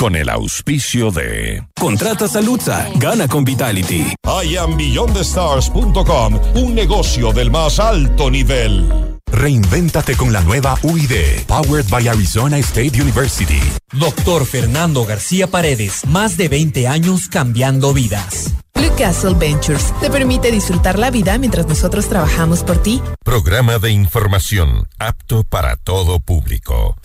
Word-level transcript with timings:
con 0.00 0.16
el 0.16 0.28
auspicio 0.30 1.10
de 1.10 1.62
Contrata 1.78 2.26
Saludza, 2.26 2.88
gana 2.94 3.28
con 3.28 3.44
Vitality. 3.44 4.14
IamBeyondTheStars.com, 4.24 6.40
un 6.54 6.74
negocio 6.74 7.34
del 7.34 7.50
más 7.50 7.78
alto 7.78 8.30
nivel. 8.30 9.18
Reinvéntate 9.30 10.16
con 10.16 10.32
la 10.32 10.40
nueva 10.40 10.78
UID, 10.82 11.44
powered 11.46 11.84
by 11.90 12.08
Arizona 12.08 12.56
State 12.56 12.98
University. 12.98 13.60
Doctor 13.92 14.46
Fernando 14.46 15.04
García 15.04 15.48
Paredes, 15.48 16.06
más 16.06 16.38
de 16.38 16.48
20 16.48 16.88
años 16.88 17.28
cambiando 17.28 17.92
vidas. 17.92 18.54
Blue 18.74 18.94
Castle 18.96 19.34
Ventures 19.34 19.92
te 20.00 20.08
permite 20.08 20.50
disfrutar 20.50 20.98
la 20.98 21.10
vida 21.10 21.36
mientras 21.36 21.66
nosotros 21.66 22.08
trabajamos 22.08 22.64
por 22.64 22.82
ti. 22.82 23.02
Programa 23.22 23.78
de 23.78 23.90
información 23.90 24.88
apto 24.98 25.44
para 25.44 25.76
todo 25.76 26.20
público. 26.20 26.96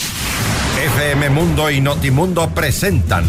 FM 0.86 1.32
Mundo 1.32 1.72
y 1.72 1.82
Notimundo 1.82 2.48
presentan 2.54 3.26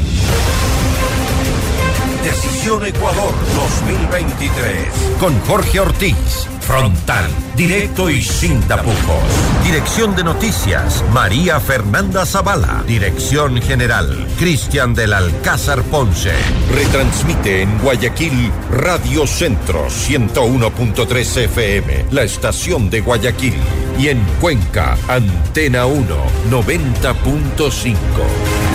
Decisión 2.26 2.84
Ecuador 2.84 3.32
2023 3.54 4.74
con 5.20 5.38
Jorge 5.42 5.78
Ortiz. 5.78 6.48
Frontal, 6.60 7.30
directo 7.54 8.10
y 8.10 8.20
sin 8.20 8.60
tapujos. 8.62 9.22
Dirección 9.62 10.16
de 10.16 10.24
Noticias, 10.24 11.04
María 11.12 11.60
Fernanda 11.60 12.26
Zavala. 12.26 12.82
Dirección 12.84 13.62
General, 13.62 14.26
Cristian 14.40 14.92
del 14.92 15.12
Alcázar 15.12 15.84
Ponce. 15.84 16.32
Retransmite 16.74 17.62
en 17.62 17.78
Guayaquil 17.78 18.50
Radio 18.72 19.24
Centro 19.28 19.86
101.3 19.86 21.44
FM, 21.44 22.06
la 22.10 22.24
estación 22.24 22.90
de 22.90 23.02
Guayaquil. 23.02 23.54
Y 24.00 24.08
en 24.08 24.20
Cuenca, 24.40 24.98
Antena 25.06 25.86
1 25.86 26.16
90.5. 26.50 28.65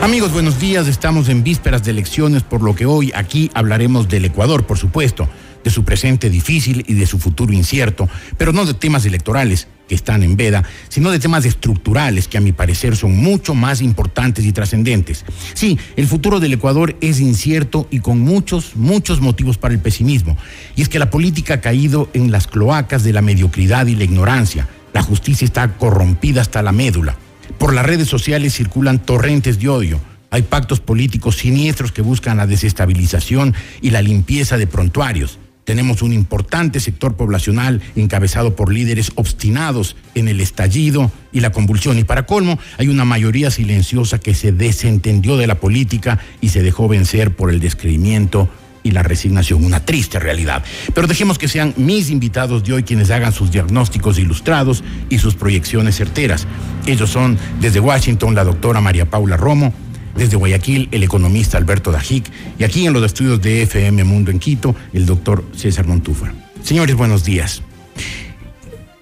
Amigos, 0.00 0.32
buenos 0.32 0.60
días. 0.60 0.86
Estamos 0.86 1.28
en 1.28 1.42
vísperas 1.42 1.82
de 1.82 1.90
elecciones, 1.90 2.44
por 2.44 2.62
lo 2.62 2.76
que 2.76 2.86
hoy 2.86 3.10
aquí 3.16 3.50
hablaremos 3.52 4.08
del 4.08 4.24
Ecuador, 4.24 4.64
por 4.64 4.78
supuesto, 4.78 5.28
de 5.64 5.70
su 5.70 5.84
presente 5.84 6.30
difícil 6.30 6.84
y 6.86 6.94
de 6.94 7.04
su 7.04 7.18
futuro 7.18 7.52
incierto, 7.52 8.08
pero 8.36 8.52
no 8.52 8.64
de 8.64 8.74
temas 8.74 9.04
electorales 9.06 9.66
que 9.88 9.96
están 9.96 10.22
en 10.22 10.36
veda, 10.36 10.62
sino 10.88 11.10
de 11.10 11.18
temas 11.18 11.44
estructurales 11.44 12.28
que 12.28 12.38
a 12.38 12.40
mi 12.40 12.52
parecer 12.52 12.96
son 12.96 13.16
mucho 13.16 13.54
más 13.54 13.82
importantes 13.82 14.44
y 14.44 14.52
trascendentes. 14.52 15.24
Sí, 15.54 15.76
el 15.96 16.06
futuro 16.06 16.38
del 16.38 16.52
Ecuador 16.52 16.96
es 17.00 17.18
incierto 17.18 17.88
y 17.90 17.98
con 17.98 18.20
muchos, 18.20 18.76
muchos 18.76 19.20
motivos 19.20 19.58
para 19.58 19.74
el 19.74 19.80
pesimismo. 19.80 20.36
Y 20.76 20.82
es 20.82 20.88
que 20.88 21.00
la 21.00 21.10
política 21.10 21.54
ha 21.54 21.60
caído 21.60 22.08
en 22.12 22.30
las 22.30 22.46
cloacas 22.46 23.02
de 23.02 23.12
la 23.12 23.20
mediocridad 23.20 23.88
y 23.88 23.96
la 23.96 24.04
ignorancia. 24.04 24.68
La 24.92 25.02
justicia 25.02 25.44
está 25.44 25.76
corrompida 25.76 26.40
hasta 26.40 26.62
la 26.62 26.70
médula. 26.70 27.16
Por 27.56 27.74
las 27.74 27.86
redes 27.86 28.08
sociales 28.08 28.54
circulan 28.54 28.98
torrentes 28.98 29.58
de 29.58 29.68
odio. 29.68 30.00
Hay 30.30 30.42
pactos 30.42 30.80
políticos 30.80 31.36
siniestros 31.36 31.92
que 31.92 32.02
buscan 32.02 32.36
la 32.36 32.46
desestabilización 32.46 33.54
y 33.80 33.90
la 33.90 34.02
limpieza 34.02 34.58
de 34.58 34.66
prontuarios. 34.66 35.38
Tenemos 35.64 36.00
un 36.00 36.14
importante 36.14 36.80
sector 36.80 37.14
poblacional 37.14 37.82
encabezado 37.94 38.56
por 38.56 38.72
líderes 38.72 39.12
obstinados 39.16 39.96
en 40.14 40.28
el 40.28 40.40
estallido 40.40 41.12
y 41.30 41.40
la 41.40 41.52
convulsión. 41.52 41.98
Y 41.98 42.04
para 42.04 42.24
colmo, 42.24 42.58
hay 42.78 42.88
una 42.88 43.04
mayoría 43.04 43.50
silenciosa 43.50 44.18
que 44.18 44.34
se 44.34 44.52
desentendió 44.52 45.36
de 45.36 45.46
la 45.46 45.56
política 45.56 46.20
y 46.40 46.48
se 46.48 46.62
dejó 46.62 46.88
vencer 46.88 47.36
por 47.36 47.50
el 47.50 47.60
descreimiento 47.60 48.48
y 48.82 48.90
la 48.90 49.02
resignación, 49.02 49.64
una 49.64 49.84
triste 49.84 50.18
realidad. 50.18 50.64
Pero 50.94 51.06
dejemos 51.06 51.38
que 51.38 51.48
sean 51.48 51.74
mis 51.76 52.10
invitados 52.10 52.64
de 52.64 52.74
hoy 52.74 52.82
quienes 52.82 53.10
hagan 53.10 53.32
sus 53.32 53.50
diagnósticos 53.50 54.18
ilustrados 54.18 54.82
y 55.08 55.18
sus 55.18 55.34
proyecciones 55.34 55.96
certeras. 55.96 56.46
Ellos 56.86 57.10
son 57.10 57.38
desde 57.60 57.80
Washington 57.80 58.34
la 58.34 58.44
doctora 58.44 58.80
María 58.80 59.08
Paula 59.08 59.36
Romo, 59.36 59.72
desde 60.16 60.36
Guayaquil 60.36 60.88
el 60.90 61.02
economista 61.02 61.58
Alberto 61.58 61.92
Dajic 61.92 62.30
y 62.58 62.64
aquí 62.64 62.86
en 62.86 62.92
los 62.92 63.04
estudios 63.04 63.40
de 63.40 63.62
FM 63.62 64.04
Mundo 64.04 64.30
en 64.30 64.38
Quito 64.38 64.74
el 64.92 65.06
doctor 65.06 65.44
César 65.56 65.86
Montúfar. 65.86 66.32
Señores, 66.62 66.96
buenos 66.96 67.24
días. 67.24 67.62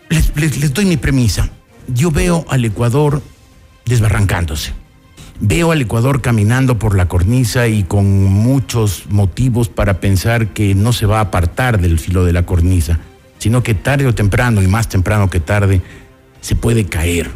Les, 0.08 0.36
les, 0.36 0.58
les 0.58 0.72
doy 0.72 0.84
mi 0.84 0.96
premisa. 0.96 1.48
Yo 1.88 2.10
veo 2.10 2.44
al 2.48 2.64
Ecuador 2.64 3.22
desbarrancándose. 3.86 4.72
Veo 5.40 5.70
al 5.70 5.82
Ecuador 5.82 6.22
caminando 6.22 6.78
por 6.78 6.96
la 6.96 7.08
cornisa 7.08 7.68
y 7.68 7.82
con 7.82 8.24
muchos 8.24 9.04
motivos 9.10 9.68
para 9.68 10.00
pensar 10.00 10.48
que 10.48 10.74
no 10.74 10.92
se 10.92 11.04
va 11.04 11.18
a 11.18 11.22
apartar 11.22 11.80
del 11.80 11.98
filo 11.98 12.24
de 12.24 12.32
la 12.32 12.46
cornisa, 12.46 13.00
sino 13.38 13.62
que 13.62 13.74
tarde 13.74 14.06
o 14.06 14.14
temprano, 14.14 14.62
y 14.62 14.66
más 14.66 14.88
temprano 14.88 15.28
que 15.28 15.40
tarde, 15.40 15.82
se 16.40 16.56
puede 16.56 16.86
caer. 16.86 17.30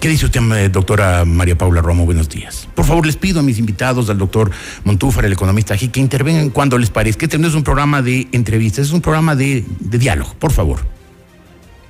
¿Qué 0.00 0.08
dice 0.08 0.24
usted, 0.24 0.70
doctora 0.70 1.24
María 1.24 1.56
Paula 1.56 1.82
Romo? 1.82 2.04
Buenos 2.06 2.28
días. 2.28 2.66
Por 2.74 2.86
favor, 2.86 3.04
les 3.06 3.16
pido 3.16 3.40
a 3.40 3.42
mis 3.42 3.58
invitados, 3.58 4.08
al 4.08 4.18
doctor 4.18 4.50
Montúfar, 4.84 5.26
el 5.26 5.34
economista 5.34 5.74
aquí, 5.74 5.88
que 5.88 6.00
intervengan 6.00 6.50
cuando 6.50 6.78
les 6.78 6.90
parezca. 6.90 7.26
Este 7.26 7.38
no 7.38 7.46
es 7.46 7.54
un 7.54 7.62
programa 7.62 8.00
de 8.00 8.26
entrevistas, 8.32 8.86
es 8.86 8.92
un 8.92 9.02
programa 9.02 9.36
de, 9.36 9.64
de 9.78 9.98
diálogo. 9.98 10.34
Por 10.38 10.52
favor. 10.52 10.80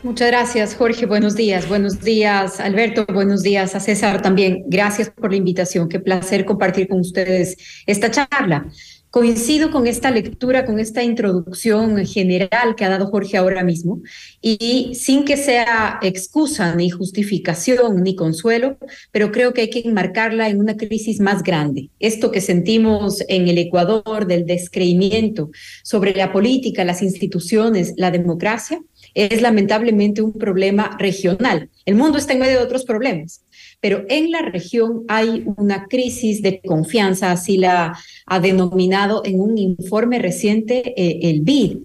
Muchas 0.03 0.29
gracias, 0.29 0.75
Jorge. 0.75 1.05
Buenos 1.05 1.37
días. 1.37 1.69
Buenos 1.69 2.01
días, 2.01 2.59
Alberto. 2.59 3.05
Buenos 3.13 3.43
días 3.43 3.75
a 3.75 3.81
César 3.81 4.23
también. 4.23 4.65
Gracias 4.67 5.11
por 5.11 5.31
la 5.31 5.37
invitación. 5.37 5.91
Qué 5.91 6.01
placer 6.01 6.47
compartir 6.47 6.89
con 6.89 7.01
ustedes 7.01 7.59
esta 7.85 8.11
charla. 8.11 8.67
Coincido 9.11 9.71
con 9.71 9.87
esta 9.87 10.11
lectura, 10.11 10.65
con 10.65 10.79
esta 10.79 11.03
introducción 11.03 12.07
general 12.07 12.77
que 12.77 12.85
ha 12.85 12.89
dado 12.89 13.09
Jorge 13.09 13.37
ahora 13.37 13.65
mismo, 13.65 14.01
y 14.41 14.93
sin 14.95 15.25
que 15.25 15.37
sea 15.37 15.99
excusa, 16.01 16.77
ni 16.77 16.91
justificación, 16.91 18.05
ni 18.05 18.15
consuelo, 18.15 18.79
pero 19.11 19.33
creo 19.33 19.53
que 19.53 19.63
hay 19.63 19.71
que 19.71 19.81
enmarcarla 19.81 20.49
en 20.49 20.61
una 20.61 20.77
crisis 20.77 21.19
más 21.19 21.43
grande. 21.43 21.91
Esto 21.99 22.31
que 22.31 22.41
sentimos 22.41 23.23
en 23.29 23.49
el 23.49 23.59
Ecuador 23.59 24.27
del 24.29 24.47
descreimiento 24.47 25.51
sobre 25.83 26.15
la 26.15 26.33
política, 26.33 26.85
las 26.85 27.03
instituciones, 27.03 27.95
la 27.97 28.13
democracia, 28.13 28.81
es 29.15 29.43
lamentablemente 29.43 30.23
un 30.23 30.33
problema 30.33 30.97
regional. 30.99 31.69
El 31.85 31.95
mundo 31.95 32.19
está 32.19 32.33
en 32.33 32.41
medio 32.41 32.59
de 32.59 32.65
otros 32.65 32.85
problemas, 32.85 33.45
pero 33.81 34.05
en 34.09 34.31
la 34.31 34.43
región 34.43 35.05
hay 35.09 35.45
una 35.57 35.87
crisis 35.87 36.43
de 36.43 36.61
confianza, 36.61 37.33
así 37.33 37.57
la 37.57 37.99
ha 38.27 38.41
denominado 38.41 39.23
en 39.25 39.41
un 39.41 39.59
informe 39.59 40.19
reciente 40.19 40.95
eh, 40.97 41.31
el 41.31 41.41
BID. 41.41 41.79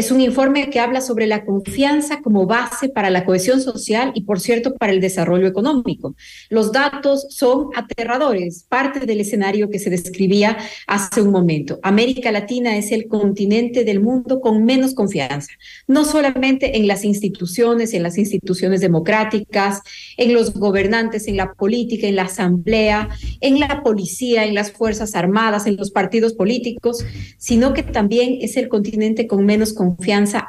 Es 0.00 0.10
un 0.10 0.22
informe 0.22 0.70
que 0.70 0.80
habla 0.80 1.02
sobre 1.02 1.26
la 1.26 1.44
confianza 1.44 2.22
como 2.22 2.46
base 2.46 2.88
para 2.88 3.10
la 3.10 3.26
cohesión 3.26 3.60
social 3.60 4.12
y, 4.14 4.22
por 4.22 4.40
cierto, 4.40 4.74
para 4.76 4.92
el 4.92 5.00
desarrollo 5.02 5.46
económico. 5.46 6.14
Los 6.48 6.72
datos 6.72 7.26
son 7.28 7.66
aterradores, 7.76 8.64
parte 8.66 9.00
del 9.00 9.20
escenario 9.20 9.68
que 9.68 9.78
se 9.78 9.90
describía 9.90 10.56
hace 10.86 11.20
un 11.20 11.30
momento. 11.30 11.80
América 11.82 12.32
Latina 12.32 12.78
es 12.78 12.92
el 12.92 13.08
continente 13.08 13.84
del 13.84 14.00
mundo 14.00 14.40
con 14.40 14.64
menos 14.64 14.94
confianza, 14.94 15.52
no 15.86 16.06
solamente 16.06 16.78
en 16.78 16.86
las 16.86 17.04
instituciones, 17.04 17.92
en 17.92 18.02
las 18.02 18.16
instituciones 18.16 18.80
democráticas, 18.80 19.82
en 20.16 20.32
los 20.32 20.54
gobernantes, 20.54 21.28
en 21.28 21.36
la 21.36 21.52
política, 21.52 22.06
en 22.06 22.16
la 22.16 22.22
asamblea, 22.22 23.10
en 23.42 23.60
la 23.60 23.82
policía, 23.82 24.46
en 24.46 24.54
las 24.54 24.72
Fuerzas 24.72 25.14
Armadas, 25.14 25.66
en 25.66 25.76
los 25.76 25.90
partidos 25.90 26.32
políticos, 26.32 27.04
sino 27.36 27.74
que 27.74 27.82
también 27.82 28.38
es 28.40 28.56
el 28.56 28.70
continente 28.70 29.26
con 29.26 29.44
menos 29.44 29.74
confianza 29.74 29.89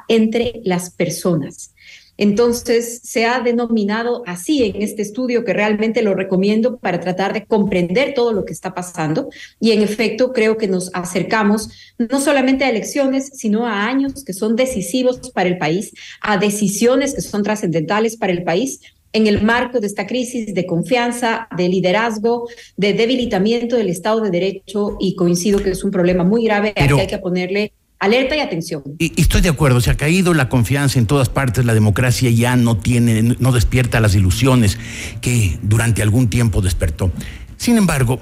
entre 0.08 0.62
las 0.64 0.90
personas. 0.90 1.74
Entonces, 2.18 3.02
se 3.04 3.26
ha 3.26 3.40
denominado 3.40 4.22
así 4.28 4.64
en 4.64 4.84
este 4.84 5.02
estudio 5.02 5.44
que 5.44 5.54
realmente 5.54 6.04
lo 6.04 6.14
recomiendo 6.14 6.78
para 6.78 7.00
tratar 7.00 7.34
de 7.34 7.46
comprender 7.46 8.14
todo 8.14 8.32
lo 8.32 8.46
que 8.46 8.54
está 8.54 8.76
pasando. 8.76 9.30
Y 9.60 9.72
en 9.72 9.82
efecto, 9.82 10.32
creo 10.32 10.56
que 10.56 10.68
nos 10.68 10.92
acercamos 10.94 11.70
no 11.98 12.22
solamente 12.22 12.64
a 12.64 12.70
elecciones, 12.70 13.32
sino 13.34 13.66
a 13.66 13.88
años 13.88 14.24
que 14.24 14.34
son 14.34 14.56
decisivos 14.56 15.32
para 15.32 15.50
el 15.50 15.58
país, 15.58 15.94
a 16.22 16.38
decisiones 16.38 17.16
que 17.16 17.22
son 17.22 17.42
trascendentales 17.42 18.18
para 18.18 18.34
el 18.34 18.44
país 18.44 18.82
en 19.14 19.28
el 19.28 19.42
marco 19.42 19.80
de 19.80 19.88
esta 19.88 20.08
crisis 20.08 20.54
de 20.54 20.66
confianza, 20.66 21.48
de 21.58 21.68
liderazgo, 21.70 22.48
de 22.78 22.94
debilitamiento 22.94 23.76
del 23.76 23.90
Estado 23.90 24.22
de 24.22 24.30
Derecho 24.30 24.96
y 25.00 25.16
coincido 25.16 25.62
que 25.62 25.72
es 25.72 25.84
un 25.84 25.92
problema 25.92 26.24
muy 26.24 26.46
grave 26.46 26.74
al 26.76 26.88
que 26.88 27.02
hay 27.02 27.08
que 27.08 27.18
ponerle 27.18 27.74
alerta 28.02 28.36
y 28.36 28.40
atención. 28.40 28.82
Y, 28.98 29.22
estoy 29.22 29.42
de 29.42 29.50
acuerdo, 29.50 29.80
se 29.80 29.92
ha 29.92 29.96
caído 29.96 30.34
la 30.34 30.50
confianza 30.50 31.00
en 31.00 31.06
todas 31.06 31.30
partes, 31.30 31.64
la 31.66 31.74
democracia 31.74 32.30
ya 32.32 32.56
no 32.56 32.76
tiene, 32.76 33.22
no 33.22 33.52
despierta 33.52 34.02
las 34.02 34.16
ilusiones 34.16 34.78
que 35.22 35.58
durante 35.62 36.02
algún 36.02 36.28
tiempo 36.28 36.62
despertó. 36.62 37.12
Sin 37.58 37.78
embargo, 37.78 38.20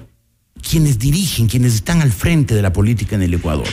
quienes 0.69 0.99
dirigen, 0.99 1.47
quienes 1.47 1.73
están 1.73 2.01
al 2.01 2.11
frente 2.11 2.53
de 2.53 2.61
la 2.61 2.73
política 2.73 3.15
en 3.15 3.21
el 3.21 3.33
Ecuador, 3.33 3.67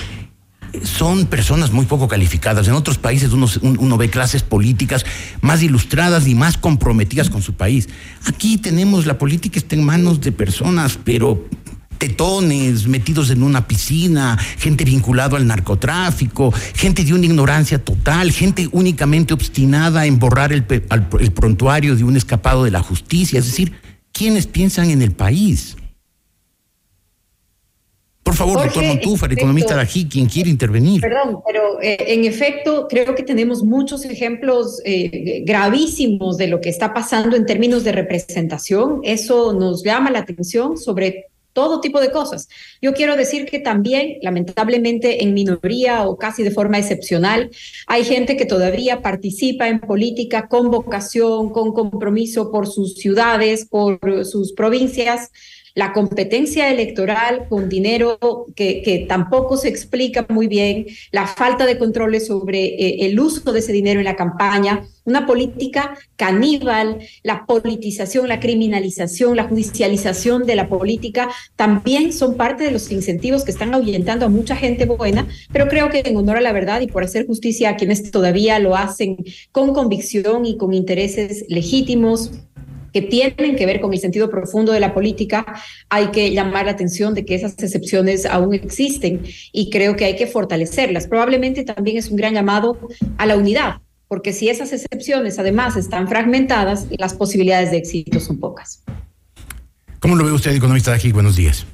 son 0.84 1.26
personas 1.26 1.72
muy 1.72 1.86
poco 1.86 2.06
calificadas. 2.06 2.68
En 2.68 2.74
otros 2.74 2.98
países 2.98 3.32
uno, 3.32 3.48
uno, 3.62 3.96
ve 3.96 4.08
clases 4.08 4.44
políticas 4.44 5.04
más 5.40 5.60
ilustradas 5.62 6.28
y 6.28 6.36
más 6.36 6.56
comprometidas 6.56 7.30
con 7.30 7.42
su 7.42 7.54
país. 7.54 7.88
Aquí 8.26 8.58
tenemos 8.58 9.06
la 9.06 9.18
política 9.18 9.58
está 9.58 9.74
en 9.74 9.84
manos 9.84 10.20
de 10.20 10.30
personas, 10.30 10.98
pero 11.02 11.48
tetones 11.98 12.86
metidos 12.86 13.30
en 13.30 13.42
una 13.42 13.66
piscina, 13.66 14.38
gente 14.58 14.84
vinculado 14.84 15.36
al 15.36 15.46
narcotráfico, 15.46 16.52
gente 16.74 17.04
de 17.04 17.14
una 17.14 17.26
ignorancia 17.26 17.82
total, 17.82 18.32
gente 18.32 18.68
únicamente 18.72 19.34
obstinada 19.34 20.06
en 20.06 20.18
borrar 20.18 20.52
el, 20.52 20.64
el 21.20 21.32
prontuario 21.32 21.96
de 21.96 22.04
un 22.04 22.16
escapado 22.16 22.64
de 22.64 22.70
la 22.70 22.82
justicia. 22.82 23.38
Es 23.38 23.46
decir, 23.46 23.72
¿quiénes 24.12 24.46
piensan 24.46 24.90
en 24.90 25.02
el 25.02 25.12
país? 25.12 25.76
Por 28.26 28.34
favor, 28.34 28.60
doctor 28.64 28.84
Montúfar, 28.84 29.32
economista 29.32 29.76
de 29.76 29.82
aquí, 29.82 30.08
quien 30.08 30.26
quiere 30.26 30.50
intervenir. 30.50 31.00
Perdón, 31.00 31.42
pero 31.46 31.80
eh, 31.80 31.96
en 32.08 32.24
efecto 32.24 32.88
creo 32.88 33.14
que 33.14 33.22
tenemos 33.22 33.62
muchos 33.62 34.04
ejemplos 34.04 34.82
eh, 34.84 35.44
gravísimos 35.46 36.36
de 36.36 36.48
lo 36.48 36.60
que 36.60 36.68
está 36.68 36.92
pasando 36.92 37.36
en 37.36 37.46
términos 37.46 37.84
de 37.84 37.92
representación. 37.92 39.00
Eso 39.04 39.52
nos 39.52 39.84
llama 39.84 40.10
la 40.10 40.18
atención 40.18 40.76
sobre 40.76 41.26
todo 41.56 41.80
tipo 41.80 42.02
de 42.02 42.10
cosas. 42.10 42.50
Yo 42.82 42.92
quiero 42.92 43.16
decir 43.16 43.46
que 43.46 43.58
también, 43.58 44.18
lamentablemente, 44.20 45.24
en 45.24 45.32
minoría 45.32 46.06
o 46.06 46.18
casi 46.18 46.42
de 46.42 46.50
forma 46.50 46.78
excepcional, 46.78 47.50
hay 47.86 48.04
gente 48.04 48.36
que 48.36 48.44
todavía 48.44 49.00
participa 49.00 49.66
en 49.66 49.80
política 49.80 50.48
con 50.48 50.70
vocación, 50.70 51.48
con 51.48 51.72
compromiso 51.72 52.52
por 52.52 52.66
sus 52.66 52.96
ciudades, 52.96 53.64
por 53.64 53.98
sus 54.26 54.52
provincias 54.52 55.30
la 55.76 55.92
competencia 55.92 56.70
electoral 56.70 57.46
con 57.50 57.68
dinero 57.68 58.18
que, 58.56 58.82
que, 58.82 59.04
tampoco 59.06 59.58
se 59.58 59.68
explica 59.68 60.26
muy 60.30 60.48
bien, 60.48 60.86
la 61.12 61.26
falta 61.26 61.66
de 61.66 61.76
controles 61.76 62.26
sobre 62.26 62.64
eh, 62.64 63.06
el 63.06 63.20
uso 63.20 63.52
de 63.52 63.58
ese 63.58 63.72
dinero 63.72 64.00
en 64.00 64.06
la 64.06 64.16
campaña, 64.16 64.88
una 65.04 65.26
política 65.26 65.94
caníbal, 66.16 67.00
la 67.22 67.44
politización, 67.44 68.26
la 68.26 68.40
criminalización, 68.40 69.36
la 69.36 69.48
judicialización 69.48 70.46
de 70.46 70.56
la 70.56 70.70
política, 70.70 71.28
también 71.56 72.10
son 72.14 72.38
parte 72.38 72.64
de 72.64 72.70
los 72.70 72.90
incentivos 72.90 73.44
que 73.44 73.50
están 73.50 73.74
ahuyentando 73.74 74.24
a 74.24 74.30
mucha 74.30 74.56
gente 74.56 74.86
buena, 74.86 75.28
pero 75.52 75.68
creo 75.68 75.90
que 75.90 76.02
en 76.06 76.16
honor 76.16 76.38
a 76.38 76.40
la 76.40 76.52
verdad 76.52 76.80
y 76.80 76.86
por 76.86 77.04
hacer 77.04 77.26
justicia 77.26 77.68
a 77.68 77.76
quienes 77.76 78.10
todavía 78.10 78.58
lo 78.58 78.74
hacen 78.76 79.18
con 79.52 79.74
convicción 79.74 80.46
y 80.46 80.56
con 80.56 80.72
intereses 80.72 81.44
legítimos, 81.50 82.30
que 82.96 83.02
tienen 83.02 83.56
que 83.56 83.66
ver 83.66 83.82
con 83.82 83.92
el 83.92 83.98
sentido 83.98 84.30
profundo 84.30 84.72
de 84.72 84.80
la 84.80 84.94
política, 84.94 85.44
hay 85.90 86.06
que 86.12 86.32
llamar 86.32 86.64
la 86.64 86.70
atención 86.70 87.12
de 87.12 87.26
que 87.26 87.34
esas 87.34 87.52
excepciones 87.62 88.24
aún 88.24 88.54
existen 88.54 89.20
y 89.52 89.68
creo 89.68 89.96
que 89.96 90.06
hay 90.06 90.16
que 90.16 90.26
fortalecerlas. 90.26 91.06
Probablemente 91.06 91.62
también 91.62 91.98
es 91.98 92.08
un 92.08 92.16
gran 92.16 92.32
llamado 92.32 92.78
a 93.18 93.26
la 93.26 93.36
unidad, 93.36 93.82
porque 94.08 94.32
si 94.32 94.48
esas 94.48 94.72
excepciones 94.72 95.38
además 95.38 95.76
están 95.76 96.08
fragmentadas, 96.08 96.86
las 96.96 97.12
posibilidades 97.12 97.70
de 97.70 97.76
éxito 97.76 98.18
son 98.18 98.40
pocas. 98.40 98.82
¿Cómo 100.00 100.16
lo 100.16 100.24
ve 100.24 100.32
usted, 100.32 100.54
economista 100.54 100.92
de 100.92 100.96
aquí? 100.96 101.12
Buenos 101.12 101.36
días. 101.36 101.66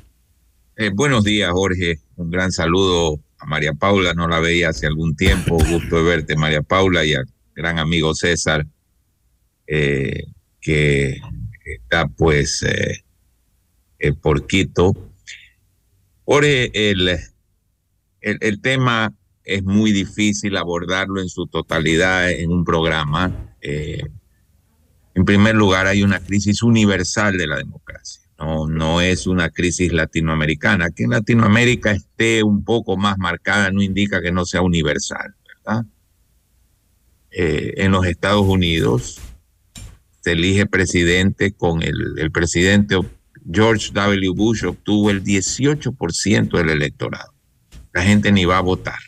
Eh, 0.76 0.90
buenos 0.92 1.22
días, 1.22 1.52
Jorge. 1.52 2.00
Un 2.16 2.32
gran 2.32 2.50
saludo 2.50 3.20
a 3.38 3.46
María 3.46 3.74
Paula. 3.74 4.12
No 4.12 4.26
la 4.26 4.40
veía 4.40 4.70
hace 4.70 4.88
algún 4.88 5.14
tiempo. 5.14 5.56
Gusto 5.70 5.98
de 5.98 6.02
verte, 6.02 6.34
María 6.34 6.62
Paula, 6.62 7.04
y 7.04 7.14
al 7.14 7.26
gran 7.54 7.78
amigo 7.78 8.12
César. 8.12 8.66
Eh, 9.69 10.24
que 10.62 11.20
está 11.64 12.06
pues 12.06 12.62
eh, 12.62 13.05
eh, 13.99 14.12
por 14.12 14.47
Quito. 14.47 14.94
Por 16.25 16.44
el, 16.44 16.70
el, 16.73 17.19
el, 18.20 18.61
tema 18.62 19.12
es 19.44 19.64
muy 19.64 19.91
difícil 19.93 20.56
abordarlo 20.56 21.20
en 21.20 21.29
su 21.29 21.47
totalidad 21.47 22.31
en 22.31 22.50
un 22.50 22.64
programa. 22.64 23.55
Eh, 23.61 24.03
en 25.14 25.25
primer 25.25 25.56
lugar, 25.56 25.88
hay 25.88 26.03
una 26.03 26.20
crisis 26.20 26.62
universal 26.62 27.37
de 27.37 27.49
la 27.49 27.56
democracia. 27.56 28.23
No, 28.38 28.67
no 28.67 29.00
es 29.00 29.26
una 29.26 29.50
crisis 29.50 29.93
latinoamericana. 29.93 30.91
Que 30.91 31.05
en 31.05 31.11
Latinoamérica 31.11 31.91
esté 31.91 32.43
un 32.43 32.65
poco 32.65 32.97
más 32.97 33.19
marcada 33.19 33.70
no 33.70 33.82
indica 33.82 34.23
que 34.23 34.32
no 34.32 34.47
sea 34.47 34.62
universal, 34.62 35.35
¿verdad? 35.47 35.85
en 37.35 37.91
los 37.93 38.05
Estados 38.05 38.44
Unidos, 38.44 39.19
se 40.22 40.32
elige 40.32 40.66
presidente 40.66 41.52
con 41.52 41.82
el, 41.82 42.19
el 42.19 42.30
presidente 42.30 42.96
George 43.50 43.90
W. 43.92 44.30
Bush 44.34 44.64
obtuvo 44.64 45.10
el 45.10 45.22
18% 45.22 46.56
del 46.56 46.70
electorado. 46.70 47.32
La 47.92 48.02
gente 48.02 48.32
ni 48.32 48.44
va 48.44 48.58
a 48.58 48.60
votar. 48.60 48.98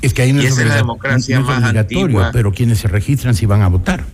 Es 0.00 0.12
que 0.12 0.22
ahí 0.22 0.32
no 0.32 0.40
es, 0.40 0.56
la 0.56 0.76
democracia 0.76 1.40
más 1.40 1.62
antigua. 1.62 2.30
Pero 2.32 2.52
quienes 2.52 2.80
se 2.80 2.88
registran 2.88 3.34
si 3.34 3.46
van 3.46 3.62
a 3.62 3.68
votar. 3.68 4.04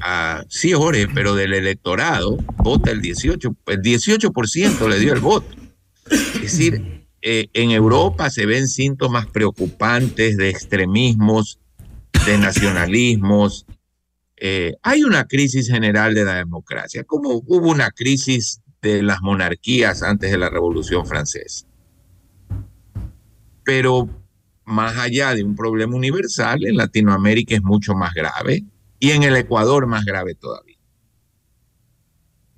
Ah, 0.00 0.44
sí, 0.48 0.72
Jorge, 0.72 1.08
pero 1.12 1.34
del 1.34 1.52
electorado 1.52 2.36
vota 2.58 2.90
el 2.90 3.02
18%, 3.02 3.56
el 3.66 3.82
18% 3.82 4.88
le 4.88 5.00
dio 5.00 5.12
el 5.12 5.20
voto. 5.20 5.54
Es 6.10 6.42
decir, 6.42 7.06
eh, 7.22 7.48
en 7.54 7.70
Europa 7.72 8.30
se 8.30 8.46
ven 8.46 8.68
síntomas 8.68 9.26
preocupantes 9.26 10.36
de 10.36 10.48
extremismos, 10.48 11.58
de 12.24 12.38
nacionalismos, 12.38 13.66
eh, 14.36 14.74
hay 14.82 15.02
una 15.02 15.24
crisis 15.24 15.68
general 15.68 16.14
de 16.14 16.24
la 16.24 16.34
democracia, 16.34 17.04
como 17.04 17.42
hubo 17.46 17.70
una 17.70 17.90
crisis 17.90 18.60
de 18.82 19.02
las 19.02 19.22
monarquías 19.22 20.02
antes 20.02 20.30
de 20.30 20.38
la 20.38 20.50
Revolución 20.50 21.06
Francesa. 21.06 21.66
Pero 23.64 24.08
más 24.64 24.96
allá 24.98 25.34
de 25.34 25.42
un 25.42 25.56
problema 25.56 25.96
universal, 25.96 26.66
en 26.66 26.76
Latinoamérica 26.76 27.54
es 27.54 27.62
mucho 27.62 27.94
más 27.94 28.12
grave 28.14 28.64
y 28.98 29.10
en 29.10 29.22
el 29.22 29.36
Ecuador 29.36 29.86
más 29.86 30.04
grave 30.04 30.34
todavía. 30.34 30.76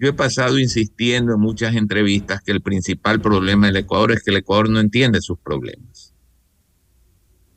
Yo 0.00 0.08
he 0.08 0.12
pasado 0.12 0.58
insistiendo 0.58 1.34
en 1.34 1.40
muchas 1.40 1.74
entrevistas 1.74 2.42
que 2.42 2.52
el 2.52 2.60
principal 2.60 3.20
problema 3.20 3.66
del 3.66 3.76
Ecuador 3.76 4.12
es 4.12 4.22
que 4.22 4.30
el 4.30 4.38
Ecuador 4.38 4.70
no 4.70 4.80
entiende 4.80 5.20
sus 5.20 5.38
problemas. 5.38 6.14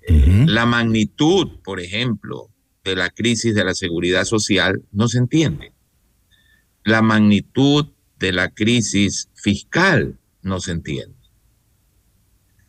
La 0.08 0.66
magnitud, 0.66 1.60
por 1.64 1.80
ejemplo, 1.80 2.51
de 2.84 2.96
la 2.96 3.10
crisis 3.10 3.54
de 3.54 3.64
la 3.64 3.74
seguridad 3.74 4.26
social 4.26 4.84
no 4.92 5.08
se 5.08 5.20
entiende. 5.20 5.74
La 6.84 7.02
magnitud 7.02 7.88
de 8.20 8.32
la 8.32 8.50
crisis 8.50 9.30
fiscal 9.36 10.20
no 10.42 10.60
se 10.60 10.72
entiende. 10.72 11.16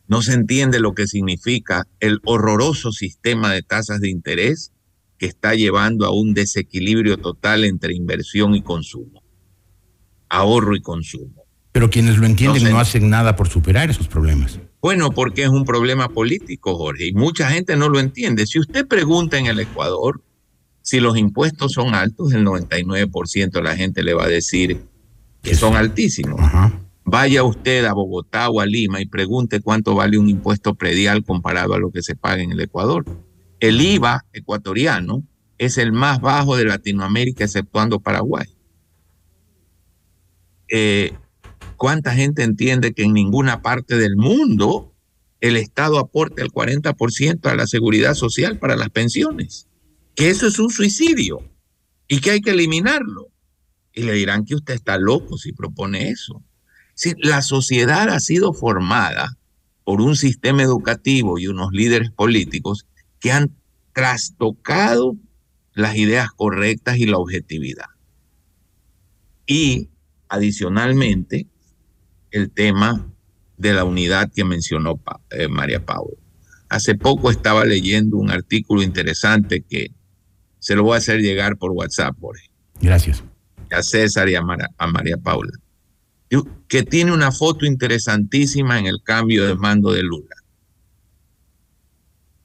No 0.07 0.21
se 0.21 0.33
entiende 0.33 0.79
lo 0.79 0.93
que 0.93 1.07
significa 1.07 1.87
el 1.99 2.19
horroroso 2.25 2.91
sistema 2.91 3.51
de 3.51 3.63
tasas 3.63 3.99
de 4.01 4.09
interés 4.09 4.71
que 5.17 5.25
está 5.25 5.55
llevando 5.55 6.05
a 6.05 6.11
un 6.11 6.33
desequilibrio 6.33 7.17
total 7.17 7.63
entre 7.63 7.93
inversión 7.93 8.53
y 8.55 8.61
consumo, 8.61 9.23
ahorro 10.29 10.75
y 10.75 10.81
consumo. 10.81 11.45
Pero 11.71 11.89
quienes 11.89 12.17
lo 12.17 12.27
entienden 12.27 12.69
no 12.69 12.79
hacen 12.79 13.09
nada 13.09 13.35
por 13.35 13.47
superar 13.47 13.89
esos 13.89 14.07
problemas. 14.07 14.59
Bueno, 14.83 15.11
porque 15.11 15.43
es 15.43 15.49
un 15.49 15.63
problema 15.63 16.09
político, 16.09 16.75
Jorge, 16.75 17.07
y 17.07 17.13
mucha 17.13 17.49
gente 17.49 17.77
no 17.77 17.87
lo 17.87 18.01
entiende. 18.01 18.45
Si 18.45 18.59
usted 18.59 18.85
pregunta 18.85 19.37
en 19.37 19.45
el 19.45 19.61
Ecuador 19.61 20.21
si 20.81 20.99
los 20.99 21.17
impuestos 21.17 21.71
son 21.71 21.95
altos, 21.95 22.33
el 22.33 22.45
99% 22.45 23.49
de 23.49 23.63
la 23.63 23.77
gente 23.77 24.03
le 24.03 24.13
va 24.13 24.25
a 24.25 24.27
decir 24.27 24.81
que 25.41 25.55
son 25.55 25.77
altísimos. 25.77 26.41
Vaya 27.05 27.45
usted 27.45 27.85
a 27.85 27.93
Bogotá 27.93 28.49
o 28.49 28.59
a 28.59 28.65
Lima 28.65 28.99
y 28.99 29.05
pregunte 29.05 29.61
cuánto 29.61 29.95
vale 29.95 30.17
un 30.17 30.27
impuesto 30.27 30.75
predial 30.75 31.23
comparado 31.23 31.75
a 31.75 31.79
lo 31.79 31.89
que 31.89 32.03
se 32.03 32.17
paga 32.17 32.43
en 32.43 32.51
el 32.51 32.59
Ecuador. 32.59 33.05
El 33.61 33.79
IVA 33.79 34.25
ecuatoriano 34.33 35.23
es 35.57 35.77
el 35.77 35.93
más 35.93 36.19
bajo 36.19 36.57
de 36.57 36.65
Latinoamérica, 36.65 37.45
exceptuando 37.45 38.01
Paraguay. 38.01 38.47
Eh, 40.67 41.13
¿Cuánta 41.83 42.15
gente 42.15 42.43
entiende 42.43 42.93
que 42.93 43.03
en 43.03 43.11
ninguna 43.11 43.61
parte 43.61 43.97
del 43.97 44.15
mundo 44.15 44.95
el 45.41 45.57
Estado 45.57 45.99
aporta 45.99 46.41
el 46.41 46.49
40% 46.49 47.45
a 47.45 47.55
la 47.55 47.67
seguridad 47.67 48.13
social 48.13 48.57
para 48.57 48.77
las 48.77 48.89
pensiones? 48.89 49.67
Que 50.15 50.29
eso 50.29 50.47
es 50.47 50.59
un 50.59 50.69
suicidio 50.69 51.41
y 52.07 52.21
que 52.21 52.31
hay 52.31 52.39
que 52.39 52.51
eliminarlo. 52.51 53.33
Y 53.91 54.03
le 54.03 54.13
dirán 54.13 54.45
que 54.45 54.55
usted 54.55 54.75
está 54.75 54.97
loco 54.97 55.37
si 55.37 55.51
propone 55.51 56.07
eso. 56.07 56.41
Si 56.93 57.15
la 57.17 57.41
sociedad 57.41 58.07
ha 58.07 58.21
sido 58.21 58.53
formada 58.53 59.37
por 59.83 59.99
un 59.99 60.15
sistema 60.15 60.63
educativo 60.63 61.37
y 61.37 61.47
unos 61.47 61.73
líderes 61.73 62.11
políticos 62.11 62.87
que 63.19 63.33
han 63.33 63.53
trastocado 63.91 65.17
las 65.73 65.97
ideas 65.97 66.29
correctas 66.31 66.97
y 66.97 67.07
la 67.07 67.17
objetividad. 67.17 67.87
Y 69.45 69.89
adicionalmente, 70.29 71.49
el 72.33 72.51
tema 72.51 73.07
de 73.57 73.73
la 73.73 73.85
unidad 73.85 74.29
que 74.33 74.43
mencionó 74.43 74.99
eh, 75.29 75.47
María 75.47 75.85
Paula. 75.85 76.17
Hace 76.67 76.95
poco 76.95 77.31
estaba 77.31 77.63
leyendo 77.63 78.17
un 78.17 78.31
artículo 78.31 78.81
interesante 78.81 79.61
que 79.61 79.91
se 80.59 80.75
lo 80.75 80.83
voy 80.83 80.95
a 80.95 80.97
hacer 80.97 81.21
llegar 81.21 81.57
por 81.57 81.71
WhatsApp, 81.71 82.15
Jorge. 82.19 82.49
Gracias. 82.81 83.23
A 83.71 83.81
César 83.81 84.27
y 84.27 84.35
a, 84.35 84.41
a 84.77 84.87
María 84.87 85.17
Paula. 85.17 85.51
Que 86.67 86.83
tiene 86.83 87.11
una 87.11 87.31
foto 87.31 87.65
interesantísima 87.65 88.79
en 88.79 88.87
el 88.87 89.01
cambio 89.03 89.45
de 89.45 89.55
mando 89.55 89.91
de 89.91 90.01
Lula. 90.03 90.35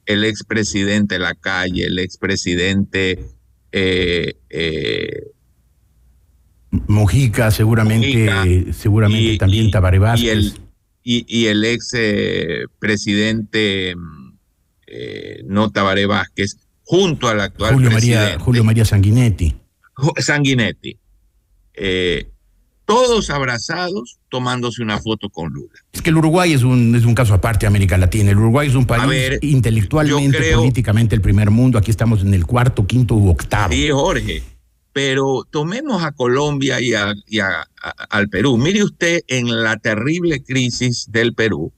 el 0.09 0.23
expresidente 0.23 1.19
Lacalle, 1.19 1.85
el 1.85 1.99
expresidente 1.99 3.23
eh, 3.71 4.33
eh, 4.49 5.21
Mojica, 6.71 7.51
seguramente, 7.51 8.73
seguramente 8.73 9.37
también 9.37 9.71
Tabaré 9.71 9.99
Vázquez. 9.99 10.23
Y 10.23 10.29
el, 10.29 11.25
y, 11.27 11.45
el 11.47 11.65
ex 11.65 11.93
eh, 11.95 12.65
presidente 12.77 13.95
eh, 14.87 15.43
no 15.45 15.71
Tabaré 15.71 16.05
Vázquez, 16.05 16.57
junto 16.83 17.27
al 17.27 17.41
actual 17.41 17.73
Julio 17.73 17.89
presidente. 17.89 18.23
María, 18.23 18.39
Julio 18.39 18.63
María 18.63 18.85
Sanguinetti. 18.85 19.55
Sanguinetti. 20.17 20.97
Eh, 21.73 22.29
todos 22.85 23.29
abrazados 23.29 24.19
tomándose 24.29 24.81
una 24.81 24.99
foto 24.99 25.29
con 25.29 25.53
Lula. 25.53 25.73
Es 25.91 26.01
que 26.01 26.09
el 26.09 26.17
Uruguay 26.17 26.53
es 26.53 26.63
un, 26.63 26.95
es 26.95 27.05
un 27.05 27.13
caso 27.13 27.35
aparte 27.35 27.61
de 27.61 27.67
América 27.67 27.97
Latina. 27.97 28.31
El 28.31 28.37
Uruguay 28.37 28.67
es 28.67 28.75
un 28.75 28.85
país 28.85 29.37
intelectualmente, 29.41 30.53
políticamente 30.55 31.15
el 31.15 31.21
primer 31.21 31.51
mundo. 31.51 31.77
Aquí 31.77 31.91
estamos 31.91 32.21
en 32.21 32.33
el 32.33 32.47
cuarto, 32.47 32.87
quinto 32.87 33.13
u 33.13 33.29
octavo. 33.29 33.73
Sí, 33.73 33.89
Jorge. 33.91 34.43
Pero 34.91 35.45
tomemos 35.49 36.03
a 36.03 36.11
Colombia 36.11 36.81
y, 36.81 36.93
al 36.93 38.29
Perú. 38.29 38.57
Mire 38.57 38.83
usted 38.83 39.21
en 39.27 39.63
la 39.63 39.77
terrible 39.77 40.43
crisis 40.43 41.11
del 41.11 41.33
Perú, 41.33 41.71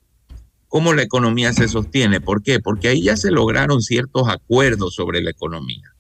cómo 0.68 0.94
la 0.94 1.04
economía 1.04 1.54
se 1.54 1.68
sostiene. 1.68 2.22
¿Por 2.22 2.42
qué? 2.42 2.60
Porque 2.60 2.88
ahí 2.88 3.04
ya 3.04 3.18
se 3.18 3.32
lograron 3.32 3.82
ciertos 3.82 4.30
acuerdos 4.30 4.96
sobre 4.96 5.22
la 5.22 5.32
economía. 5.32 5.92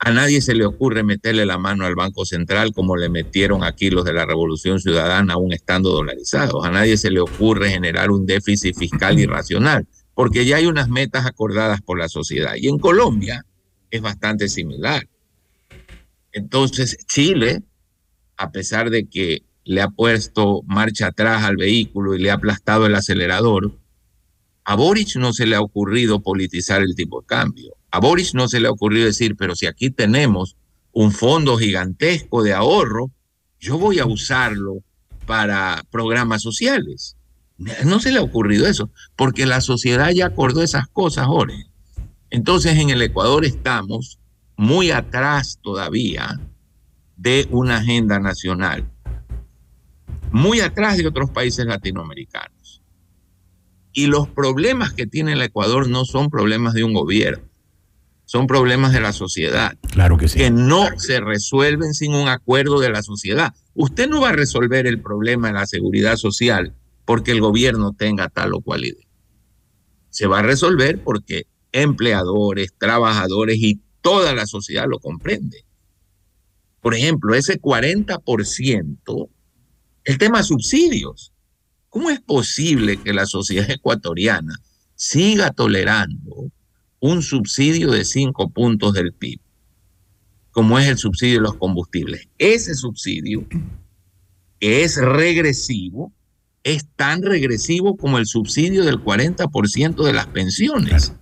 A 0.00 0.12
nadie 0.12 0.40
se 0.40 0.54
le 0.54 0.64
ocurre 0.64 1.02
meterle 1.02 1.44
la 1.44 1.58
mano 1.58 1.84
al 1.84 1.96
Banco 1.96 2.24
Central 2.24 2.72
como 2.72 2.96
le 2.96 3.08
metieron 3.08 3.64
aquí 3.64 3.90
los 3.90 4.04
de 4.04 4.12
la 4.12 4.26
Revolución 4.26 4.78
Ciudadana, 4.78 5.34
aún 5.34 5.52
estando 5.52 5.90
dolarizados. 5.90 6.64
A 6.64 6.70
nadie 6.70 6.96
se 6.96 7.10
le 7.10 7.18
ocurre 7.18 7.70
generar 7.70 8.12
un 8.12 8.24
déficit 8.24 8.76
fiscal 8.76 9.18
irracional, 9.18 9.88
porque 10.14 10.46
ya 10.46 10.56
hay 10.58 10.66
unas 10.66 10.88
metas 10.88 11.26
acordadas 11.26 11.82
por 11.82 11.98
la 11.98 12.08
sociedad. 12.08 12.54
Y 12.56 12.68
en 12.68 12.78
Colombia 12.78 13.44
es 13.90 14.00
bastante 14.00 14.48
similar. 14.48 15.08
Entonces, 16.32 16.98
Chile, 17.06 17.62
a 18.36 18.50
pesar 18.50 18.90
de 18.90 19.08
que 19.08 19.42
le 19.64 19.82
ha 19.82 19.88
puesto 19.88 20.62
marcha 20.66 21.08
atrás 21.08 21.44
al 21.44 21.56
vehículo 21.56 22.14
y 22.14 22.20
le 22.20 22.30
ha 22.30 22.34
aplastado 22.34 22.86
el 22.86 22.94
acelerador, 22.94 23.78
a 24.64 24.74
Boric 24.76 25.16
no 25.16 25.32
se 25.32 25.46
le 25.46 25.56
ha 25.56 25.60
ocurrido 25.60 26.20
politizar 26.20 26.82
el 26.82 26.94
tipo 26.94 27.20
de 27.20 27.26
cambio. 27.26 27.78
A 27.90 28.00
Boris 28.00 28.34
no 28.34 28.48
se 28.48 28.60
le 28.60 28.68
ha 28.68 28.70
ocurrido 28.70 29.06
decir, 29.06 29.34
pero 29.36 29.56
si 29.56 29.66
aquí 29.66 29.90
tenemos 29.90 30.56
un 30.92 31.12
fondo 31.12 31.56
gigantesco 31.56 32.42
de 32.42 32.52
ahorro, 32.52 33.10
yo 33.58 33.78
voy 33.78 33.98
a 33.98 34.06
usarlo 34.06 34.82
para 35.26 35.84
programas 35.90 36.42
sociales. 36.42 37.16
No 37.84 37.98
se 37.98 38.12
le 38.12 38.18
ha 38.18 38.22
ocurrido 38.22 38.66
eso, 38.66 38.90
porque 39.16 39.46
la 39.46 39.60
sociedad 39.60 40.10
ya 40.10 40.26
acordó 40.26 40.62
esas 40.62 40.86
cosas, 40.88 41.26
Jorge. 41.26 41.66
Entonces 42.30 42.76
en 42.76 42.90
el 42.90 43.00
Ecuador 43.00 43.44
estamos 43.44 44.18
muy 44.58 44.90
atrás 44.90 45.58
todavía 45.62 46.38
de 47.16 47.48
una 47.50 47.78
agenda 47.78 48.18
nacional, 48.18 48.86
muy 50.30 50.60
atrás 50.60 50.98
de 50.98 51.06
otros 51.06 51.30
países 51.30 51.64
latinoamericanos. 51.64 52.82
Y 53.92 54.08
los 54.08 54.28
problemas 54.28 54.92
que 54.92 55.06
tiene 55.06 55.32
el 55.32 55.40
Ecuador 55.40 55.88
no 55.88 56.04
son 56.04 56.28
problemas 56.28 56.74
de 56.74 56.84
un 56.84 56.92
gobierno 56.92 57.48
son 58.28 58.46
problemas 58.46 58.92
de 58.92 59.00
la 59.00 59.14
sociedad. 59.14 59.72
Claro 59.90 60.18
que 60.18 60.28
sí. 60.28 60.36
Que 60.36 60.50
no 60.50 60.86
se 60.98 61.18
resuelven 61.18 61.94
sin 61.94 62.14
un 62.14 62.28
acuerdo 62.28 62.78
de 62.78 62.90
la 62.90 63.02
sociedad. 63.02 63.54
Usted 63.72 64.06
no 64.06 64.20
va 64.20 64.28
a 64.28 64.32
resolver 64.32 64.86
el 64.86 65.00
problema 65.00 65.48
de 65.48 65.54
la 65.54 65.66
seguridad 65.66 66.16
social 66.16 66.74
porque 67.06 67.30
el 67.30 67.40
gobierno 67.40 67.94
tenga 67.94 68.28
tal 68.28 68.52
o 68.52 68.60
cual 68.60 68.84
idea. 68.84 69.06
Se 70.10 70.26
va 70.26 70.40
a 70.40 70.42
resolver 70.42 71.02
porque 71.02 71.46
empleadores, 71.72 72.74
trabajadores 72.76 73.56
y 73.60 73.80
toda 74.00 74.34
la 74.34 74.46
sociedad 74.46 74.86
lo 74.88 74.98
comprende. 74.98 75.64
Por 76.80 76.94
ejemplo, 76.94 77.34
ese 77.34 77.60
40%, 77.60 79.28
el 80.04 80.18
tema 80.18 80.42
subsidios. 80.42 81.32
¿Cómo 81.88 82.10
es 82.10 82.20
posible 82.20 82.98
que 82.98 83.12
la 83.12 83.26
sociedad 83.26 83.70
ecuatoriana 83.70 84.54
siga 84.94 85.52
tolerando 85.52 86.50
un 87.00 87.22
subsidio 87.22 87.92
de 87.92 88.04
cinco 88.04 88.50
puntos 88.50 88.92
del 88.92 89.12
PIB, 89.12 89.40
como 90.50 90.78
es 90.78 90.88
el 90.88 90.98
subsidio 90.98 91.36
de 91.36 91.42
los 91.42 91.54
combustibles. 91.54 92.28
Ese 92.38 92.74
subsidio, 92.74 93.46
que 94.58 94.82
es 94.82 94.96
regresivo, 94.96 96.12
es 96.64 96.86
tan 96.96 97.22
regresivo 97.22 97.96
como 97.96 98.18
el 98.18 98.26
subsidio 98.26 98.84
del 98.84 98.98
40% 98.98 100.04
de 100.04 100.12
las 100.12 100.26
pensiones. 100.26 101.12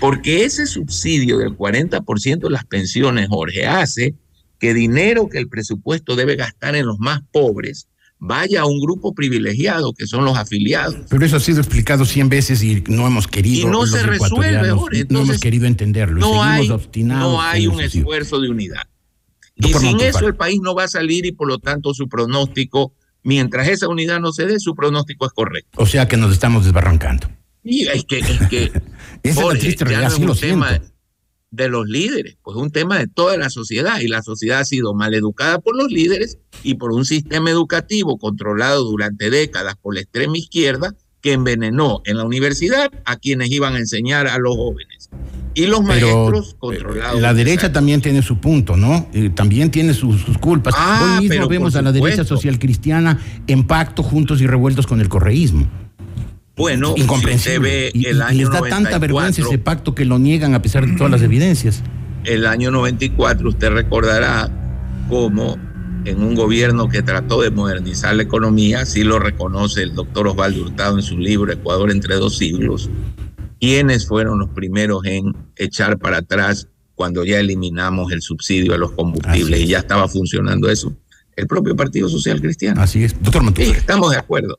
Porque 0.00 0.44
ese 0.44 0.66
subsidio 0.66 1.38
del 1.38 1.56
40% 1.56 2.40
de 2.40 2.50
las 2.50 2.64
pensiones, 2.64 3.28
Jorge, 3.28 3.66
hace 3.66 4.14
que 4.58 4.74
dinero 4.74 5.28
que 5.28 5.38
el 5.38 5.48
presupuesto 5.48 6.16
debe 6.16 6.36
gastar 6.36 6.76
en 6.76 6.86
los 6.86 6.98
más 6.98 7.20
pobres 7.32 7.88
vaya 8.24 8.60
a 8.60 8.66
un 8.66 8.80
grupo 8.80 9.12
privilegiado 9.12 9.92
que 9.92 10.06
son 10.06 10.24
los 10.24 10.38
afiliados. 10.38 10.94
Pero 11.10 11.26
eso 11.26 11.36
ha 11.36 11.40
sido 11.40 11.60
explicado 11.60 12.04
cien 12.04 12.28
veces 12.28 12.62
y 12.62 12.84
no 12.86 13.04
hemos 13.04 13.26
querido. 13.26 13.68
Y 13.68 13.70
no 13.70 13.84
se 13.84 14.00
resuelve 14.04 14.68
ahora. 14.68 14.96
no 15.08 15.22
hemos 15.22 15.40
querido 15.40 15.66
entenderlo. 15.66 16.20
No 16.20 16.40
hay, 16.40 16.68
no 17.02 17.42
hay 17.42 17.66
un 17.66 17.80
esfuerzo 17.80 18.40
de 18.40 18.48
unidad. 18.48 18.84
y 19.56 19.72
sin 19.74 20.00
eso 20.00 20.28
el 20.28 20.36
país 20.36 20.60
no 20.62 20.76
va 20.76 20.84
a 20.84 20.88
salir 20.88 21.26
y 21.26 21.32
por 21.32 21.48
lo 21.48 21.58
tanto 21.58 21.92
su 21.94 22.08
pronóstico, 22.08 22.94
mientras 23.24 23.66
esa 23.66 23.88
unidad 23.88 24.20
no 24.20 24.32
se 24.32 24.46
dé, 24.46 24.60
su 24.60 24.76
pronóstico 24.76 25.26
es 25.26 25.32
correcto. 25.32 25.82
O 25.82 25.86
sea 25.86 26.06
que 26.06 26.16
nos 26.16 26.32
estamos 26.32 26.64
desbarrancando. 26.64 27.28
Y 27.64 27.86
es 27.86 28.04
que, 28.04 28.18
es 28.18 28.48
que 28.48 28.72
es 29.22 29.36
sí 30.14 30.24
lo 30.24 30.34
tema, 30.34 30.80
de 31.52 31.68
los 31.68 31.86
líderes, 31.86 32.36
pues 32.42 32.56
un 32.56 32.70
tema 32.70 32.98
de 32.98 33.06
toda 33.06 33.36
la 33.36 33.50
sociedad 33.50 34.00
y 34.00 34.08
la 34.08 34.22
sociedad 34.22 34.60
ha 34.60 34.64
sido 34.64 34.94
mal 34.94 35.14
educada 35.14 35.60
por 35.60 35.76
los 35.76 35.92
líderes 35.92 36.38
y 36.62 36.74
por 36.74 36.92
un 36.92 37.04
sistema 37.04 37.50
educativo 37.50 38.18
controlado 38.18 38.84
durante 38.84 39.28
décadas 39.28 39.76
por 39.76 39.94
la 39.94 40.00
extrema 40.00 40.38
izquierda 40.38 40.94
que 41.20 41.34
envenenó 41.34 42.00
en 42.06 42.16
la 42.16 42.24
universidad 42.24 42.90
a 43.04 43.16
quienes 43.16 43.50
iban 43.50 43.74
a 43.76 43.78
enseñar 43.78 44.26
a 44.26 44.38
los 44.38 44.56
jóvenes. 44.56 45.10
Y 45.54 45.66
los 45.66 45.84
maestros 45.84 46.52
eh, 46.52 46.56
controlados. 46.58 47.20
La 47.20 47.34
derecha 47.34 47.70
también 47.70 48.00
tiene 48.00 48.22
su 48.22 48.38
punto, 48.38 48.76
¿no? 48.76 49.10
Eh, 49.12 49.28
también 49.28 49.70
tiene 49.70 49.92
sus, 49.92 50.24
culpas. 50.38 50.74
Ah, 50.76 51.18
Hoy 51.20 51.28
mismo 51.28 51.46
vemos 51.46 51.76
a 51.76 51.82
la 51.82 51.92
derecha 51.92 52.24
social 52.24 52.58
cristiana 52.58 53.20
en 53.46 53.66
pacto 53.66 54.02
juntos 54.02 54.40
y 54.40 54.46
revueltos 54.46 54.86
con 54.86 55.02
el 55.02 55.10
correísmo. 55.10 55.68
Bueno, 56.56 56.94
incomprensible. 56.96 57.90
y, 57.94 58.02
les 58.02 58.50
da 58.50 58.62
tanta 58.68 58.98
vergüenza 58.98 59.42
ese 59.42 59.58
pacto 59.58 59.94
que 59.94 60.04
lo 60.04 60.18
niegan 60.18 60.54
a 60.54 60.62
pesar 60.62 60.86
de 60.86 60.96
todas 60.96 61.10
las 61.10 61.22
evidencias. 61.22 61.82
El 62.24 62.46
año 62.46 62.70
94 62.70 63.48
usted 63.48 63.70
recordará 63.70 64.50
cómo 65.08 65.58
en 66.04 66.22
un 66.22 66.34
gobierno 66.34 66.88
que 66.88 67.02
trató 67.02 67.42
de 67.42 67.50
modernizar 67.50 68.14
la 68.14 68.22
economía, 68.22 68.80
así 68.80 69.04
lo 69.04 69.18
reconoce 69.18 69.82
el 69.82 69.94
doctor 69.94 70.28
Osvaldo 70.28 70.62
Hurtado 70.62 70.96
en 70.96 71.02
su 71.02 71.16
libro 71.18 71.52
Ecuador 71.52 71.90
entre 71.90 72.16
dos 72.16 72.38
siglos, 72.38 72.90
quienes 73.60 74.06
fueron 74.06 74.38
los 74.38 74.50
primeros 74.50 75.04
en 75.04 75.34
echar 75.56 75.98
para 75.98 76.18
atrás 76.18 76.68
cuando 76.94 77.24
ya 77.24 77.38
eliminamos 77.38 78.12
el 78.12 78.20
subsidio 78.20 78.74
a 78.74 78.78
los 78.78 78.92
combustibles 78.92 79.60
y 79.60 79.66
ya 79.68 79.78
estaba 79.78 80.08
funcionando 80.08 80.68
eso. 80.68 80.94
El 81.34 81.46
propio 81.46 81.74
Partido 81.74 82.08
Social 82.08 82.40
Cristiano. 82.40 82.80
Así 82.82 83.04
es. 83.04 83.20
Doctor 83.22 83.42
Sí, 83.56 83.70
estamos 83.70 84.10
de 84.10 84.18
acuerdo. 84.18 84.58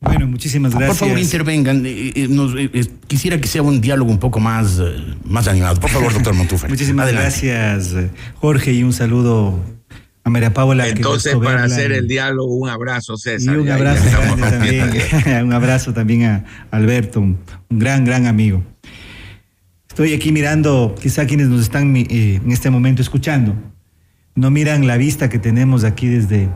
Bueno, 0.00 0.26
muchísimas 0.26 0.74
gracias. 0.74 0.98
Por 0.98 1.08
favor, 1.08 1.18
intervengan. 1.18 1.84
Eh, 1.86 2.12
eh, 2.14 2.70
eh, 2.74 2.86
quisiera 3.06 3.40
que 3.40 3.48
sea 3.48 3.62
un 3.62 3.80
diálogo 3.80 4.10
un 4.10 4.18
poco 4.18 4.40
más, 4.40 4.80
más 5.24 5.48
animado. 5.48 5.80
Por 5.80 5.90
favor, 5.90 6.12
doctor 6.12 6.34
Montufe. 6.34 6.68
muchísimas 6.68 7.10
gracias, 7.10 7.94
Jorge, 8.34 8.72
y 8.72 8.82
un 8.82 8.92
saludo 8.92 9.58
a 10.22 10.30
María 10.30 10.52
Paula. 10.52 10.86
Entonces, 10.86 11.34
para 11.36 11.64
hacer 11.64 11.92
el 11.92 12.06
diálogo, 12.06 12.54
un 12.56 12.68
abrazo, 12.68 13.16
César. 13.16 13.54
Y 13.54 13.58
un 13.58 13.70
abrazo 13.70 14.04
también. 14.38 14.90
un 15.44 15.52
abrazo 15.52 15.92
también 15.94 16.22
a 16.24 16.44
Alberto, 16.70 17.20
un, 17.20 17.38
gran, 17.70 18.04
gran 18.04 18.26
amigo. 18.26 18.62
Estoy 19.88 20.12
aquí 20.12 20.30
mirando, 20.30 20.94
quizá 21.00 21.26
quienes 21.26 21.48
nos 21.48 21.62
están 21.62 21.96
en 21.96 22.52
este 22.52 22.68
momento 22.68 23.00
escuchando, 23.00 23.54
no 24.34 24.50
miran 24.50 24.86
la 24.86 24.98
vista 24.98 25.30
que 25.30 25.38
tenemos 25.38 25.84
aquí 25.84 26.06
desde 26.06 26.50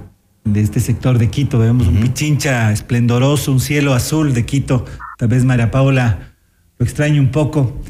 de 0.44 0.60
este 0.60 0.80
sector 0.80 1.18
de 1.18 1.28
Quito. 1.28 1.58
Vemos 1.58 1.86
un 1.86 1.96
pichincha 1.96 2.72
esplendoroso, 2.72 3.52
un 3.52 3.60
cielo 3.60 3.94
azul 3.94 4.32
de 4.34 4.44
Quito. 4.44 4.84
Tal 5.18 5.28
vez 5.28 5.44
María 5.44 5.70
Paula 5.70 6.34
lo 6.78 6.84
extraña 6.84 7.20
un 7.20 7.30
poco. 7.30 7.80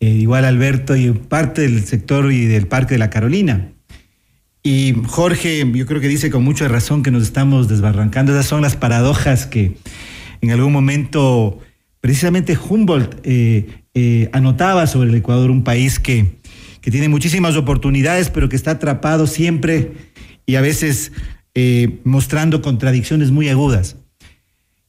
Eh, 0.00 0.08
igual 0.08 0.44
Alberto 0.44 0.96
y 0.96 1.12
parte 1.12 1.62
del 1.62 1.84
sector 1.84 2.32
y 2.32 2.46
del 2.46 2.66
Parque 2.66 2.94
de 2.94 2.98
la 2.98 3.10
Carolina. 3.10 3.72
Y 4.64 4.94
Jorge, 5.06 5.70
yo 5.74 5.86
creo 5.86 6.00
que 6.00 6.08
dice 6.08 6.30
con 6.30 6.44
mucha 6.44 6.68
razón 6.68 7.02
que 7.02 7.10
nos 7.10 7.22
estamos 7.22 7.68
desbarrancando. 7.68 8.32
Esas 8.32 8.46
son 8.46 8.62
las 8.62 8.76
paradojas 8.76 9.46
que 9.46 9.76
en 10.40 10.50
algún 10.50 10.72
momento 10.72 11.60
precisamente 12.00 12.58
Humboldt 12.58 13.20
eh, 13.22 13.66
eh, 13.94 14.28
anotaba 14.32 14.86
sobre 14.86 15.10
el 15.10 15.14
Ecuador, 15.14 15.50
un 15.50 15.62
país 15.62 16.00
que, 16.00 16.38
que 16.80 16.90
tiene 16.90 17.08
muchísimas 17.08 17.56
oportunidades, 17.56 18.28
pero 18.28 18.48
que 18.48 18.56
está 18.56 18.72
atrapado 18.72 19.26
siempre 19.28 19.92
y 20.44 20.56
a 20.56 20.60
veces 20.60 21.12
eh, 21.54 22.00
mostrando 22.04 22.62
contradicciones 22.62 23.30
muy 23.30 23.48
agudas. 23.48 23.96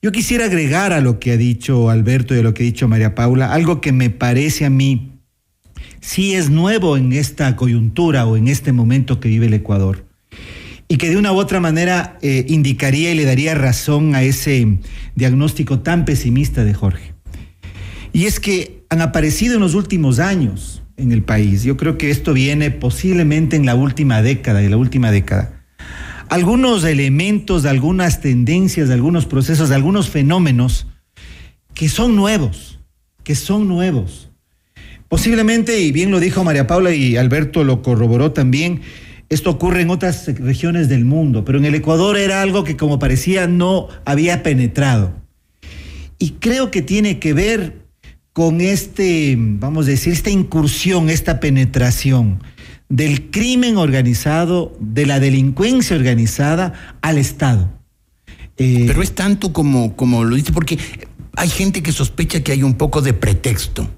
Yo 0.01 0.11
quisiera 0.11 0.45
agregar 0.45 0.91
a 0.93 1.01
lo 1.01 1.19
que 1.19 1.31
ha 1.31 1.37
dicho 1.37 1.89
Alberto 1.89 2.35
y 2.35 2.39
a 2.39 2.43
lo 2.43 2.53
que 2.53 2.63
ha 2.63 2.65
dicho 2.65 2.87
María 2.87 3.15
Paula, 3.15 3.53
algo 3.53 3.79
que 3.79 3.91
me 3.91 4.09
parece 4.09 4.65
a 4.65 4.69
mí 4.69 5.13
sí 6.01 6.35
es 6.35 6.49
nuevo 6.49 6.97
en 6.97 7.13
esta 7.13 7.55
coyuntura 7.55 8.25
o 8.25 8.35
en 8.35 8.47
este 8.47 8.73
momento 8.73 9.19
que 9.19 9.29
vive 9.29 9.45
el 9.45 9.53
Ecuador 9.53 10.05
y 10.87 10.97
que 10.97 11.09
de 11.09 11.17
una 11.17 11.31
u 11.31 11.37
otra 11.37 11.59
manera 11.59 12.17
eh, 12.21 12.45
indicaría 12.49 13.11
y 13.11 13.15
le 13.15 13.25
daría 13.25 13.55
razón 13.55 14.13
a 14.13 14.21
ese 14.23 14.79
diagnóstico 15.15 15.79
tan 15.79 16.05
pesimista 16.05 16.63
de 16.65 16.73
Jorge. 16.73 17.13
Y 18.11 18.25
es 18.25 18.39
que 18.39 18.83
han 18.89 19.01
aparecido 19.01 19.55
en 19.55 19.61
los 19.61 19.73
últimos 19.73 20.19
años 20.19 20.83
en 20.97 21.11
el 21.11 21.23
país, 21.23 21.63
yo 21.63 21.77
creo 21.77 21.97
que 21.97 22.11
esto 22.11 22.33
viene 22.33 22.69
posiblemente 22.69 23.55
en 23.55 23.65
la 23.65 23.73
última 23.73 24.21
década, 24.21 24.61
en 24.61 24.69
la 24.69 24.77
última 24.77 25.09
década, 25.09 25.62
algunos 26.33 26.83
elementos, 26.83 27.63
algunas 27.65 28.19
tendencias, 28.19 28.89
algunos 28.89 29.27
procesos, 29.27 29.69
algunos 29.69 30.09
fenómenos 30.09 30.87
que 31.75 31.87
son 31.89 32.15
nuevos, 32.15 32.79
que 33.23 33.35
son 33.35 33.67
nuevos. 33.67 34.31
Posiblemente, 35.09 35.79
y 35.79 35.91
bien 35.91 36.09
lo 36.09 36.19
dijo 36.19 36.43
María 36.43 36.65
Paula 36.65 36.91
y 36.91 37.17
Alberto 37.17 37.63
lo 37.63 37.83
corroboró 37.83 38.31
también, 38.31 38.81
esto 39.29 39.51
ocurre 39.51 39.81
en 39.81 39.91
otras 39.91 40.25
regiones 40.39 40.89
del 40.89 41.05
mundo, 41.05 41.45
pero 41.45 41.59
en 41.59 41.65
el 41.65 41.75
Ecuador 41.75 42.17
era 42.17 42.41
algo 42.41 42.63
que 42.63 42.77
como 42.77 42.97
parecía 42.97 43.45
no 43.45 43.89
había 44.03 44.41
penetrado. 44.41 45.13
Y 46.17 46.31
creo 46.39 46.71
que 46.71 46.81
tiene 46.81 47.19
que 47.19 47.33
ver 47.33 47.85
con 48.33 48.59
este, 48.59 49.35
vamos 49.37 49.85
a 49.85 49.91
decir, 49.91 50.11
esta 50.11 50.31
incursión, 50.31 51.11
esta 51.11 51.39
penetración 51.39 52.41
del 52.93 53.31
crimen 53.31 53.77
organizado, 53.77 54.77
de 54.79 55.07
la 55.07 55.19
delincuencia 55.19 55.95
organizada 55.95 56.73
al 57.01 57.17
Estado. 57.17 57.67
Eh, 58.57 58.83
pero 58.85 59.01
es 59.01 59.15
tanto 59.15 59.51
como, 59.51 59.95
como 59.95 60.23
lo 60.23 60.35
dice, 60.35 60.51
porque 60.51 60.77
hay 61.35 61.49
gente 61.49 61.81
que 61.81 61.91
sospecha 61.91 62.43
que 62.43 62.51
hay 62.51 62.61
un 62.61 62.75
poco 62.75 63.01
de 63.01 63.13
pretexto 63.13 63.89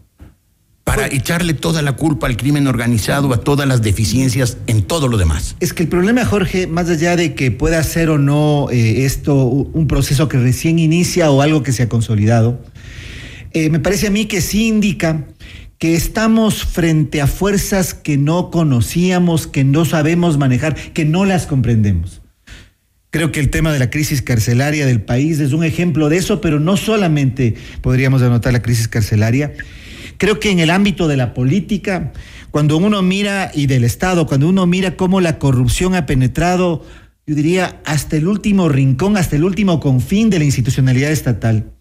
para 0.85 1.07
echarle 1.07 1.53
toda 1.53 1.81
la 1.81 1.97
culpa 1.97 2.27
al 2.27 2.37
crimen 2.37 2.67
organizado, 2.67 3.33
a 3.33 3.41
todas 3.41 3.67
las 3.67 3.81
deficiencias 3.81 4.59
en 4.65 4.83
todo 4.83 5.09
lo 5.09 5.17
demás. 5.17 5.57
Es 5.59 5.73
que 5.73 5.83
el 5.83 5.89
problema, 5.89 6.23
Jorge, 6.23 6.65
más 6.65 6.87
allá 6.87 7.17
de 7.17 7.35
que 7.35 7.51
pueda 7.51 7.83
ser 7.83 8.09
o 8.09 8.17
no 8.17 8.69
eh, 8.71 9.03
esto 9.03 9.35
un 9.43 9.87
proceso 9.87 10.29
que 10.29 10.37
recién 10.37 10.79
inicia 10.79 11.31
o 11.31 11.41
algo 11.41 11.63
que 11.63 11.73
se 11.73 11.83
ha 11.83 11.89
consolidado, 11.89 12.63
eh, 13.51 13.69
me 13.69 13.81
parece 13.81 14.07
a 14.07 14.09
mí 14.09 14.25
que 14.25 14.39
sí 14.39 14.67
indica 14.67 15.27
que 15.77 15.95
estamos 15.95 16.63
frente 16.63 17.21
a 17.21 17.27
fuerzas 17.27 17.93
que 17.93 18.17
no 18.17 18.51
conocíamos, 18.51 19.47
que 19.47 19.63
no 19.63 19.85
sabemos 19.85 20.37
manejar, 20.37 20.75
que 20.75 21.05
no 21.05 21.25
las 21.25 21.47
comprendemos. 21.47 22.21
Creo 23.09 23.31
que 23.31 23.39
el 23.39 23.49
tema 23.49 23.71
de 23.71 23.79
la 23.79 23.89
crisis 23.89 24.21
carcelaria 24.21 24.85
del 24.85 25.01
país 25.01 25.39
es 25.39 25.53
un 25.53 25.63
ejemplo 25.63 26.09
de 26.09 26.17
eso, 26.17 26.41
pero 26.41 26.59
no 26.59 26.75
solamente 26.75 27.55
podríamos 27.81 28.21
anotar 28.21 28.51
la 28.51 28.61
crisis 28.61 28.87
carcelaria, 28.87 29.53
Creo 30.17 30.39
que 30.39 30.51
en 30.51 30.59
el 30.59 30.69
ámbito 30.69 31.07
de 31.07 31.17
la 31.17 31.33
política, 31.33 32.13
cuando 32.51 32.77
uno 32.77 33.01
mira, 33.01 33.51
y 33.53 33.67
del 33.67 33.83
Estado, 33.83 34.27
cuando 34.27 34.47
uno 34.47 34.65
mira 34.65 34.95
cómo 34.95 35.19
la 35.19 35.39
corrupción 35.39 35.95
ha 35.95 36.05
penetrado, 36.05 36.85
yo 37.27 37.35
diría, 37.35 37.81
hasta 37.85 38.15
el 38.15 38.27
último 38.27 38.69
rincón, 38.69 39.17
hasta 39.17 39.35
el 39.35 39.43
último 39.43 39.79
confín 39.79 40.29
de 40.29 40.39
la 40.39 40.45
institucionalidad 40.45 41.11
estatal, 41.11 41.71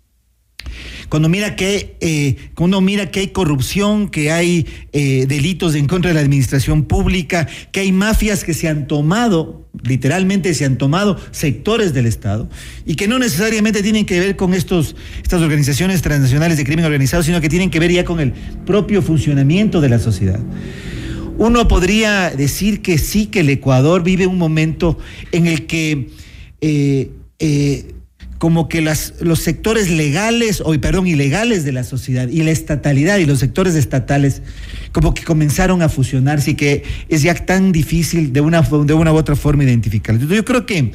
cuando 1.08 1.28
mira 1.28 1.56
que 1.56 1.96
eh, 2.00 2.36
cuando 2.54 2.80
mira 2.80 3.10
que 3.10 3.20
hay 3.20 3.28
corrupción, 3.28 4.08
que 4.08 4.30
hay 4.30 4.66
eh, 4.92 5.26
delitos 5.28 5.74
en 5.74 5.86
contra 5.86 6.08
de 6.10 6.14
la 6.14 6.20
administración 6.20 6.84
pública, 6.84 7.46
que 7.72 7.80
hay 7.80 7.92
mafias 7.92 8.44
que 8.44 8.54
se 8.54 8.68
han 8.68 8.86
tomado, 8.86 9.66
literalmente 9.82 10.54
se 10.54 10.64
han 10.64 10.78
tomado 10.78 11.18
sectores 11.30 11.92
del 11.92 12.06
Estado 12.06 12.48
y 12.86 12.94
que 12.94 13.08
no 13.08 13.18
necesariamente 13.18 13.82
tienen 13.82 14.06
que 14.06 14.20
ver 14.20 14.36
con 14.36 14.54
estos 14.54 14.96
estas 15.22 15.42
organizaciones 15.42 16.02
transnacionales 16.02 16.56
de 16.56 16.64
crimen 16.64 16.84
organizado, 16.84 17.22
sino 17.22 17.40
que 17.40 17.48
tienen 17.48 17.70
que 17.70 17.80
ver 17.80 17.92
ya 17.92 18.04
con 18.04 18.20
el 18.20 18.32
propio 18.66 19.02
funcionamiento 19.02 19.80
de 19.80 19.88
la 19.88 19.98
sociedad. 19.98 20.40
Uno 21.36 21.66
podría 21.66 22.30
decir 22.30 22.80
que 22.80 22.96
sí, 22.98 23.26
que 23.26 23.40
el 23.40 23.50
Ecuador 23.50 24.04
vive 24.04 24.26
un 24.26 24.38
momento 24.38 24.98
en 25.32 25.46
el 25.48 25.66
que 25.66 26.10
eh, 26.60 27.93
como 28.44 28.68
que 28.68 28.82
los 28.82 29.38
sectores 29.38 29.90
legales, 29.90 30.60
o 30.62 30.78
perdón, 30.78 31.06
ilegales 31.06 31.64
de 31.64 31.72
la 31.72 31.82
sociedad 31.82 32.28
y 32.28 32.42
la 32.42 32.50
estatalidad 32.50 33.16
y 33.16 33.24
los 33.24 33.38
sectores 33.38 33.74
estatales 33.74 34.42
como 34.92 35.14
que 35.14 35.24
comenzaron 35.24 35.80
a 35.80 35.88
fusionarse 35.88 36.50
y 36.50 36.54
que 36.54 36.82
es 37.08 37.22
ya 37.22 37.34
tan 37.34 37.72
difícil 37.72 38.34
de 38.34 38.42
una, 38.42 38.60
de 38.60 38.92
una 38.92 39.14
u 39.14 39.16
otra 39.16 39.34
forma 39.34 39.64
identificarlos. 39.64 40.28
Yo 40.28 40.44
creo 40.44 40.66
que 40.66 40.92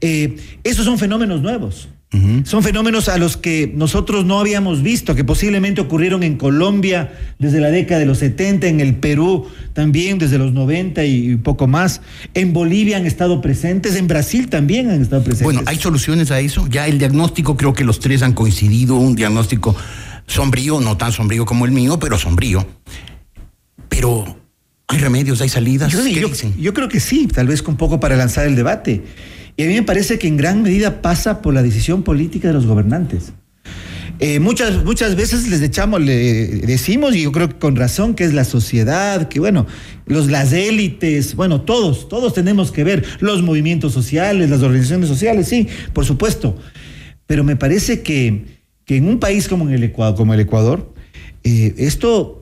eh, 0.00 0.36
esos 0.64 0.86
son 0.86 0.98
fenómenos 0.98 1.42
nuevos. 1.42 1.90
Son 2.44 2.62
fenómenos 2.62 3.08
a 3.08 3.16
los 3.16 3.38
que 3.38 3.72
nosotros 3.74 4.26
no 4.26 4.38
habíamos 4.38 4.82
visto, 4.82 5.14
que 5.14 5.24
posiblemente 5.24 5.80
ocurrieron 5.80 6.22
en 6.22 6.36
Colombia 6.36 7.10
desde 7.38 7.58
la 7.58 7.70
década 7.70 8.00
de 8.00 8.06
los 8.06 8.18
70, 8.18 8.66
en 8.66 8.80
el 8.80 8.96
Perú 8.96 9.46
también 9.72 10.18
desde 10.18 10.36
los 10.36 10.52
90 10.52 11.04
y 11.04 11.36
poco 11.36 11.66
más. 11.66 12.02
En 12.34 12.52
Bolivia 12.52 12.98
han 12.98 13.06
estado 13.06 13.40
presentes, 13.40 13.96
en 13.96 14.08
Brasil 14.08 14.50
también 14.50 14.90
han 14.90 15.00
estado 15.00 15.24
presentes. 15.24 15.44
Bueno, 15.44 15.62
¿hay 15.64 15.78
soluciones 15.78 16.30
a 16.30 16.40
eso? 16.40 16.66
Ya 16.68 16.86
el 16.86 16.98
diagnóstico, 16.98 17.56
creo 17.56 17.72
que 17.72 17.84
los 17.84 17.98
tres 17.98 18.22
han 18.22 18.34
coincidido, 18.34 18.96
un 18.96 19.14
diagnóstico 19.14 19.74
sombrío, 20.26 20.80
no 20.80 20.98
tan 20.98 21.12
sombrío 21.12 21.46
como 21.46 21.64
el 21.64 21.72
mío, 21.72 21.98
pero 21.98 22.18
sombrío. 22.18 22.66
Pero 23.88 24.36
¿hay 24.88 24.98
remedios, 24.98 25.40
hay 25.40 25.48
salidas? 25.48 25.90
Yo, 25.90 26.00
yo 26.58 26.74
creo 26.74 26.88
que 26.90 27.00
sí, 27.00 27.26
tal 27.26 27.46
vez 27.46 27.62
un 27.62 27.76
poco 27.76 28.00
para 28.00 28.16
lanzar 28.16 28.46
el 28.46 28.54
debate. 28.54 29.02
Y 29.56 29.64
a 29.64 29.66
mí 29.66 29.74
me 29.74 29.82
parece 29.82 30.18
que 30.18 30.28
en 30.28 30.36
gran 30.36 30.62
medida 30.62 31.02
pasa 31.02 31.42
por 31.42 31.54
la 31.54 31.62
decisión 31.62 32.02
política 32.02 32.48
de 32.48 32.54
los 32.54 32.66
gobernantes. 32.66 33.32
Eh, 34.18 34.38
muchas, 34.38 34.84
muchas 34.84 35.16
veces 35.16 35.48
les 35.48 35.60
echamos, 35.62 36.00
le 36.00 36.46
decimos, 36.46 37.16
y 37.16 37.22
yo 37.22 37.32
creo 37.32 37.48
que 37.48 37.56
con 37.56 37.74
razón, 37.74 38.14
que 38.14 38.22
es 38.22 38.32
la 38.32 38.44
sociedad, 38.44 39.28
que 39.28 39.40
bueno, 39.40 39.66
los, 40.06 40.30
las 40.30 40.52
élites, 40.52 41.34
bueno, 41.34 41.62
todos, 41.62 42.08
todos 42.08 42.32
tenemos 42.32 42.70
que 42.70 42.84
ver, 42.84 43.04
los 43.18 43.42
movimientos 43.42 43.92
sociales, 43.92 44.48
las 44.48 44.62
organizaciones 44.62 45.08
sociales, 45.08 45.48
sí, 45.48 45.66
por 45.92 46.04
supuesto. 46.04 46.56
Pero 47.26 47.42
me 47.42 47.56
parece 47.56 48.02
que, 48.02 48.44
que 48.84 48.96
en 48.96 49.08
un 49.08 49.18
país 49.18 49.48
como, 49.48 49.68
el 49.68 49.82
Ecuador, 49.82 50.16
como 50.16 50.34
el 50.34 50.40
Ecuador, 50.40 50.94
eh, 51.42 51.74
esto 51.78 52.41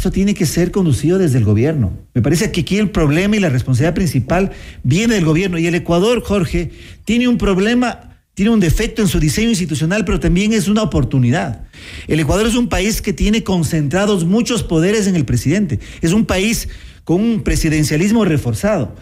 esto 0.00 0.10
tiene 0.10 0.32
que 0.32 0.46
ser 0.46 0.70
conducido 0.70 1.18
desde 1.18 1.36
el 1.36 1.44
gobierno. 1.44 1.92
Me 2.14 2.22
parece 2.22 2.50
que 2.50 2.62
aquí 2.62 2.78
el 2.78 2.88
problema 2.88 3.36
y 3.36 3.38
la 3.38 3.50
responsabilidad 3.50 3.92
principal 3.92 4.50
viene 4.82 5.16
del 5.16 5.26
gobierno. 5.26 5.58
Y 5.58 5.66
el 5.66 5.74
Ecuador, 5.74 6.22
Jorge, 6.22 6.70
tiene 7.04 7.28
un 7.28 7.36
problema, 7.36 8.16
tiene 8.32 8.50
un 8.50 8.60
defecto 8.60 9.02
en 9.02 9.08
su 9.08 9.20
diseño 9.20 9.50
institucional, 9.50 10.06
pero 10.06 10.18
también 10.18 10.54
es 10.54 10.68
una 10.68 10.80
oportunidad. 10.80 11.64
El 12.08 12.18
Ecuador 12.18 12.46
es 12.46 12.54
un 12.54 12.70
país 12.70 13.02
que 13.02 13.12
tiene 13.12 13.44
concentrados 13.44 14.24
muchos 14.24 14.62
poderes 14.62 15.06
en 15.06 15.16
el 15.16 15.26
presidente. 15.26 15.80
Es 16.00 16.14
un 16.14 16.24
país 16.24 16.70
con 17.04 17.20
un 17.20 17.42
presidencialismo 17.42 18.24
reforzado. 18.24 18.96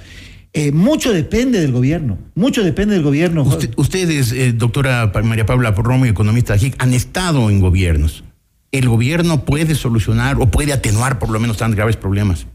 Eh, 0.52 0.72
mucho 0.72 1.12
depende 1.12 1.60
del 1.60 1.70
gobierno, 1.70 2.18
mucho 2.34 2.64
depende 2.64 2.94
del 2.94 3.04
gobierno. 3.04 3.48
ustedes, 3.76 4.32
eh, 4.32 4.52
doctora 4.52 5.12
María 5.22 5.46
Paula 5.46 5.76
Porromo 5.76 6.06
y 6.06 6.08
economista 6.08 6.56
han 6.78 6.92
estado 6.92 7.50
en 7.50 7.60
gobiernos 7.60 8.24
el 8.72 8.88
gobierno 8.88 9.44
puede 9.44 9.74
solucionar 9.74 10.36
o 10.40 10.46
puede 10.46 10.72
atenuar 10.72 11.18
por 11.18 11.30
lo 11.30 11.40
menos 11.40 11.56
tan 11.56 11.74
graves 11.74 11.96
problemas? 11.96 12.46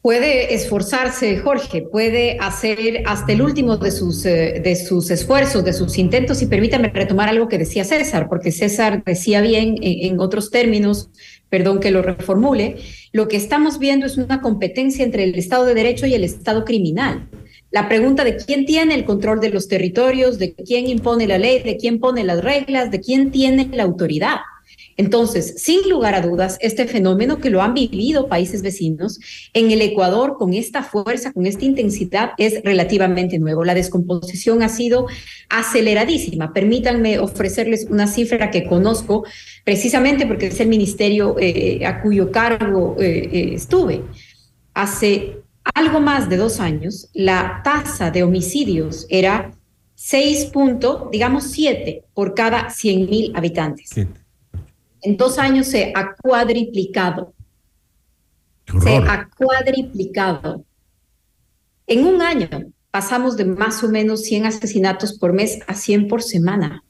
Puede 0.00 0.54
esforzarse, 0.54 1.38
Jorge, 1.38 1.82
puede 1.82 2.38
hacer 2.38 3.02
hasta 3.04 3.32
el 3.32 3.42
último 3.42 3.76
de 3.76 3.90
sus, 3.90 4.24
eh, 4.24 4.60
de 4.64 4.76
sus 4.76 5.10
esfuerzos, 5.10 5.64
de 5.64 5.72
sus 5.72 5.98
intentos, 5.98 6.40
y 6.40 6.46
permítame 6.46 6.88
retomar 6.88 7.28
algo 7.28 7.48
que 7.48 7.58
decía 7.58 7.84
César, 7.84 8.28
porque 8.28 8.52
César 8.52 9.02
decía 9.04 9.40
bien 9.40 9.74
en 9.82 10.20
otros 10.20 10.50
términos, 10.50 11.10
perdón 11.50 11.80
que 11.80 11.90
lo 11.90 12.02
reformule, 12.02 12.76
lo 13.12 13.28
que 13.28 13.36
estamos 13.36 13.78
viendo 13.78 14.06
es 14.06 14.16
una 14.16 14.40
competencia 14.40 15.04
entre 15.04 15.24
el 15.24 15.34
Estado 15.34 15.64
de 15.64 15.74
Derecho 15.74 16.06
y 16.06 16.14
el 16.14 16.24
Estado 16.24 16.64
criminal 16.64 17.28
la 17.70 17.88
pregunta 17.88 18.24
de 18.24 18.36
quién 18.36 18.64
tiene 18.66 18.94
el 18.94 19.04
control 19.04 19.40
de 19.40 19.50
los 19.50 19.68
territorios, 19.68 20.38
de 20.38 20.54
quién 20.54 20.88
impone 20.88 21.26
la 21.26 21.38
ley, 21.38 21.62
de 21.62 21.76
quién 21.76 21.98
pone 22.00 22.24
las 22.24 22.42
reglas, 22.42 22.90
de 22.90 23.00
quién 23.00 23.30
tiene 23.30 23.68
la 23.72 23.82
autoridad. 23.82 24.38
Entonces, 24.98 25.54
sin 25.58 25.88
lugar 25.88 26.16
a 26.16 26.20
dudas, 26.20 26.58
este 26.60 26.86
fenómeno 26.86 27.38
que 27.38 27.50
lo 27.50 27.62
han 27.62 27.72
vivido 27.72 28.28
países 28.28 28.62
vecinos, 28.62 29.20
en 29.54 29.70
el 29.70 29.80
Ecuador 29.80 30.34
con 30.36 30.54
esta 30.54 30.82
fuerza, 30.82 31.32
con 31.32 31.46
esta 31.46 31.64
intensidad, 31.64 32.30
es 32.36 32.60
relativamente 32.64 33.38
nuevo. 33.38 33.64
La 33.64 33.74
descomposición 33.74 34.60
ha 34.64 34.68
sido 34.68 35.06
aceleradísima. 35.50 36.52
Permítanme 36.52 37.20
ofrecerles 37.20 37.86
una 37.88 38.08
cifra 38.08 38.50
que 38.50 38.66
conozco 38.66 39.24
precisamente 39.64 40.26
porque 40.26 40.48
es 40.48 40.58
el 40.58 40.66
ministerio 40.66 41.36
eh, 41.38 41.86
a 41.86 42.02
cuyo 42.02 42.32
cargo 42.32 42.96
eh, 42.98 43.28
eh, 43.32 43.50
estuve. 43.54 44.02
Hace 44.74 45.36
algo 45.74 46.00
más 46.00 46.28
de 46.28 46.36
dos 46.36 46.60
años, 46.60 47.08
la 47.14 47.60
tasa 47.62 48.10
de 48.10 48.22
homicidios 48.22 49.06
era 49.08 49.52
6 49.94 50.52
digamos 51.10 51.44
7 51.44 52.04
por 52.14 52.34
cada 52.34 52.70
100 52.70 53.10
mil 53.10 53.32
habitantes. 53.34 53.90
En 55.02 55.16
dos 55.16 55.38
años 55.38 55.66
se 55.66 55.92
ha 55.94 56.14
cuadriplicado. 56.14 57.34
Se 58.80 58.96
ha 58.96 59.28
cuadriplicado. 59.36 60.64
En 61.86 62.06
un 62.06 62.22
año 62.22 62.48
pasamos 62.90 63.36
de 63.36 63.44
más 63.44 63.82
o 63.82 63.88
menos 63.88 64.22
100 64.22 64.46
asesinatos 64.46 65.18
por 65.18 65.32
mes 65.32 65.60
a 65.66 65.74
100 65.74 66.08
por 66.08 66.22
semana. 66.22 66.84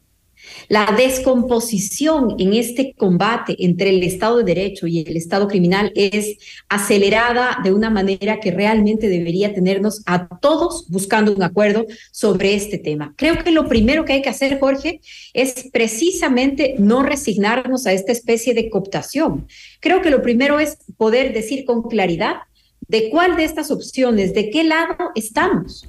La 0.69 0.95
descomposición 0.95 2.35
en 2.39 2.53
este 2.53 2.93
combate 2.93 3.57
entre 3.59 3.89
el 3.89 4.03
Estado 4.03 4.37
de 4.37 4.45
Derecho 4.45 4.87
y 4.87 4.99
el 4.99 5.17
Estado 5.17 5.49
criminal 5.49 5.93
es 5.95 6.37
acelerada 6.69 7.61
de 7.65 7.73
una 7.73 7.89
manera 7.89 8.39
que 8.39 8.51
realmente 8.51 9.09
debería 9.09 9.55
tenernos 9.55 10.03
a 10.05 10.29
todos 10.41 10.87
buscando 10.91 11.33
un 11.33 11.43
acuerdo 11.43 11.87
sobre 12.13 12.55
este 12.55 12.77
tema. 12.77 13.15
Creo 13.17 13.43
que 13.43 13.51
lo 13.51 13.67
primero 13.67 14.05
que 14.05 14.13
hay 14.13 14.21
que 14.21 14.29
hacer, 14.29 14.61
Jorge, 14.61 15.01
es 15.33 15.71
precisamente 15.73 16.75
no 16.79 17.03
resignarnos 17.03 17.87
a 17.87 17.95
esta 17.95 18.13
especie 18.13 18.53
de 18.53 18.69
cooptación. 18.69 19.47
Creo 19.81 20.03
que 20.03 20.11
lo 20.11 20.21
primero 20.21 20.61
es 20.61 20.77
poder 20.99 21.33
decir 21.33 21.65
con 21.65 21.81
claridad 21.85 22.41
de 22.89 23.09
cuál 23.09 23.37
de 23.37 23.45
estas 23.45 23.71
opciones, 23.71 24.35
de 24.35 24.51
qué 24.51 24.65
lado 24.65 25.13
estamos. 25.15 25.89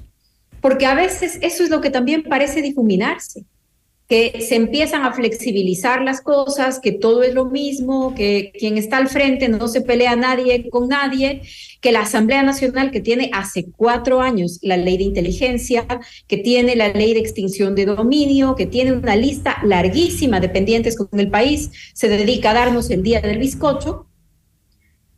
Porque 0.62 0.86
a 0.86 0.94
veces 0.94 1.38
eso 1.42 1.64
es 1.64 1.68
lo 1.68 1.82
que 1.82 1.90
también 1.90 2.22
parece 2.22 2.62
difuminarse 2.62 3.44
que 4.10 4.40
se 4.40 4.56
empiezan 4.56 5.04
a 5.04 5.12
flexibilizar 5.12 6.02
las 6.02 6.20
cosas, 6.20 6.80
que 6.80 6.90
todo 6.90 7.22
es 7.22 7.32
lo 7.32 7.44
mismo, 7.44 8.12
que 8.12 8.50
quien 8.58 8.76
está 8.76 8.96
al 8.96 9.08
frente 9.08 9.48
no 9.48 9.68
se 9.68 9.82
pelea 9.82 10.16
nadie 10.16 10.68
con 10.68 10.88
nadie, 10.88 11.42
que 11.80 11.92
la 11.92 12.00
Asamblea 12.00 12.42
Nacional 12.42 12.90
que 12.90 13.00
tiene 13.00 13.30
hace 13.32 13.66
cuatro 13.76 14.20
años 14.20 14.58
la 14.62 14.76
ley 14.76 14.98
de 14.98 15.04
inteligencia, 15.04 15.86
que 16.26 16.38
tiene 16.38 16.74
la 16.74 16.88
ley 16.88 17.14
de 17.14 17.20
extinción 17.20 17.76
de 17.76 17.86
dominio, 17.86 18.56
que 18.56 18.66
tiene 18.66 18.94
una 18.94 19.14
lista 19.14 19.58
larguísima 19.62 20.40
de 20.40 20.48
pendientes 20.48 20.96
con 20.96 21.20
el 21.20 21.30
país, 21.30 21.70
se 21.94 22.08
dedica 22.08 22.50
a 22.50 22.54
darnos 22.54 22.90
el 22.90 23.04
día 23.04 23.20
del 23.20 23.38
bizcocho, 23.38 24.08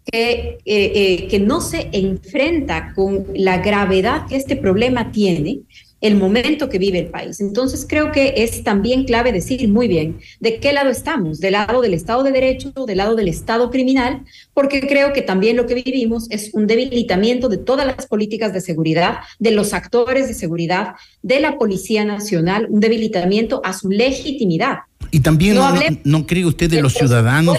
que, 0.04 0.58
eh, 0.66 0.92
eh, 0.94 1.28
que 1.30 1.38
no 1.38 1.62
se 1.62 1.88
enfrenta 1.92 2.92
con 2.94 3.24
la 3.34 3.56
gravedad 3.56 4.26
que 4.26 4.36
este 4.36 4.56
problema 4.56 5.12
tiene 5.12 5.60
el 6.02 6.16
momento 6.16 6.68
que 6.68 6.78
vive 6.78 6.98
el 6.98 7.06
país. 7.06 7.40
Entonces 7.40 7.86
creo 7.88 8.12
que 8.12 8.34
es 8.36 8.62
también 8.62 9.04
clave 9.04 9.32
decir 9.32 9.66
muy 9.68 9.88
bien 9.88 10.18
de 10.40 10.58
qué 10.58 10.72
lado 10.72 10.90
estamos, 10.90 11.40
del 11.40 11.52
lado 11.52 11.80
del 11.80 11.94
Estado 11.94 12.24
de 12.24 12.32
Derecho, 12.32 12.72
del 12.86 12.98
lado 12.98 13.14
del 13.14 13.28
Estado 13.28 13.70
criminal, 13.70 14.24
porque 14.52 14.80
creo 14.80 15.12
que 15.12 15.22
también 15.22 15.56
lo 15.56 15.66
que 15.66 15.74
vivimos 15.74 16.30
es 16.30 16.50
un 16.52 16.66
debilitamiento 16.66 17.48
de 17.48 17.56
todas 17.56 17.86
las 17.86 18.06
políticas 18.06 18.52
de 18.52 18.60
seguridad, 18.60 19.20
de 19.38 19.52
los 19.52 19.72
actores 19.72 20.28
de 20.28 20.34
seguridad, 20.34 20.94
de 21.22 21.40
la 21.40 21.56
Policía 21.56 22.04
Nacional, 22.04 22.66
un 22.68 22.80
debilitamiento 22.80 23.62
a 23.64 23.72
su 23.72 23.88
legitimidad. 23.88 24.80
Y 25.10 25.20
también 25.20 25.54
no, 25.56 25.72
no, 26.04 26.26
cree 26.26 26.44
usted 26.44 26.68
de 26.68 26.82
los 26.82 26.94
ciudadanos 26.94 27.58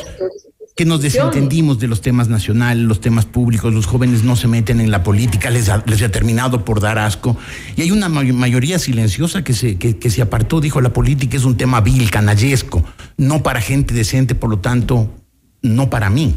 que 0.76 0.86
nos 0.86 1.02
desentendimos 1.02 1.80
de 1.80 1.88
los 1.88 2.02
temas 2.02 2.30
nacionales, 2.30 2.84
los 2.84 3.00
temas 3.00 3.26
públicos, 3.26 3.74
los 3.74 3.86
jóvenes 3.86 4.24
no 4.24 4.36
se 4.36 4.48
meten 4.48 4.80
en 4.80 4.90
la 4.90 5.04
política, 5.04 5.52
les 5.52 5.70
ha, 5.70 5.84
les 5.86 6.02
ha 6.02 6.10
terminado 6.10 6.66
por 6.66 6.82
dar 6.82 6.98
asco. 6.98 7.38
Y 7.76 7.84
hay 7.84 7.92
una 7.92 8.10
mayoría 8.10 8.80
silenciosa 8.80 9.44
que 9.44 9.54
se, 9.54 9.78
que, 9.78 10.10
se 10.10 10.24
apartó, 10.24 10.62
dijo 10.62 10.82
la 10.82 10.92
política 10.92 11.38
es 11.38 11.46
un 11.46 11.58
tema 11.58 11.82
vil, 11.82 12.10
canallesco, 12.10 12.84
no 13.18 13.44
para 13.44 13.62
gente 13.62 13.94
decente, 13.94 14.34
por 14.34 14.50
lo 14.50 14.58
tanto, 14.60 15.14
no 15.62 15.92
para 15.92 16.10
mí. 16.10 16.36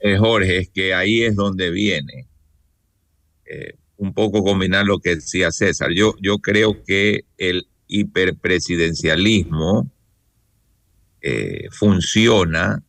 Eh, 0.00 0.16
Jorge, 0.16 0.60
es 0.60 0.70
que 0.70 0.94
ahí 0.94 1.22
es 1.22 1.36
donde 1.36 1.70
viene 1.70 2.26
eh, 3.44 3.74
un 3.98 4.14
poco 4.14 4.42
combinar 4.42 4.86
lo 4.86 5.00
que 5.00 5.16
decía 5.16 5.52
César. 5.52 5.90
Yo, 5.94 6.14
yo 6.20 6.38
creo 6.38 6.82
que 6.82 7.26
el 7.36 7.66
hiperpresidencialismo 7.88 9.90
eh, 11.20 11.68
funciona 11.70 12.82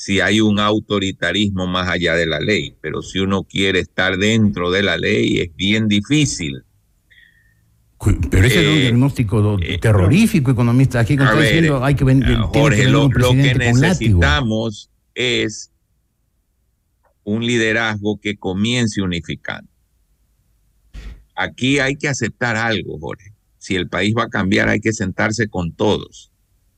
si 0.00 0.18
hay 0.18 0.40
un 0.40 0.58
autoritarismo 0.58 1.66
más 1.66 1.86
allá 1.86 2.14
de 2.14 2.24
la 2.24 2.40
ley, 2.40 2.74
pero 2.80 3.02
si 3.02 3.18
uno 3.18 3.44
quiere 3.44 3.80
estar 3.80 4.16
dentro 4.16 4.70
de 4.70 4.82
la 4.82 4.96
ley 4.96 5.40
es 5.40 5.54
bien 5.54 5.88
difícil. 5.88 6.64
Pero 8.30 8.46
ese 8.46 8.62
es 8.62 8.66
un 8.66 8.78
eh, 8.78 8.80
diagnóstico 8.80 9.58
eh, 9.60 9.76
terrorífico, 9.76 10.52
economista. 10.52 11.00
Aquí 11.00 11.12
está 11.12 11.38
diciendo 11.38 11.84
hay 11.84 11.94
que 11.94 12.04
vender. 12.04 12.34
Jorge, 12.38 12.88
lo, 12.88 13.10
lo 13.10 13.32
que 13.32 13.54
necesitamos 13.54 14.90
es 15.14 15.70
un 17.22 17.44
liderazgo 17.44 18.18
que 18.18 18.38
comience 18.38 19.02
unificando. 19.02 19.70
Aquí 21.34 21.78
hay 21.78 21.96
que 21.96 22.08
aceptar 22.08 22.56
algo, 22.56 22.98
Jorge. 22.98 23.34
Si 23.58 23.76
el 23.76 23.86
país 23.86 24.14
va 24.16 24.24
a 24.24 24.30
cambiar, 24.30 24.70
hay 24.70 24.80
que 24.80 24.94
sentarse 24.94 25.48
con 25.48 25.74
todos 25.74 26.29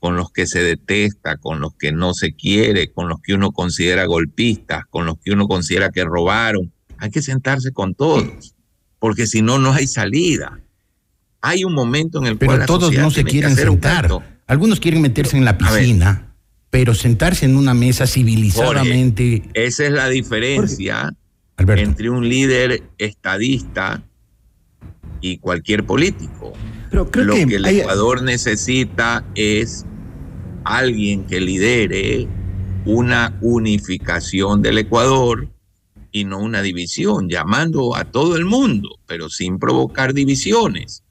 con 0.02 0.16
los 0.16 0.32
que 0.32 0.48
se 0.48 0.60
detesta, 0.60 1.36
con 1.36 1.60
los 1.60 1.76
que 1.76 1.92
no 1.92 2.12
se 2.12 2.34
quiere, 2.34 2.90
con 2.90 3.08
los 3.08 3.20
que 3.20 3.34
uno 3.34 3.52
considera 3.52 4.04
golpistas, 4.04 4.82
con 4.90 5.06
los 5.06 5.14
que 5.24 5.30
uno 5.30 5.46
considera 5.46 5.90
que 5.90 6.02
robaron. 6.02 6.72
Hay 6.98 7.10
que 7.10 7.22
sentarse 7.22 7.70
con 7.70 7.94
todos, 7.94 8.56
porque 8.98 9.28
si 9.28 9.42
no, 9.42 9.60
no 9.60 9.72
hay 9.72 9.86
salida. 9.86 10.58
Hay 11.40 11.62
un 11.62 11.72
momento 11.72 12.18
en 12.18 12.26
el 12.26 12.36
pero 12.36 12.48
cual... 12.48 12.58
Pero 12.58 12.66
todos 12.66 12.92
no 12.96 13.12
se 13.12 13.22
quieren 13.22 13.54
sentar. 13.54 14.08
Algunos 14.48 14.80
quieren 14.80 15.02
meterse 15.02 15.36
en 15.36 15.44
la 15.44 15.56
piscina, 15.56 16.34
pero 16.68 16.94
sentarse 16.94 17.44
en 17.44 17.54
una 17.54 17.72
mesa 17.72 18.08
civilizadamente... 18.08 19.44
esa 19.54 19.84
es 19.84 19.92
la 19.92 20.08
diferencia 20.08 21.14
entre 21.58 22.10
un 22.10 22.28
líder 22.28 22.82
estadista 22.98 24.02
y 25.20 25.38
cualquier 25.38 25.86
político. 25.86 26.54
Pero 26.90 27.08
creo 27.08 27.24
Lo 27.24 27.34
que, 27.34 27.54
el 27.54 27.66
Ecuador 27.66 28.22
necesita 28.22 29.24
es 29.36 29.86
alguien 30.64 31.24
que 31.24 31.40
lidere 31.40 32.26
una 32.84 33.38
unificación 33.40 34.62
del 34.62 34.78
Ecuador 34.78 35.48
y 36.10 36.24
no 36.24 36.40
una 36.40 36.62
división, 36.62 37.28
llamando 37.28 37.96
a 37.96 38.04
todo 38.04 38.36
el 38.36 38.44
mundo, 38.44 38.98
pero 39.06 39.30
sin 39.30 39.58
provocar 39.58 40.12
divisiones. 40.12 41.04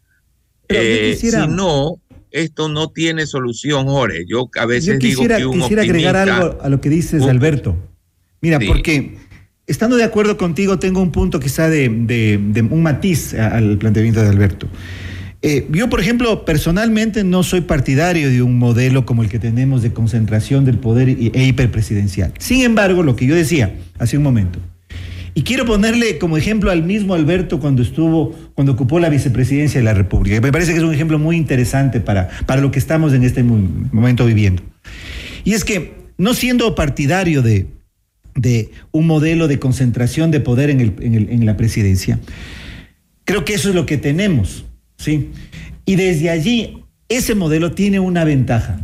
Eh, 0.70 1.18
si 1.20 1.32
no, 1.48 2.00
esto 2.30 2.70
no 2.70 2.90
tiene 2.90 3.26
solución, 3.26 3.88
Jorge. 3.88 4.26
Yo 4.28 4.50
a 4.58 4.66
veces 4.66 5.00
digo 5.00 5.28
que 5.28 5.46
un 5.46 5.60
quisiera 5.60 5.82
agregar 5.82 6.16
algo 6.16 6.62
a 6.62 6.70
lo 6.70 6.80
que 6.80 6.90
dices, 6.90 7.24
Alberto. 7.24 7.76
Mira, 8.42 8.60
porque 8.66 9.18
estando 9.66 9.98
de 9.98 10.04
acuerdo 10.04 10.38
contigo, 10.38 10.80
tengo 10.80 11.02
un 11.02 11.12
punto 11.12 11.40
quizá 11.40 11.68
de, 11.70 11.90
de 11.90 12.62
un 12.62 12.84
matiz 12.84 13.34
al 13.34 13.78
planteamiento 13.78 14.22
de 14.22 14.30
Alberto. 14.30 14.68
Eh, 15.44 15.68
yo, 15.72 15.90
por 15.90 16.00
ejemplo, 16.00 16.46
personalmente 16.46 17.24
no 17.24 17.42
soy 17.42 17.62
partidario 17.62 18.30
de 18.30 18.44
un 18.44 18.60
modelo 18.60 19.06
como 19.06 19.24
el 19.24 19.30
que 19.30 19.40
tenemos 19.40 19.82
de 19.82 19.92
concentración 19.92 20.66
del 20.66 20.78
poder 20.78 21.10
e 21.10 21.44
hiperpresidencial. 21.44 22.34
Sin 22.38 22.62
embargo, 22.62 23.02
lo 23.02 23.16
que 23.16 23.26
yo 23.26 23.34
decía 23.34 23.74
hace 23.98 24.18
un 24.18 24.24
momento, 24.24 24.60
y 25.34 25.44
quiero 25.44 25.66
ponerle 25.66 26.18
como 26.18 26.38
ejemplo 26.38 26.72
al 26.72 26.84
mismo 26.84 27.14
Alberto 27.14 27.60
cuando 27.60 27.82
estuvo, 27.82 28.36
cuando 28.54 28.74
ocupó 28.74 29.00
la 29.00 29.10
vicepresidencia 29.10 29.80
de 29.80 29.86
la 29.86 29.94
República. 29.94 30.40
Me 30.42 30.52
parece 30.52 30.74
que 30.74 30.78
es 30.78 30.84
un 30.84 30.94
ejemplo 30.94 31.18
muy 31.20 31.38
interesante 31.38 32.02
para, 32.02 32.30
para 32.46 32.62
lo 32.62 32.72
que 32.72 32.80
estamos 32.80 33.14
en 33.14 33.24
este 33.24 33.42
momento 33.42 34.26
viviendo. 34.26 34.62
Y 35.44 35.54
es 35.54 35.64
que, 35.64 35.94
no 36.18 36.34
siendo 36.34 36.76
partidario 36.76 37.42
de, 37.42 37.68
de 38.36 38.72
un 38.92 39.08
modelo 39.08 39.48
de 39.48 39.58
concentración 39.58 40.32
de 40.32 40.42
poder 40.42 40.70
en, 40.70 40.82
en, 40.82 41.16
el, 41.16 41.30
en 41.30 41.46
la 41.46 41.56
presidencia, 41.56 42.20
creo 43.24 43.46
que 43.46 43.54
eso 43.54 43.70
es 43.70 43.76
lo 43.76 43.86
que 43.86 43.98
tenemos. 43.98 44.66
¿Sí? 45.02 45.30
Y 45.86 45.96
desde 45.96 46.30
allí, 46.30 46.84
ese 47.10 47.36
modelo 47.36 47.72
tiene 47.74 48.00
una 48.00 48.24
ventaja 48.24 48.80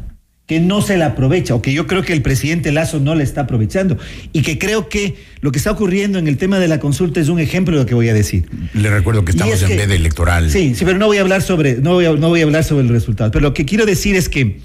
que 0.47 0.62
no 0.62 0.82
se 0.82 0.95
la 0.95 1.08
aprovecha, 1.08 1.53
o 1.56 1.62
que 1.62 1.73
yo 1.73 1.88
creo 1.88 2.03
que 2.03 2.13
el 2.13 2.21
presidente 2.21 2.71
Lazo 2.71 3.01
no 3.01 3.15
le 3.15 3.23
está 3.23 3.41
aprovechando, 3.41 3.97
y 4.32 4.43
que 4.43 4.58
creo 4.58 4.88
que 4.88 5.15
lo 5.41 5.51
que 5.51 5.58
está 5.58 5.71
ocurriendo 5.71 6.19
en 6.19 6.27
el 6.27 6.38
tema 6.38 6.58
de 6.58 6.69
la 6.69 6.80
consulta 6.80 7.19
es 7.19 7.27
un 7.27 7.39
ejemplo 7.39 7.75
de 7.75 7.84
lo 7.84 7.86
que 7.86 7.95
voy 7.95 8.08
a 8.08 8.13
decir. 8.13 8.45
Le 8.73 8.89
recuerdo 8.89 9.25
que 9.25 9.32
estamos 9.32 9.62
en 9.62 9.75
vez 9.75 9.89
de 9.89 9.95
electoral. 9.95 10.49
Sí, 10.49 10.73
sí, 10.73 10.86
pero 10.86 10.97
no 10.97 11.08
voy 11.08 11.17
a 11.17 11.21
hablar 11.21 11.41
sobre, 11.41 11.75
no 11.75 11.95
voy 11.95 12.06
a, 12.06 12.13
no 12.13 12.30
voy 12.30 12.39
a 12.39 12.43
hablar 12.45 12.63
sobre 12.63 12.84
el 12.84 12.89
resultado. 12.89 13.30
Pero 13.30 13.43
lo 13.43 13.53
que 13.53 13.65
quiero 13.65 13.86
decir 13.86 14.15
es 14.15 14.30
que, 14.30 14.62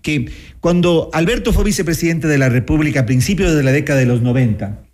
que 0.00 0.30
cuando 0.60 1.10
Alberto 1.12 1.52
fue 1.52 1.64
vicepresidente 1.64 2.28
de 2.28 2.38
la 2.38 2.48
República 2.48 3.00
a 3.00 3.06
principios 3.06 3.54
de 3.54 3.62
la 3.62 3.72
década 3.72 3.98
de 3.98 4.06
los 4.06 4.22
90, 4.22 4.86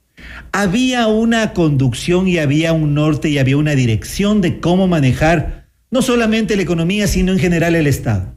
había 0.50 1.06
una 1.06 1.52
conducción 1.52 2.26
y 2.26 2.38
había 2.38 2.72
un 2.72 2.94
norte 2.94 3.28
y 3.28 3.38
había 3.38 3.56
una 3.56 3.76
dirección 3.76 4.40
de 4.40 4.58
cómo 4.58 4.88
manejar 4.88 5.61
no 5.92 6.00
solamente 6.00 6.56
la 6.56 6.62
economía, 6.62 7.06
sino 7.06 7.32
en 7.32 7.38
general 7.38 7.76
el 7.76 7.86
Estado. 7.86 8.34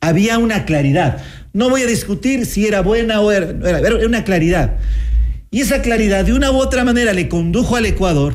Había 0.00 0.38
una 0.38 0.64
claridad. 0.64 1.22
No 1.52 1.68
voy 1.68 1.82
a 1.82 1.86
discutir 1.86 2.46
si 2.46 2.66
era 2.66 2.82
buena 2.82 3.20
o 3.20 3.32
era, 3.32 3.50
era, 3.68 4.06
una 4.06 4.22
claridad. 4.22 4.76
Y 5.50 5.60
esa 5.60 5.82
claridad 5.82 6.24
de 6.24 6.32
una 6.32 6.52
u 6.52 6.56
otra 6.56 6.84
manera 6.84 7.12
le 7.12 7.28
condujo 7.28 7.74
al 7.76 7.86
Ecuador 7.86 8.34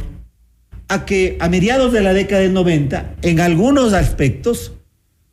a 0.90 1.06
que 1.06 1.38
a 1.40 1.48
mediados 1.48 1.94
de 1.94 2.02
la 2.02 2.14
década 2.14 2.42
del 2.42 2.54
90, 2.54 3.16
en 3.22 3.40
algunos 3.40 3.94
aspectos, 3.94 4.74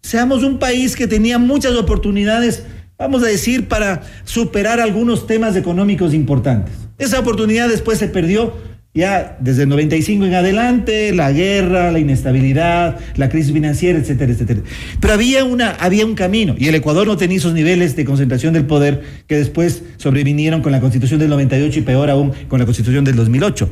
seamos 0.03 0.45
un 0.45 0.61
país 0.61 0.95
que 0.95 1.09
tenía 1.09 1.39
muchas 1.39 1.73
oportunidades, 1.73 2.63
vamos 2.97 3.25
a 3.25 3.27
decir, 3.27 3.67
para 3.67 4.03
superar 4.25 4.79
algunos 4.79 5.27
temas 5.27 5.57
económicos 5.57 6.15
importantes. 6.15 6.75
Esa 6.99 7.19
oportunidad 7.19 7.69
después 7.69 7.99
se 7.99 8.09
perdió 8.09 8.55
ya 8.97 9.37
desde 9.41 9.65
el 9.65 9.69
95 9.69 10.25
en 10.25 10.35
adelante, 10.35 11.13
la 11.13 11.31
guerra, 11.31 11.93
la 11.93 11.99
inestabilidad, 11.99 12.99
la 13.15 13.29
crisis 13.29 13.53
financiera, 13.53 13.99
etcétera, 13.99 14.33
etcétera. 14.33 14.61
Pero 15.01 15.13
había, 15.13 15.45
una, 15.45 15.71
había 15.73 16.07
un 16.07 16.15
camino 16.15 16.55
y 16.59 16.69
el 16.69 16.75
Ecuador 16.75 17.07
no 17.07 17.17
tenía 17.19 17.37
esos 17.37 17.53
niveles 17.53 17.95
de 17.95 18.07
concentración 18.07 18.55
del 18.55 18.65
poder 18.65 19.03
que 19.27 19.37
después 19.37 19.83
sobrevinieron 19.99 20.63
con 20.63 20.73
la 20.73 20.81
constitución 20.81 21.21
del 21.21 21.29
98 21.29 21.79
y 21.79 21.83
peor 21.83 22.09
aún 22.11 22.33
con 22.49 22.59
la 22.59 22.65
constitución 22.65 23.05
del 23.05 23.17
2008. 23.17 23.71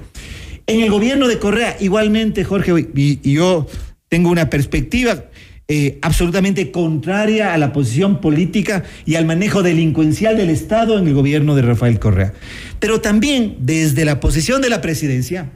En 0.67 0.81
el 0.81 0.91
gobierno 0.91 1.27
de 1.27 1.39
Correa, 1.39 1.77
igualmente, 1.81 2.45
Jorge, 2.45 2.89
y, 2.95 3.33
yo 3.33 3.67
tengo 4.09 4.31
una 4.31 4.51
perspectiva 4.51 5.25
eh, 5.67 5.99
absolutamente 6.03 6.71
contraria 6.71 7.55
a 7.55 7.59
la 7.59 7.73
posición 7.73 8.21
política 8.21 8.85
y 9.07 9.15
al 9.15 9.25
manejo 9.25 9.63
delincuencial 9.63 10.37
del 10.37 10.51
Estado 10.51 10.99
en 10.99 11.07
el 11.07 11.15
gobierno 11.15 11.55
de 11.55 11.63
Rafael 11.63 11.99
Correa. 11.99 12.35
Pero 12.81 13.01
también 13.01 13.57
desde 13.61 14.05
la 14.05 14.21
posición 14.21 14.61
de 14.61 14.69
la 14.69 14.83
presidencia, 14.83 15.51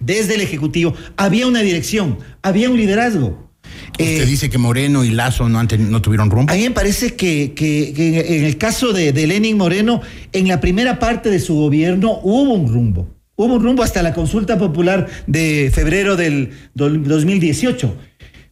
desde 0.00 0.34
el 0.34 0.42
Ejecutivo, 0.42 0.94
había 1.16 1.46
una 1.46 1.60
dirección, 1.60 2.18
había 2.42 2.68
un 2.68 2.76
liderazgo. 2.76 3.48
Usted 3.92 4.22
eh, 4.22 4.26
dice 4.26 4.50
que 4.50 4.58
Moreno 4.58 5.02
y 5.02 5.10
Lazo 5.10 5.48
no, 5.48 5.62
no 5.62 6.02
tuvieron 6.02 6.30
rumbo. 6.30 6.52
A 6.52 6.56
mí 6.56 6.62
me 6.62 6.70
parece 6.70 7.14
que, 7.16 7.54
en 8.28 8.44
el 8.44 8.58
caso 8.58 8.92
de, 8.92 9.12
de, 9.12 9.26
Lenin 9.26 9.56
Moreno, 9.56 10.02
en 10.32 10.46
la 10.46 10.60
primera 10.60 10.98
parte 10.98 11.30
de 11.30 11.40
su 11.40 11.54
gobierno 11.54 12.20
hubo 12.22 12.52
un 12.52 12.70
rumbo. 12.70 13.08
Hubo 13.34 13.54
un 13.54 13.62
rumbo 13.62 13.82
hasta 13.82 14.02
la 14.02 14.12
consulta 14.12 14.58
popular 14.58 15.06
de 15.26 15.70
febrero 15.72 16.16
del 16.16 16.50
2018. 16.74 17.96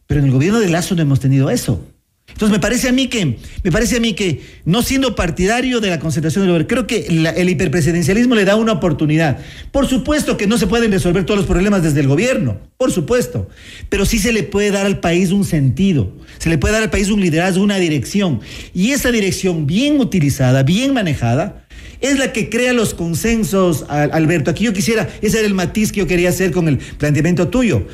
Pero 0.07 0.21
en 0.21 0.25
el 0.25 0.31
gobierno 0.31 0.59
de 0.59 0.69
Lazo 0.69 0.95
no 0.95 1.01
hemos 1.01 1.19
tenido 1.19 1.49
eso. 1.49 1.85
Entonces 2.29 2.51
me 2.51 2.59
parece 2.59 2.89
a 2.89 2.91
mí 2.91 3.07
que, 3.07 3.37
me 3.63 3.71
parece 3.71 3.97
a 3.97 3.99
mí 3.99 4.13
que, 4.13 4.41
no 4.63 4.83
siendo 4.83 5.15
partidario 5.15 5.79
de 5.79 5.89
la 5.89 5.99
concentración 5.99 6.43
del 6.43 6.51
gobierno, 6.51 6.67
creo 6.67 6.85
que 6.85 7.07
el 7.07 7.49
hiperpresidencialismo 7.49 8.35
le 8.35 8.45
da 8.45 8.55
una 8.55 8.73
oportunidad. 8.73 9.39
Por 9.71 9.87
supuesto 9.87 10.37
que 10.37 10.45
no 10.45 10.57
se 10.57 10.67
pueden 10.67 10.91
resolver 10.91 11.25
todos 11.25 11.39
los 11.39 11.47
problemas 11.47 11.81
desde 11.81 12.01
el 12.01 12.07
gobierno, 12.07 12.59
por 12.77 12.91
supuesto, 12.91 13.49
pero 13.89 14.05
sí 14.05 14.19
se 14.19 14.33
le 14.33 14.43
puede 14.43 14.71
dar 14.71 14.85
al 14.85 14.99
país 14.99 15.31
un 15.31 15.45
sentido, 15.45 16.13
se 16.37 16.49
le 16.49 16.57
puede 16.57 16.73
dar 16.73 16.83
al 16.83 16.91
país 16.91 17.09
un 17.09 17.21
liderazgo, 17.21 17.63
una 17.63 17.77
dirección. 17.77 18.41
Y 18.73 18.91
esa 18.91 19.09
dirección 19.11 19.65
bien 19.65 19.99
utilizada, 19.99 20.61
bien 20.61 20.93
manejada, 20.93 21.66
es 22.01 22.19
la 22.19 22.33
que 22.33 22.49
crea 22.49 22.73
los 22.73 22.93
consensos, 22.93 23.85
Alberto. 23.89 24.51
Aquí 24.51 24.65
yo 24.65 24.73
quisiera, 24.73 25.09
ese 25.21 25.39
era 25.39 25.47
el 25.47 25.53
matiz 25.53 25.91
que 25.91 25.99
yo 25.99 26.07
quería 26.07 26.29
hacer 26.29 26.51
con 26.51 26.67
el 26.67 26.77
planteamiento 26.77 27.47
tuyo. 27.47 27.87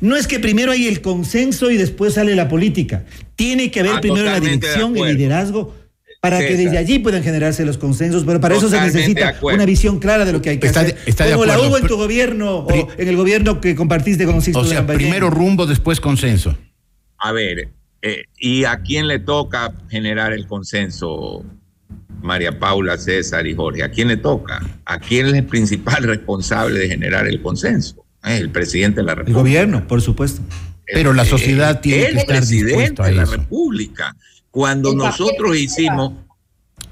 No 0.00 0.16
es 0.16 0.26
que 0.26 0.38
primero 0.38 0.72
hay 0.72 0.86
el 0.86 1.02
consenso 1.02 1.70
y 1.70 1.76
después 1.76 2.14
sale 2.14 2.34
la 2.34 2.48
política. 2.48 3.04
Tiene 3.36 3.70
que 3.70 3.80
haber 3.80 3.92
ah, 3.96 4.00
primero 4.00 4.24
la 4.24 4.40
dirección, 4.40 4.96
el 4.96 5.16
liderazgo, 5.16 5.74
para 6.20 6.38
que 6.38 6.56
desde 6.56 6.78
allí 6.78 6.98
puedan 6.98 7.22
generarse 7.22 7.64
los 7.64 7.78
consensos, 7.78 8.24
pero 8.24 8.40
para 8.40 8.54
eso 8.54 8.68
se 8.68 8.80
necesita 8.80 9.36
una 9.42 9.64
visión 9.64 9.98
clara 9.98 10.24
de 10.24 10.32
lo 10.32 10.42
que 10.42 10.50
hay 10.50 10.58
que 10.58 10.68
hacer. 10.68 10.96
Como 11.32 11.44
la 11.44 11.58
hubo 11.60 11.78
en 11.78 11.86
tu 11.86 11.96
gobierno 11.96 12.58
o 12.58 12.92
en 12.96 13.08
el 13.08 13.16
gobierno 13.16 13.60
que 13.60 13.74
compartiste 13.74 14.24
con 14.26 14.40
Sixto 14.42 14.60
O 14.60 14.64
sea, 14.64 14.86
primero 14.86 15.30
rumbo, 15.30 15.66
después 15.66 16.00
consenso. 16.00 16.56
A 17.18 17.32
ver, 17.32 17.68
eh, 18.02 18.24
¿y 18.38 18.64
a 18.64 18.80
quién 18.80 19.06
le 19.06 19.18
toca 19.18 19.74
generar 19.90 20.32
el 20.32 20.46
consenso, 20.46 21.44
María 22.22 22.58
Paula, 22.58 22.98
César 22.98 23.46
y 23.46 23.54
Jorge? 23.54 23.82
¿A 23.82 23.90
quién 23.90 24.08
le 24.08 24.16
toca? 24.16 24.60
¿A 24.84 24.98
quién 24.98 25.26
es 25.26 25.34
el 25.34 25.46
principal 25.46 26.02
responsable 26.04 26.78
de 26.78 26.88
generar 26.88 27.26
el 27.26 27.40
consenso? 27.42 28.04
el 28.22 28.50
presidente 28.50 29.00
de 29.00 29.06
la 29.06 29.14
República. 29.14 29.38
El 29.38 29.42
gobierno, 29.42 29.88
por 29.88 30.02
supuesto. 30.02 30.42
Pero 30.92 31.14
la 31.14 31.24
sociedad 31.24 31.80
tiene 31.80 32.10
que 32.10 32.18
estar 32.18 32.36
presidente 32.36 33.02
de 33.02 33.12
la 33.12 33.24
República. 33.24 34.14
Cuando 34.50 34.94
nosotros 34.94 35.56
hicimos 35.56 36.12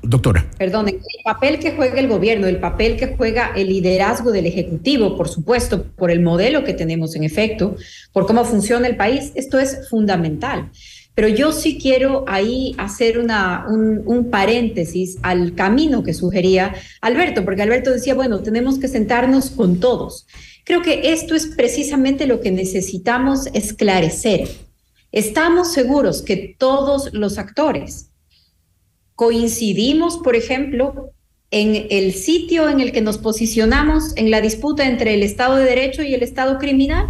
Doctora. 0.03 0.47
Perdón, 0.57 0.89
el 0.89 1.01
papel 1.25 1.59
que 1.59 1.73
juega 1.73 1.99
el 1.99 2.07
gobierno, 2.07 2.47
el 2.47 2.61
papel 2.61 2.97
que 2.97 3.17
juega 3.17 3.53
el 3.57 3.69
liderazgo 3.69 4.31
del 4.31 4.47
Ejecutivo, 4.47 5.17
por 5.17 5.29
supuesto, 5.29 5.85
por 5.97 6.11
el 6.11 6.21
modelo 6.21 6.63
que 6.63 6.73
tenemos 6.73 7.17
en 7.17 7.25
efecto, 7.25 7.77
por 8.13 8.27
cómo 8.27 8.45
funciona 8.45 8.87
el 8.87 8.97
país, 8.97 9.33
esto 9.35 9.59
es 9.59 9.89
fundamental. 9.89 10.71
Pero 11.19 11.27
yo 11.27 11.51
sí 11.51 11.81
quiero 11.83 12.23
ahí 12.29 12.77
hacer 12.79 13.19
una, 13.19 13.67
un, 13.69 14.05
un, 14.07 14.31
paréntesis 14.31 15.19
al 15.23 15.57
camino 15.57 16.05
que 16.05 16.15
sugería 16.15 16.77
Alberto, 17.01 17.45
porque 17.45 17.63
Alberto 17.63 17.91
decía, 17.91 18.15
bueno, 18.15 18.41
tenemos 18.41 18.79
que 18.79 18.87
sentarnos 18.87 19.51
con 19.51 19.81
todos. 19.81 20.29
Creo 20.63 20.81
que 20.81 21.11
esto 21.13 21.35
es 21.35 21.49
precisamente 21.49 22.29
lo 22.29 22.41
que 22.41 22.53
necesitamos 22.53 23.49
esclarecer. 23.53 24.49
Estamos 25.11 25.73
seguros 25.73 26.23
que 26.23 26.55
todos 26.57 27.13
los 27.13 27.37
actores 27.37 28.13
coincidimos, 29.17 30.19
por 30.19 30.37
ejemplo, 30.37 31.11
en 31.51 31.89
el 31.91 32.13
sitio 32.13 32.69
en 32.69 32.79
el 32.79 32.93
que 32.93 33.01
nos 33.01 33.19
posicionamos 33.19 34.13
en 34.15 34.31
la 34.31 34.41
disputa 34.41 34.87
entre 34.87 35.15
el 35.15 35.25
Estado 35.25 35.57
de 35.57 35.65
Derecho 35.65 36.05
y 36.05 36.15
el 36.15 36.23
Estado 36.23 36.59
criminal? 36.59 37.09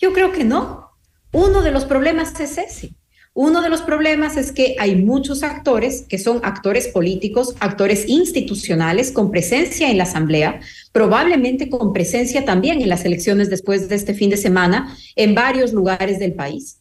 Yo 0.00 0.12
creo 0.12 0.32
que 0.32 0.42
no. 0.42 0.90
Uno 1.30 1.62
de 1.62 1.70
los 1.70 1.84
problemas 1.84 2.40
es 2.40 2.58
ese. 2.58 2.96
Uno 3.36 3.62
de 3.62 3.68
los 3.68 3.82
problemas 3.82 4.36
es 4.36 4.52
que 4.52 4.76
hay 4.78 4.94
muchos 4.94 5.42
actores 5.42 6.06
que 6.08 6.18
son 6.18 6.38
actores 6.44 6.86
políticos, 6.86 7.56
actores 7.58 8.08
institucionales 8.08 9.10
con 9.10 9.32
presencia 9.32 9.90
en 9.90 9.98
la 9.98 10.04
Asamblea, 10.04 10.60
probablemente 10.92 11.68
con 11.68 11.92
presencia 11.92 12.44
también 12.44 12.80
en 12.80 12.88
las 12.88 13.04
elecciones 13.04 13.50
después 13.50 13.88
de 13.88 13.96
este 13.96 14.14
fin 14.14 14.30
de 14.30 14.36
semana 14.36 14.96
en 15.16 15.34
varios 15.34 15.72
lugares 15.72 16.20
del 16.20 16.34
país. 16.34 16.78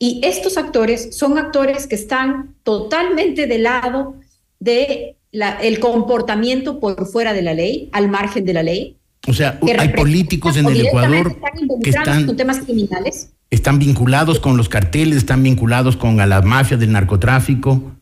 Y 0.00 0.20
estos 0.24 0.58
actores 0.58 1.16
son 1.16 1.38
actores 1.38 1.86
que 1.86 1.94
están 1.94 2.56
totalmente 2.64 3.46
del 3.46 3.62
lado 3.62 4.16
de 4.58 5.14
el 5.30 5.78
comportamiento 5.78 6.80
por 6.80 7.06
fuera 7.06 7.32
de 7.32 7.42
la 7.42 7.54
ley, 7.54 7.88
al 7.92 8.08
margen 8.08 8.44
de 8.44 8.52
la 8.52 8.64
ley. 8.64 8.96
O 9.28 9.32
sea, 9.32 9.60
hay 9.78 9.90
políticos 9.90 10.56
en 10.56 10.66
el 10.66 10.86
Ecuador 10.86 11.36
que 11.84 11.90
están 11.90 12.26
con 12.26 12.36
temas 12.36 12.58
criminales 12.58 13.30
están 13.54 13.78
vinculados 13.78 14.40
con 14.40 14.56
los 14.56 14.68
carteles, 14.68 15.18
están 15.18 15.42
vinculados 15.42 15.96
con 15.96 16.20
a 16.20 16.26
las 16.26 16.44
mafias 16.44 16.80
del 16.80 16.92
narcotráfico. 16.92 17.92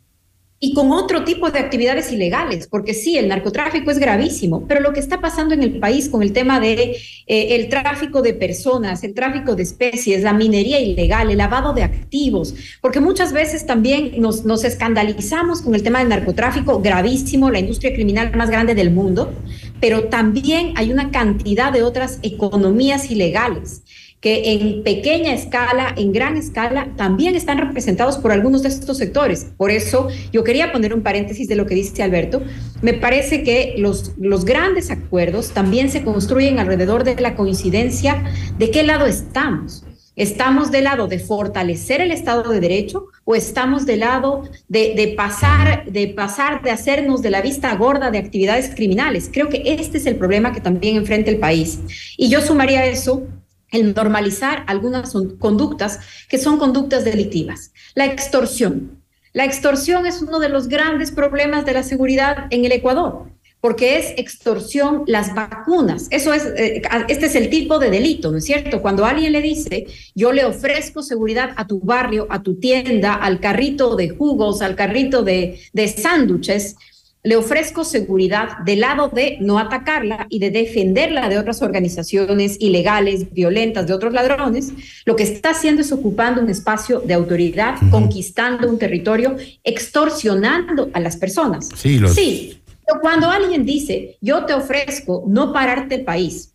Y 0.65 0.75
con 0.75 0.93
otro 0.93 1.25
tipo 1.25 1.51
de 1.51 1.59
actividades 1.59 2.13
ilegales, 2.13 2.69
porque 2.69 2.95
sí, 2.95 3.19
el 3.19 3.27
narcotráfico 3.27 3.91
es 3.91 3.99
gravísimo, 3.99 4.65
pero 4.69 4.81
lo 4.81 4.93
que 4.93 5.01
está 5.01 5.21
pasando 5.21 5.55
en 5.55 5.63
el 5.65 5.81
país 5.81 6.09
con 6.09 6.23
el 6.23 6.33
tema 6.33 6.61
de 6.61 6.97
eh, 7.27 7.57
el 7.57 7.69
tráfico 7.69 8.23
de 8.23 8.33
personas, 8.33 9.03
el 9.03 9.13
tráfico 9.13 9.57
de 9.57 9.65
especies, 9.65 10.23
la 10.23 10.33
minería 10.33 10.79
ilegal, 10.79 11.31
el 11.33 11.39
lavado 11.39 11.75
de 11.75 11.83
activos, 11.83 12.55
porque 12.81 13.01
muchas 13.01 13.33
veces 13.33 13.67
también 13.67 14.13
nos, 14.21 14.45
nos 14.45 14.63
escandalizamos 14.63 15.63
con 15.63 15.75
el 15.75 15.83
tema 15.83 15.99
del 15.99 16.11
narcotráfico 16.11 16.81
gravísimo, 16.81 17.51
la 17.51 17.59
industria 17.59 17.93
criminal 17.93 18.35
más 18.37 18.49
grande 18.49 18.77
del 18.77 18.93
mundo, 18.93 19.35
pero 19.81 20.05
también 20.05 20.75
hay 20.77 20.93
una 20.93 21.11
cantidad 21.11 21.73
de 21.73 21.83
otras 21.83 22.21
economías 22.23 23.11
ilegales 23.11 23.83
que 24.23 24.53
en 24.53 24.85
pequeña 24.85 25.35
escala, 25.35 25.93
en 25.97 26.13
gran 26.13 26.37
escala, 26.37 26.89
también 26.97 27.35
están 27.35 27.59
representados 27.59 28.19
por 28.19 28.31
algunos 28.31 28.63
de 28.63 28.69
estos 28.69 28.97
sectores. 28.97 29.49
Por 29.57 29.73
eso 29.73 30.09
yo 30.33 30.45
quería 30.45 30.71
poner 30.71 30.95
un 30.95 31.03
paréntesis 31.03 31.49
de 31.49 31.57
lo 31.57 31.67
que 31.67 31.75
dice 31.75 32.05
Alberto. 32.05 32.41
Me 32.83 32.95
parece 32.95 33.43
que 33.43 33.75
los, 33.79 34.13
los 34.19 34.45
grandes 34.45 34.93
acuerdos 34.93 35.51
también 35.51 35.91
se 35.91 36.05
construyen 36.05 36.61
alrededor 36.61 37.03
de 37.03 37.17
la 37.17 37.35
coincidencia 37.35 38.23
de 38.59 38.71
qué 38.71 38.85
lado 38.85 39.07
estamos. 39.07 39.85
¿Estamos 40.15 40.71
del 40.71 40.85
lado 40.85 41.09
de 41.09 41.19
fortalecer 41.19 42.01
el 42.01 42.13
Estado 42.13 42.49
de 42.49 42.61
Derecho 42.61 43.07
o 43.25 43.35
estamos 43.35 43.87
del 43.87 44.01
lado 44.01 44.45
de, 44.69 44.95
de, 44.95 45.15
pasar, 45.17 45.91
de 45.91 46.07
pasar, 46.09 46.63
de 46.63 46.71
hacernos 46.71 47.23
de 47.23 47.31
la 47.31 47.41
vista 47.41 47.75
gorda 47.75 48.13
de 48.13 48.19
actividades 48.19 48.73
criminales? 48.73 49.29
Creo 49.33 49.49
que 49.49 49.63
este 49.65 49.99
es 49.99 50.07
el 50.07 50.15
problema 50.15 50.53
que 50.53 50.61
también 50.61 50.97
enfrenta 50.97 51.31
el 51.31 51.39
país. 51.39 51.81
Y 52.17 52.29
yo 52.29 52.41
sumaría 52.41 52.87
eso 52.87 53.27
el 53.73 53.95
normalizar 53.95 54.65
algunas 54.69 55.13
conductas 55.39 55.99
que 56.29 56.39
son 56.39 56.59
conductas 56.59 57.05
delictivas. 57.05 57.73
La 57.95 58.07
extorsión. 58.07 59.03
La 59.33 59.45
extorsión 59.47 60.07
es 60.07 60.21
uno 60.21 60.39
de 60.39 60.51
los 60.51 60.69
grandes 60.69 61.11
problemas 61.11 61.65
de 61.65 61.73
la 61.73 61.83
seguridad 61.83 62.47
en 62.51 62.67
el 62.67 62.73
Ecuador, 62.73 63.31
porque 63.63 63.97
es 63.97 64.13
extorsión 64.19 65.05
las 65.07 65.35
vacunas. 65.35 66.09
Eso 66.11 66.35
es, 66.35 66.45
eh, 66.57 66.83
este 67.09 67.27
es 67.27 67.35
el 67.35 67.49
tipo 67.49 67.79
de 67.79 67.89
delito, 67.89 68.31
¿no 68.31 68.39
es 68.39 68.45
cierto? 68.45 68.83
Cuando 68.83 69.07
alguien 69.07 69.33
le 69.33 69.41
dice, 69.41 69.87
yo 70.15 70.33
le 70.33 70.45
ofrezco 70.45 71.03
seguridad 71.03 71.55
a 71.57 71.67
tu 71.67 71.81
barrio, 71.81 72.27
a 72.29 72.43
tu 72.43 72.57
tienda, 72.57 73.15
al 73.15 73.41
carrito 73.41 73.97
de 73.97 74.11
jugos, 74.11 74.61
al 74.61 74.77
carrito 74.77 75.23
de, 75.23 75.61
de 75.73 75.89
sándwiches, 75.89 76.77
le 77.25 77.37
ofrezco 77.37 77.85
seguridad 77.85 78.59
del 78.65 78.81
lado 78.81 79.09
de 79.09 79.37
no 79.41 79.61
atacarla 79.61 80.27
y 80.29 80.41
de 80.41 80.51
defenderla 80.51 81.29
de 81.29 81.39
otras 81.39 81.63
organizaciones 81.63 82.57
ilegales, 82.59 83.33
violentas, 83.33 83.87
de 83.87 83.93
otros 83.93 84.13
ladrones, 84.13 84.73
lo 85.05 85.15
que 85.15 85.23
está 85.23 85.51
haciendo 85.51 85.83
es 85.83 85.93
ocupando 85.93 86.41
un 86.41 86.51
espacio 86.51 86.99
de 87.01 87.15
autoridad, 87.15 87.77
conquistando 87.91 88.69
un 88.69 88.79
territorio, 88.79 89.37
extorsionando 89.63 90.91
a 90.93 91.01
las 91.01 91.17
personas. 91.17 91.69
Sí, 91.77 92.01
sí, 92.09 92.61
pero 92.85 93.01
cuando 93.01 93.31
alguien 93.31 93.65
dice, 93.65 94.17
yo 94.21 94.45
te 94.45 94.55
ofrezco 94.55 95.25
no 95.29 95.53
pararte 95.53 95.95
el 95.97 96.05
país, 96.05 96.53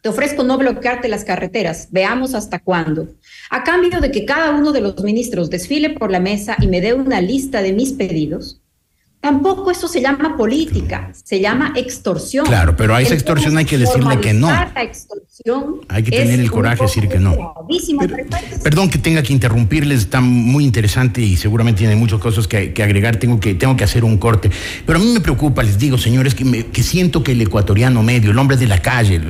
te 0.00 0.08
ofrezco 0.08 0.44
no 0.44 0.58
bloquearte 0.58 1.08
las 1.08 1.24
carreteras, 1.24 1.88
veamos 1.90 2.36
hasta 2.36 2.60
cuándo. 2.60 3.08
A 3.50 3.64
cambio 3.64 4.00
de 4.00 4.12
que 4.12 4.24
cada 4.24 4.52
uno 4.52 4.70
de 4.70 4.80
los 4.80 5.02
ministros 5.02 5.50
desfile 5.50 5.90
por 5.90 6.12
la 6.12 6.20
mesa 6.20 6.56
y 6.60 6.68
me 6.68 6.80
dé 6.80 6.94
una 6.94 7.20
lista 7.20 7.62
de 7.62 7.72
mis 7.72 7.94
pedidos, 7.94 8.60
Tampoco 9.20 9.72
eso 9.72 9.88
se 9.88 10.00
llama 10.00 10.36
política, 10.36 11.10
se 11.12 11.40
llama 11.40 11.72
extorsión. 11.74 12.46
Claro, 12.46 12.76
pero 12.76 12.94
a 12.94 13.02
esa 13.02 13.14
extorsión 13.14 13.58
hay 13.58 13.64
que 13.64 13.76
decirle 13.76 14.20
que 14.20 14.32
no. 14.32 14.48
hay 15.88 16.02
que 16.04 16.10
tener 16.10 16.38
el 16.38 16.50
coraje 16.50 16.76
de 16.76 16.82
decir 16.86 17.08
que 17.08 17.18
no. 17.18 17.54
perdón 18.62 18.88
que 18.88 18.98
tenga 18.98 19.22
que 19.22 19.32
interrumpirles, 19.32 20.00
está 20.00 20.20
muy 20.20 20.64
interesante 20.64 21.20
y 21.20 21.36
seguramente 21.36 21.78
tiene 21.78 21.96
muchas 21.96 22.20
cosas 22.20 22.46
que, 22.46 22.72
agregar. 22.80 23.16
Tengo 23.16 23.40
que, 23.40 23.54
tengo 23.54 23.76
que 23.76 23.82
hacer 23.82 24.04
un 24.04 24.18
corte. 24.18 24.50
Pero 24.86 24.98
a 24.98 25.02
mí 25.02 25.12
me 25.12 25.20
preocupa, 25.20 25.64
les 25.64 25.78
digo, 25.78 25.98
señores, 25.98 26.36
que, 26.36 26.66
que 26.66 26.82
siento 26.84 27.24
que 27.24 27.32
el 27.32 27.40
ecuatoriano 27.40 28.04
medio, 28.04 28.30
el 28.30 28.38
hombre 28.38 28.56
de 28.56 28.68
la 28.68 28.80
calle, 28.80 29.20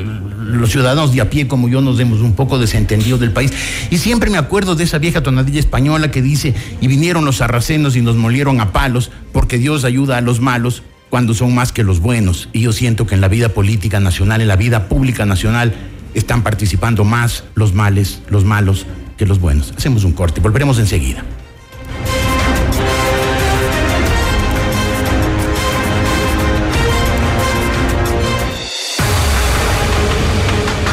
los 0.48 0.70
ciudadanos 0.70 1.12
de 1.12 1.20
a 1.20 1.30
pie 1.30 1.46
como 1.46 1.68
yo 1.68 1.80
nos 1.80 1.98
demos 1.98 2.20
un 2.20 2.34
poco 2.34 2.58
desentendidos 2.58 3.20
del 3.20 3.32
país. 3.32 3.52
Y 3.90 3.98
siempre 3.98 4.30
me 4.30 4.38
acuerdo 4.38 4.74
de 4.74 4.84
esa 4.84 4.98
vieja 4.98 5.22
tonadilla 5.22 5.60
española 5.60 6.10
que 6.10 6.22
dice, 6.22 6.54
y 6.80 6.88
vinieron 6.88 7.24
los 7.24 7.36
sarracenos 7.36 7.96
y 7.96 8.02
nos 8.02 8.16
molieron 8.16 8.60
a 8.60 8.72
palos 8.72 9.10
porque 9.32 9.58
Dios 9.58 9.84
ayuda 9.84 10.16
a 10.16 10.20
los 10.20 10.40
malos 10.40 10.82
cuando 11.10 11.34
son 11.34 11.54
más 11.54 11.72
que 11.72 11.84
los 11.84 12.00
buenos. 12.00 12.48
Y 12.52 12.62
yo 12.62 12.72
siento 12.72 13.06
que 13.06 13.14
en 13.14 13.20
la 13.20 13.28
vida 13.28 13.50
política 13.50 14.00
nacional, 14.00 14.40
en 14.40 14.48
la 14.48 14.56
vida 14.56 14.88
pública 14.88 15.26
nacional, 15.26 15.74
están 16.14 16.42
participando 16.42 17.04
más 17.04 17.44
los 17.54 17.74
males, 17.74 18.22
los 18.28 18.44
malos 18.44 18.86
que 19.16 19.26
los 19.26 19.40
buenos. 19.40 19.74
Hacemos 19.76 20.04
un 20.04 20.12
corte, 20.12 20.40
volveremos 20.40 20.78
enseguida. 20.78 21.24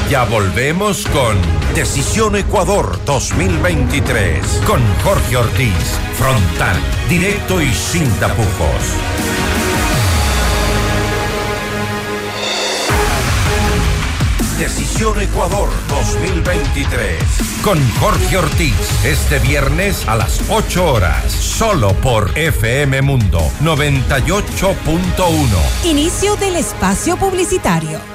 Ya 0.10 0.24
volvemos 0.26 1.06
con 1.08 1.36
Decisión 1.74 2.36
Ecuador 2.36 3.00
2023 3.06 4.62
con 4.68 4.80
Jorge 5.04 5.36
Ortiz. 5.36 6.00
Frontal, 6.14 6.78
directo 7.10 7.60
y 7.60 7.74
sin 7.74 8.08
tapujos. 8.20 8.94
Decisión 14.60 15.20
Ecuador 15.20 15.70
2023 15.90 17.20
con 17.64 17.80
Jorge 18.00 18.38
Ortiz 18.38 18.76
este 19.04 19.40
viernes 19.40 20.08
a 20.08 20.16
las 20.16 20.40
8 20.50 20.86
horas 20.86 21.32
solo 21.32 21.94
por 21.96 22.38
FM 22.38 23.02
Mundo 23.02 23.40
98.1. 23.62 25.84
Inicio 25.84 26.36
del 26.36 26.58
espacio 26.58 27.18
publicitario. 27.18 28.15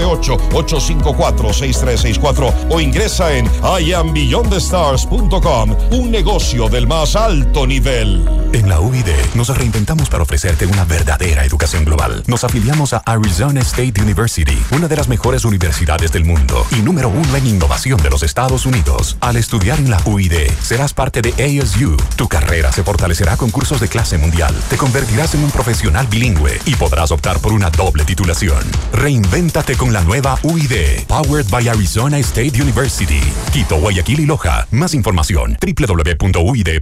854-6364 0.00 2.54
o 2.70 2.80
ingresa 2.80 3.36
en 3.36 3.50
iambeyondthestars.com, 3.80 5.76
un 5.92 6.10
negocio 6.10 6.68
del 6.68 6.86
más 6.86 7.16
alto 7.16 7.66
nivel. 7.66 8.22
En 8.52 8.68
la 8.68 8.78
UID 8.80 9.06
nos 9.34 9.48
reinventamos 9.56 10.10
para 10.10 10.24
ofrecerte 10.24 10.66
una 10.66 10.84
verdadera 10.84 11.42
educación 11.44 11.86
global. 11.86 12.22
Nos 12.26 12.44
afiliamos 12.44 12.92
a 12.92 12.98
Arizona 12.98 13.62
State 13.62 14.02
University, 14.02 14.58
una 14.72 14.88
de 14.88 14.96
las 14.96 15.08
mejores 15.08 15.46
universidades 15.46 16.12
del 16.12 16.24
mundo 16.24 16.66
y 16.70 16.82
número 16.82 17.08
uno 17.08 17.36
en 17.36 17.46
innovación 17.46 18.02
de 18.02 18.10
los 18.10 18.22
Estados 18.22 18.66
Unidos. 18.66 19.16
Al 19.20 19.36
estudiar 19.36 19.78
en 19.78 19.90
la 19.90 19.98
UID, 20.04 20.50
serás 20.60 20.92
parte 20.92 21.22
de 21.22 21.30
ASU. 21.30 21.96
Tu 22.16 22.28
carrera 22.28 22.70
se 22.72 22.82
fortalecerá 22.82 23.38
con 23.38 23.50
cursos 23.50 23.80
de 23.80 23.88
clase 23.88 24.18
mundial. 24.18 24.54
Te 24.68 24.76
convertirás 24.76 25.34
en 25.34 25.44
un 25.44 25.50
profesional 25.50 26.06
bilingüe 26.06 26.60
y 26.66 26.74
podrás 26.74 27.10
optar 27.10 27.38
por 27.38 27.52
una 27.52 27.70
doble 27.70 28.04
titulación. 28.04 28.62
Reinvéntate 28.92 29.76
con 29.82 29.92
la 29.92 30.00
nueva 30.02 30.38
UID, 30.44 31.06
powered 31.08 31.50
by 31.50 31.66
Arizona 31.68 32.16
State 32.18 32.52
University. 32.62 33.20
Quito, 33.52 33.80
Guayaquil 33.80 34.20
y 34.20 34.26
Loja. 34.26 34.68
Más 34.70 34.94
información 34.94 35.58
www.uid.edu.es. 35.60 36.76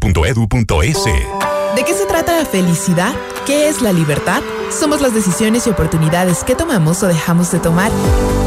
¿De 1.76 1.84
qué 1.84 1.94
se 1.94 2.04
trata 2.04 2.36
la 2.36 2.44
felicidad? 2.44 3.14
¿Qué 3.46 3.68
es 3.68 3.80
la 3.80 3.92
libertad? 3.92 4.42
Somos 4.70 5.00
las 5.00 5.14
decisiones 5.14 5.66
y 5.66 5.70
oportunidades 5.70 6.44
que 6.44 6.54
tomamos 6.54 7.02
o 7.02 7.08
dejamos 7.08 7.50
de 7.50 7.58
tomar. 7.58 7.90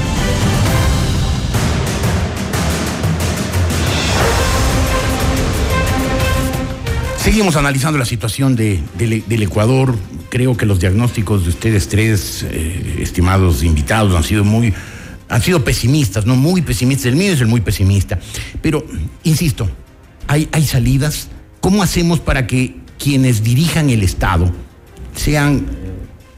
Seguimos 7.19 7.55
analizando 7.55 7.97
la 7.97 8.07
situación 8.07 8.57
del 8.57 9.43
Ecuador. 9.45 9.95
Creo 10.31 10.57
que 10.57 10.67
los 10.67 10.81
diagnósticos 10.81 11.45
de 11.45 11.51
ustedes 11.51 11.89
tres, 11.89 12.45
eh, 12.51 12.97
estimados 12.99 13.63
invitados, 13.63 14.17
han 14.17 14.25
sido 14.25 14.43
muy, 14.43 14.75
han 15.29 15.43
sido 15.43 15.63
pesimistas, 15.63 16.27
no 16.27 16.35
muy 16.35 16.63
pesimistas. 16.63 17.07
El 17.07 17.15
mío 17.15 17.33
es 17.35 17.41
el 17.41 17.47
muy 17.47 17.61
pesimista. 17.61 18.19
Pero, 18.61 18.85
insisto, 19.23 19.71
hay, 20.27 20.65
salidas. 20.65 21.29
¿Cómo 21.61 21.83
hacemos 21.83 22.21
para 22.21 22.47
que 22.47 22.77
quienes 22.99 23.43
dirijan 23.43 23.91
el 23.91 24.03
Estado 24.03 24.53
sean 25.15 25.67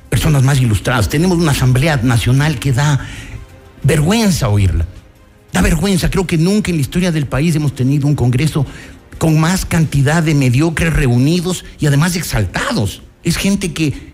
personas 0.08 0.42
más 0.42 0.60
ilustradas? 0.60 1.08
Tenemos 1.08 1.38
una 1.38 1.52
Asamblea 1.52 1.96
Nacional 2.02 2.58
que 2.58 2.72
da 2.72 3.06
vergüenza 3.82 4.48
oírla. 4.48 4.86
Da 5.52 5.62
vergüenza. 5.62 6.10
Creo 6.10 6.26
que 6.26 6.38
nunca 6.38 6.70
en 6.70 6.76
la 6.76 6.82
historia 6.82 7.12
del 7.12 7.26
país 7.26 7.54
hemos 7.56 7.74
tenido 7.74 8.06
un 8.06 8.14
Congreso 8.14 8.66
con 9.18 9.40
más 9.40 9.64
cantidad 9.64 10.22
de 10.22 10.34
mediocres 10.34 10.92
reunidos 10.92 11.64
y 11.80 11.86
además 11.86 12.16
exaltados. 12.16 13.02
Es 13.24 13.36
gente 13.36 13.72
que, 13.72 14.12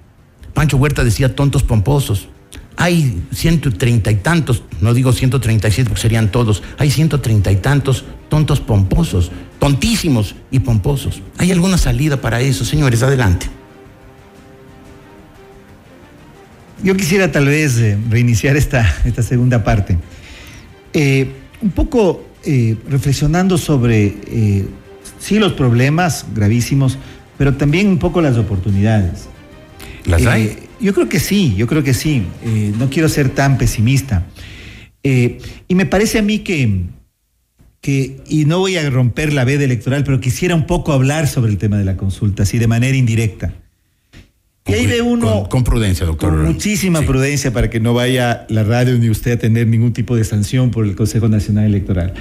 Pancho 0.55 0.77
Huerta 0.77 1.03
decía, 1.05 1.35
tontos 1.35 1.63
pomposos. 1.63 2.29
hay 2.77 3.23
ciento 3.33 3.71
treinta 3.73 4.11
y 4.11 4.17
tantos, 4.17 4.63
no 4.81 4.95
digo 4.95 5.13
ciento 5.13 5.41
treinta 5.41 5.69
y 5.69 5.73
siete 5.73 5.91
porque 5.91 6.03
serían 6.03 6.31
todos, 6.31 6.63
hay 6.79 6.91
ciento 6.91 7.21
treinta 7.21 7.53
y 7.53 7.57
tantos 7.57 8.05
tontos 8.33 8.61
pomposos, 8.61 9.31
tontísimos 9.59 10.35
y 10.51 10.61
pomposos. 10.61 11.21
¿Hay 11.37 11.53
alguna 11.53 11.77
salida 11.77 12.19
para 12.19 12.41
eso, 12.41 12.65
señores? 12.65 13.03
Adelante. 13.03 13.47
Yo 16.83 16.97
quisiera 16.97 17.31
tal 17.31 17.45
vez 17.45 17.77
eh, 17.77 17.99
reiniciar 18.09 18.57
esta, 18.57 18.91
esta 19.05 19.23
segunda 19.23 19.63
parte. 19.63 19.99
Eh, 20.95 21.31
un 21.61 21.73
poco 21.73 22.25
eh, 22.47 22.75
reflexionando 22.89 23.59
sobre, 23.59 24.17
sí, 25.19 25.39
los 25.39 25.53
problemas 25.53 26.25
gravísimos, 26.35 26.97
pero 27.37 27.53
también 27.57 27.87
un 27.87 27.99
poco 27.99 28.23
las 28.23 28.39
oportunidades. 28.39 29.29
¿Las 30.07 30.25
hay? 30.25 30.71
Yo 30.81 30.95
creo 30.95 31.07
que 31.07 31.21
sí, 31.21 31.55
yo 31.55 31.67
creo 31.67 31.83
que 31.83 31.93
sí. 31.93 32.23
no 32.79 32.89
quiero 32.89 33.11
ser 33.11 33.29
tan 33.29 33.59
pesimista. 33.59 34.25
y 35.03 35.75
me 35.75 35.85
parece 35.85 36.19
a 36.19 36.23
mí 36.23 36.39
que, 36.39 36.87
que, 37.83 38.23
y 38.29 38.45
no 38.45 38.61
voy 38.61 38.77
a 38.77 38.89
romper 38.89 39.33
la 39.33 39.45
veda 39.45 39.65
electoral, 39.65 40.05
pero 40.05 40.21
quisiera 40.21 40.55
un 40.55 40.67
poco 40.67 40.93
hablar 40.93 41.27
sobre 41.27 41.51
el 41.51 41.59
tema 41.59 41.77
de 41.77 41.85
la 41.85 41.97
consulta, 41.97 42.45
así 42.45 42.59
de 42.59 42.69
manera 42.69 42.97
indirecta. 42.97 43.53
Y 44.65 44.75
ahí 44.75 44.87
ve 44.87 45.03
uno. 45.03 45.49
Con, 45.49 45.65
prudencia, 45.65 46.07
doctor. 46.07 46.31
Con 46.31 46.45
muchísima 46.45 47.03
prudencia 47.03 47.53
para 47.53 47.69
que 47.69 47.81
no 47.81 47.93
vaya 47.93 48.47
la 48.49 48.63
radio 48.63 48.97
ni 48.97 49.11
usted 49.11 49.33
a 49.33 49.37
tener 49.37 49.67
ningún 49.67 49.93
tipo 49.93 50.15
de 50.15 50.23
sanción 50.23 50.71
por 50.71 50.87
el 50.87 50.95
Consejo 50.95 51.29
Nacional 51.29 51.65
Electoral. 51.65 52.15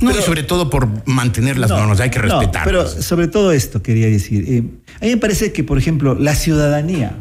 No, 0.00 0.12
y 0.12 0.22
sobre 0.22 0.44
todo 0.44 0.70
por 0.70 0.88
mantener 1.08 1.58
las 1.58 1.70
normas, 1.70 1.98
hay 1.98 2.10
que 2.10 2.20
respetar. 2.20 2.64
pero 2.64 2.86
sobre 2.86 3.26
todo 3.26 3.50
esto 3.50 3.82
quería 3.82 4.06
decir. 4.06 4.44
Eh, 4.46 4.62
a 5.00 5.04
mí 5.04 5.10
me 5.10 5.16
parece 5.16 5.52
que, 5.52 5.64
por 5.64 5.76
ejemplo, 5.76 6.14
la 6.14 6.36
ciudadanía 6.36 7.16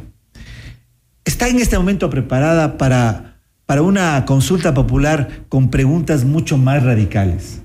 está 1.25 1.47
en 1.47 1.59
este 1.59 1.75
momento 1.75 2.11
preparada 2.11 2.77
para, 2.77 3.39
para 3.65 3.81
una 3.81 4.25
consulta 4.25 4.75
popular 4.75 5.45
con 5.49 5.71
preguntas 5.71 6.23
mucho 6.23 6.59
más 6.59 6.83
radicales 6.83 7.62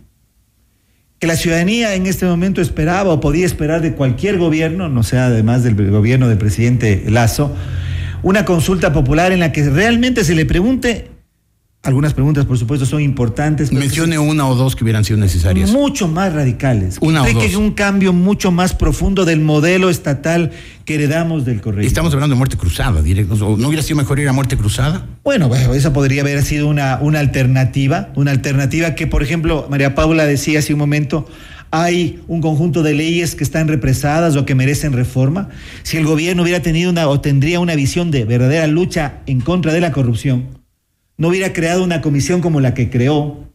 que 1.18 1.26
la 1.26 1.36
ciudadanía 1.36 1.94
en 1.94 2.06
este 2.06 2.26
momento 2.26 2.60
esperaba 2.60 3.12
o 3.12 3.20
podía 3.20 3.44
esperar 3.44 3.82
de 3.82 3.94
cualquier 3.94 4.38
gobierno, 4.38 4.88
no 4.88 5.02
sea 5.02 5.26
además 5.26 5.64
del 5.64 5.74
gobierno 5.90 6.28
del 6.28 6.38
presidente 6.38 7.04
Lazo, 7.08 7.54
una 8.22 8.44
consulta 8.44 8.92
popular 8.92 9.32
en 9.32 9.40
la 9.40 9.50
que 9.50 9.68
realmente 9.68 10.22
se 10.24 10.34
le 10.34 10.46
pregunte 10.46 11.10
algunas 11.88 12.12
preguntas, 12.12 12.44
por 12.44 12.58
supuesto, 12.58 12.84
son 12.84 13.00
importantes. 13.00 13.72
Mencione 13.72 14.18
una 14.18 14.46
o 14.46 14.54
dos 14.54 14.76
que 14.76 14.84
hubieran 14.84 15.04
sido 15.04 15.18
necesarias. 15.18 15.70
Mucho 15.70 16.06
más 16.06 16.34
radicales. 16.34 16.98
Una 17.00 17.22
o 17.22 17.24
dos. 17.24 17.34
que 17.34 17.46
es 17.46 17.54
un 17.54 17.70
cambio 17.70 18.12
mucho 18.12 18.50
más 18.50 18.74
profundo 18.74 19.24
del 19.24 19.40
modelo 19.40 19.88
estatal 19.88 20.50
que 20.84 20.96
heredamos 20.96 21.44
del 21.44 21.60
correo. 21.60 21.86
Estamos 21.86 22.12
hablando 22.12 22.34
de 22.34 22.38
muerte 22.38 22.56
cruzada, 22.56 23.00
directo. 23.00 23.36
¿No 23.56 23.68
hubiera 23.68 23.82
sido 23.82 23.96
mejor 23.96 24.18
ir 24.18 24.28
a 24.28 24.32
muerte 24.32 24.56
cruzada? 24.58 25.06
Bueno, 25.24 25.48
bueno, 25.48 25.72
esa 25.72 25.92
podría 25.92 26.22
haber 26.22 26.42
sido 26.42 26.66
una, 26.66 26.98
una 27.00 27.20
alternativa. 27.20 28.10
Una 28.16 28.32
alternativa 28.32 28.94
que, 28.94 29.06
por 29.06 29.22
ejemplo, 29.22 29.66
María 29.70 29.94
Paula 29.94 30.26
decía 30.26 30.58
hace 30.58 30.74
un 30.74 30.80
momento, 30.80 31.26
hay 31.70 32.20
un 32.28 32.40
conjunto 32.42 32.82
de 32.82 32.94
leyes 32.94 33.34
que 33.34 33.44
están 33.44 33.68
represadas 33.68 34.36
o 34.36 34.44
que 34.44 34.54
merecen 34.54 34.92
reforma. 34.92 35.48
Si 35.84 35.96
el 35.96 36.04
gobierno 36.04 36.42
hubiera 36.42 36.60
tenido 36.60 36.90
una 36.90 37.08
o 37.08 37.20
tendría 37.20 37.60
una 37.60 37.76
visión 37.76 38.10
de 38.10 38.24
verdadera 38.24 38.66
lucha 38.66 39.20
en 39.26 39.40
contra 39.40 39.72
de 39.72 39.80
la 39.80 39.92
corrupción, 39.92 40.57
no 41.18 41.28
hubiera 41.28 41.52
creado 41.52 41.82
una 41.84 42.00
comisión 42.00 42.40
como 42.40 42.60
la 42.60 42.74
que 42.74 42.90
creó, 42.90 43.47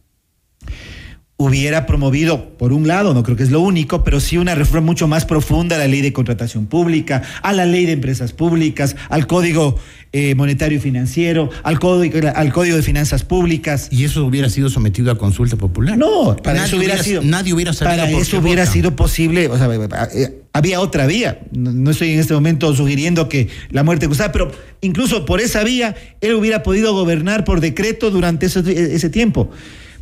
hubiera 1.44 1.86
promovido, 1.86 2.56
por 2.56 2.72
un 2.72 2.88
lado, 2.88 3.14
no 3.14 3.22
creo 3.22 3.36
que 3.36 3.42
es 3.42 3.50
lo 3.50 3.60
único, 3.60 4.04
pero 4.04 4.20
sí 4.20 4.36
una 4.38 4.54
reforma 4.54 4.86
mucho 4.86 5.08
más 5.08 5.24
profunda 5.24 5.76
a 5.76 5.78
la 5.78 5.88
ley 5.88 6.00
de 6.00 6.12
contratación 6.12 6.66
pública, 6.66 7.22
a 7.42 7.52
la 7.52 7.66
ley 7.66 7.86
de 7.86 7.92
empresas 7.92 8.32
públicas, 8.32 8.96
al 9.08 9.26
código 9.26 9.76
eh, 10.12 10.34
monetario 10.34 10.78
y 10.78 10.80
financiero, 10.80 11.50
al 11.62 11.78
código, 11.78 12.20
al 12.34 12.52
código 12.52 12.76
de 12.76 12.82
finanzas 12.82 13.24
públicas. 13.24 13.88
¿Y 13.90 14.04
eso 14.04 14.24
hubiera 14.24 14.48
sido 14.48 14.70
sometido 14.70 15.10
a 15.10 15.18
consulta 15.18 15.56
popular? 15.56 15.98
No, 15.98 16.36
para 16.36 16.64
eso 16.64 16.76
hubiera, 16.76 17.02
sido. 17.02 17.22
Nadie 17.22 17.52
hubiera 17.52 17.72
sabido 17.72 18.04
Para 18.04 18.18
eso 18.18 18.38
hubiera 18.38 18.66
sido 18.66 18.94
posible, 18.94 19.48
o 19.48 19.58
sea, 19.58 19.68
eh, 20.14 20.42
había 20.52 20.80
otra 20.80 21.06
vía. 21.06 21.40
No, 21.52 21.90
estoy 21.90 22.12
en 22.12 22.20
este 22.20 22.32
momento 22.32 22.74
sugiriendo 22.74 23.28
que 23.28 23.48
la 23.70 23.82
muerte 23.82 24.06
cruzada, 24.06 24.30
pero 24.30 24.52
incluso 24.82 25.24
por 25.24 25.40
esa 25.40 25.64
vía 25.64 25.96
él 26.20 26.34
hubiera 26.34 26.62
podido 26.62 26.92
gobernar 26.94 27.44
por 27.44 27.60
decreto 27.60 28.10
durante 28.10 28.46
ese, 28.46 28.94
ese 28.94 29.10
tiempo. 29.10 29.50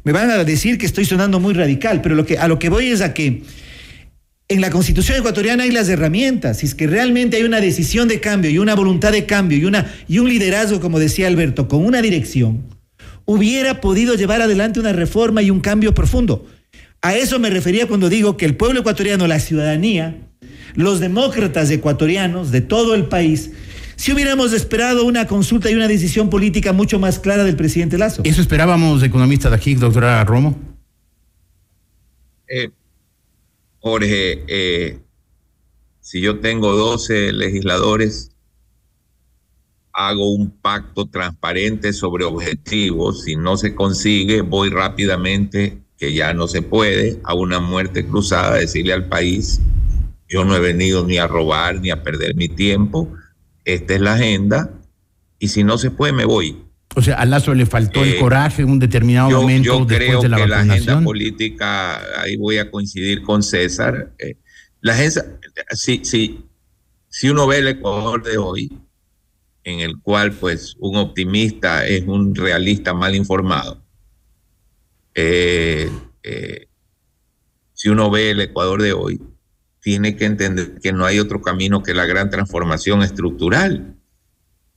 Me 0.04 0.12
van 0.12 0.30
a 0.30 0.44
decir 0.44 0.78
que 0.78 0.86
estoy 0.86 1.04
sonando 1.04 1.38
muy 1.38 1.54
radical, 1.54 2.00
pero 2.02 2.24
a 2.38 2.48
lo 2.48 2.58
que 2.58 2.68
voy 2.68 2.86
es 2.88 3.00
a 3.00 3.14
que 3.14 3.42
en 4.48 4.60
la 4.60 4.70
constitución 4.70 5.18
ecuatoriana 5.18 5.62
hay 5.64 5.70
las 5.70 5.88
herramientas. 5.88 6.58
Si 6.58 6.66
es 6.66 6.74
que 6.74 6.86
realmente 6.86 7.36
hay 7.36 7.44
una 7.44 7.60
decisión 7.60 8.08
de 8.08 8.20
cambio 8.20 8.50
y 8.50 8.58
una 8.58 8.74
voluntad 8.74 9.12
de 9.12 9.26
cambio 9.26 9.58
y 10.08 10.18
un 10.18 10.28
liderazgo, 10.28 10.80
como 10.80 10.98
decía 10.98 11.28
Alberto, 11.28 11.68
con 11.68 11.84
una 11.84 12.02
dirección, 12.02 12.62
hubiera 13.24 13.80
podido 13.80 14.14
llevar 14.14 14.42
adelante 14.42 14.80
una 14.80 14.92
reforma 14.92 15.42
y 15.42 15.50
un 15.50 15.60
cambio 15.60 15.94
profundo. 15.94 16.46
A 17.00 17.14
eso 17.14 17.38
me 17.38 17.50
refería 17.50 17.86
cuando 17.86 18.08
digo 18.08 18.36
que 18.36 18.44
el 18.44 18.56
pueblo 18.56 18.80
ecuatoriano, 18.80 19.26
la 19.26 19.40
ciudadanía, 19.40 20.16
los 20.74 21.00
demócratas 21.00 21.70
ecuatorianos 21.70 22.50
de 22.50 22.60
todo 22.60 22.94
el 22.94 23.06
país, 23.06 23.50
si 24.02 24.12
hubiéramos 24.12 24.52
esperado 24.52 25.04
una 25.04 25.28
consulta 25.28 25.70
y 25.70 25.74
una 25.76 25.86
decisión 25.86 26.28
política 26.28 26.72
mucho 26.72 26.98
más 26.98 27.20
clara 27.20 27.44
del 27.44 27.54
presidente 27.54 27.98
Lazo. 27.98 28.22
¿Eso 28.24 28.40
esperábamos 28.40 29.00
economista 29.04 29.48
de 29.48 29.54
aquí, 29.54 29.76
doctora 29.76 30.24
Romo? 30.24 30.58
Eh, 32.48 32.70
Jorge, 33.78 34.42
eh, 34.48 34.98
si 36.00 36.20
yo 36.20 36.40
tengo 36.40 36.72
12 36.72 37.32
legisladores, 37.32 38.32
hago 39.92 40.34
un 40.34 40.50
pacto 40.50 41.06
transparente 41.06 41.92
sobre 41.92 42.24
objetivos. 42.24 43.22
Si 43.22 43.36
no 43.36 43.56
se 43.56 43.72
consigue, 43.76 44.40
voy 44.40 44.70
rápidamente, 44.70 45.78
que 45.96 46.12
ya 46.12 46.34
no 46.34 46.48
se 46.48 46.60
puede, 46.60 47.20
a 47.22 47.34
una 47.34 47.60
muerte 47.60 48.04
cruzada, 48.04 48.56
decirle 48.56 48.94
al 48.94 49.08
país, 49.08 49.60
yo 50.28 50.44
no 50.44 50.56
he 50.56 50.60
venido 50.60 51.06
ni 51.06 51.18
a 51.18 51.28
robar 51.28 51.80
ni 51.80 51.90
a 51.90 52.02
perder 52.02 52.34
mi 52.34 52.48
tiempo 52.48 53.08
esta 53.64 53.94
es 53.94 54.00
la 54.00 54.14
agenda 54.14 54.70
y 55.38 55.48
si 55.48 55.64
no 55.64 55.78
se 55.78 55.90
puede 55.90 56.12
me 56.12 56.24
voy. 56.24 56.64
O 56.94 57.02
sea, 57.02 57.16
a 57.16 57.24
Lazo 57.24 57.54
le 57.54 57.66
faltó 57.66 58.02
el 58.02 58.14
eh, 58.14 58.18
coraje 58.18 58.62
en 58.62 58.70
un 58.70 58.78
determinado 58.78 59.30
momento 59.30 59.78
yo 59.80 59.86
creo 59.86 60.20
de 60.20 60.28
la 60.28 60.36
que 60.36 60.46
la 60.46 60.60
agenda 60.60 61.00
política, 61.00 62.20
ahí 62.20 62.36
voy 62.36 62.58
a 62.58 62.70
coincidir 62.70 63.22
con 63.22 63.42
César. 63.42 64.12
Eh, 64.18 64.36
la 64.80 64.92
agenda, 64.92 65.24
si, 65.70 66.04
si, 66.04 66.44
si 67.08 67.30
uno 67.30 67.46
ve 67.46 67.58
el 67.58 67.68
Ecuador 67.68 68.22
de 68.22 68.36
hoy, 68.36 68.78
en 69.64 69.80
el 69.80 70.00
cual 70.00 70.32
pues 70.32 70.76
un 70.80 70.96
optimista 70.96 71.86
es 71.86 72.04
un 72.06 72.34
realista 72.34 72.92
mal 72.92 73.14
informado, 73.14 73.82
eh, 75.14 75.90
si 77.72 77.88
uno 77.88 78.10
ve 78.10 78.30
el 78.30 78.40
Ecuador 78.40 78.82
de 78.82 78.92
hoy, 78.92 79.20
tiene 79.82 80.16
que 80.16 80.24
entender 80.24 80.78
que 80.80 80.92
no 80.92 81.04
hay 81.04 81.18
otro 81.18 81.42
camino 81.42 81.82
que 81.82 81.92
la 81.92 82.06
gran 82.06 82.30
transformación 82.30 83.02
estructural 83.02 83.96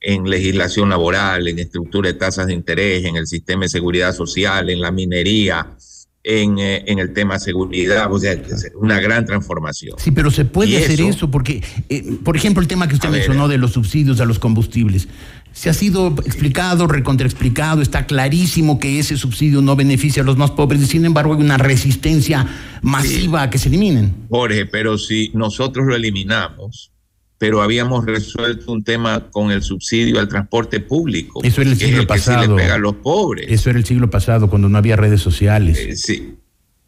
en 0.00 0.28
legislación 0.28 0.90
laboral, 0.90 1.46
en 1.48 1.58
estructura 1.60 2.08
de 2.08 2.14
tasas 2.14 2.48
de 2.48 2.54
interés, 2.54 3.04
en 3.04 3.16
el 3.16 3.26
sistema 3.26 3.62
de 3.62 3.68
seguridad 3.68 4.12
social, 4.12 4.68
en 4.68 4.80
la 4.80 4.90
minería, 4.90 5.74
en, 6.22 6.58
eh, 6.58 6.84
en 6.86 6.98
el 6.98 7.12
tema 7.12 7.34
de 7.34 7.40
seguridad, 7.40 8.12
o 8.12 8.18
sea, 8.18 8.36
una 8.80 9.00
gran 9.00 9.24
transformación. 9.24 9.96
Sí, 9.98 10.10
pero 10.10 10.30
se 10.32 10.44
puede 10.44 10.76
hacer 10.76 11.00
eso, 11.00 11.30
porque, 11.30 11.62
eh, 11.88 12.18
por 12.24 12.36
ejemplo, 12.36 12.60
el 12.60 12.68
tema 12.68 12.88
que 12.88 12.96
usted 12.96 13.08
mencionó 13.08 13.46
de 13.46 13.58
los 13.58 13.72
subsidios 13.72 14.20
a 14.20 14.24
los 14.24 14.40
combustibles. 14.40 15.08
Se 15.56 15.70
ha 15.70 15.72
sido 15.72 16.08
explicado, 16.26 16.86
recontraexplicado, 16.86 17.80
está 17.80 18.04
clarísimo 18.04 18.78
que 18.78 18.98
ese 18.98 19.16
subsidio 19.16 19.62
no 19.62 19.74
beneficia 19.74 20.22
a 20.22 20.26
los 20.26 20.36
más 20.36 20.50
pobres 20.50 20.82
y 20.82 20.86
sin 20.86 21.06
embargo 21.06 21.32
hay 21.32 21.40
una 21.40 21.56
resistencia 21.56 22.46
masiva 22.82 23.40
a 23.40 23.48
que 23.48 23.56
se 23.56 23.70
eliminen. 23.70 24.26
Jorge, 24.28 24.66
pero 24.66 24.98
si 24.98 25.30
nosotros 25.32 25.86
lo 25.86 25.96
eliminamos, 25.96 26.92
pero 27.38 27.62
habíamos 27.62 28.04
resuelto 28.04 28.70
un 28.70 28.84
tema 28.84 29.30
con 29.30 29.50
el 29.50 29.62
subsidio 29.62 30.20
al 30.20 30.28
transporte 30.28 30.78
público. 30.80 31.40
Eso 31.42 31.62
era 31.62 31.70
el 31.70 31.78
siglo 31.78 32.06
pasado. 32.06 32.54
Que 32.54 32.62
pega 32.62 32.74
a 32.74 32.78
los 32.78 32.96
pobres. 32.96 33.46
Eso 33.48 33.70
era 33.70 33.78
el 33.78 33.86
siglo 33.86 34.10
pasado, 34.10 34.50
cuando 34.50 34.68
no 34.68 34.76
había 34.76 34.96
redes 34.96 35.22
sociales. 35.22 35.78
Eh, 35.78 35.96
sí, 35.96 36.34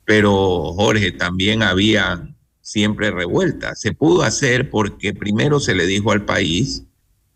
pero 0.05 0.75
Jorge, 0.75 1.13
también 1.13 1.63
había 1.63 2.29
siempre 2.61 3.11
revuelta. 3.13 3.75
Se 3.75 3.95
pudo 3.95 4.25
hacer 4.25 4.69
porque 4.69 5.15
primero 5.15 5.59
se 5.59 5.75
le 5.75 5.87
dijo 5.87 6.13
al 6.13 6.27
país 6.27 6.85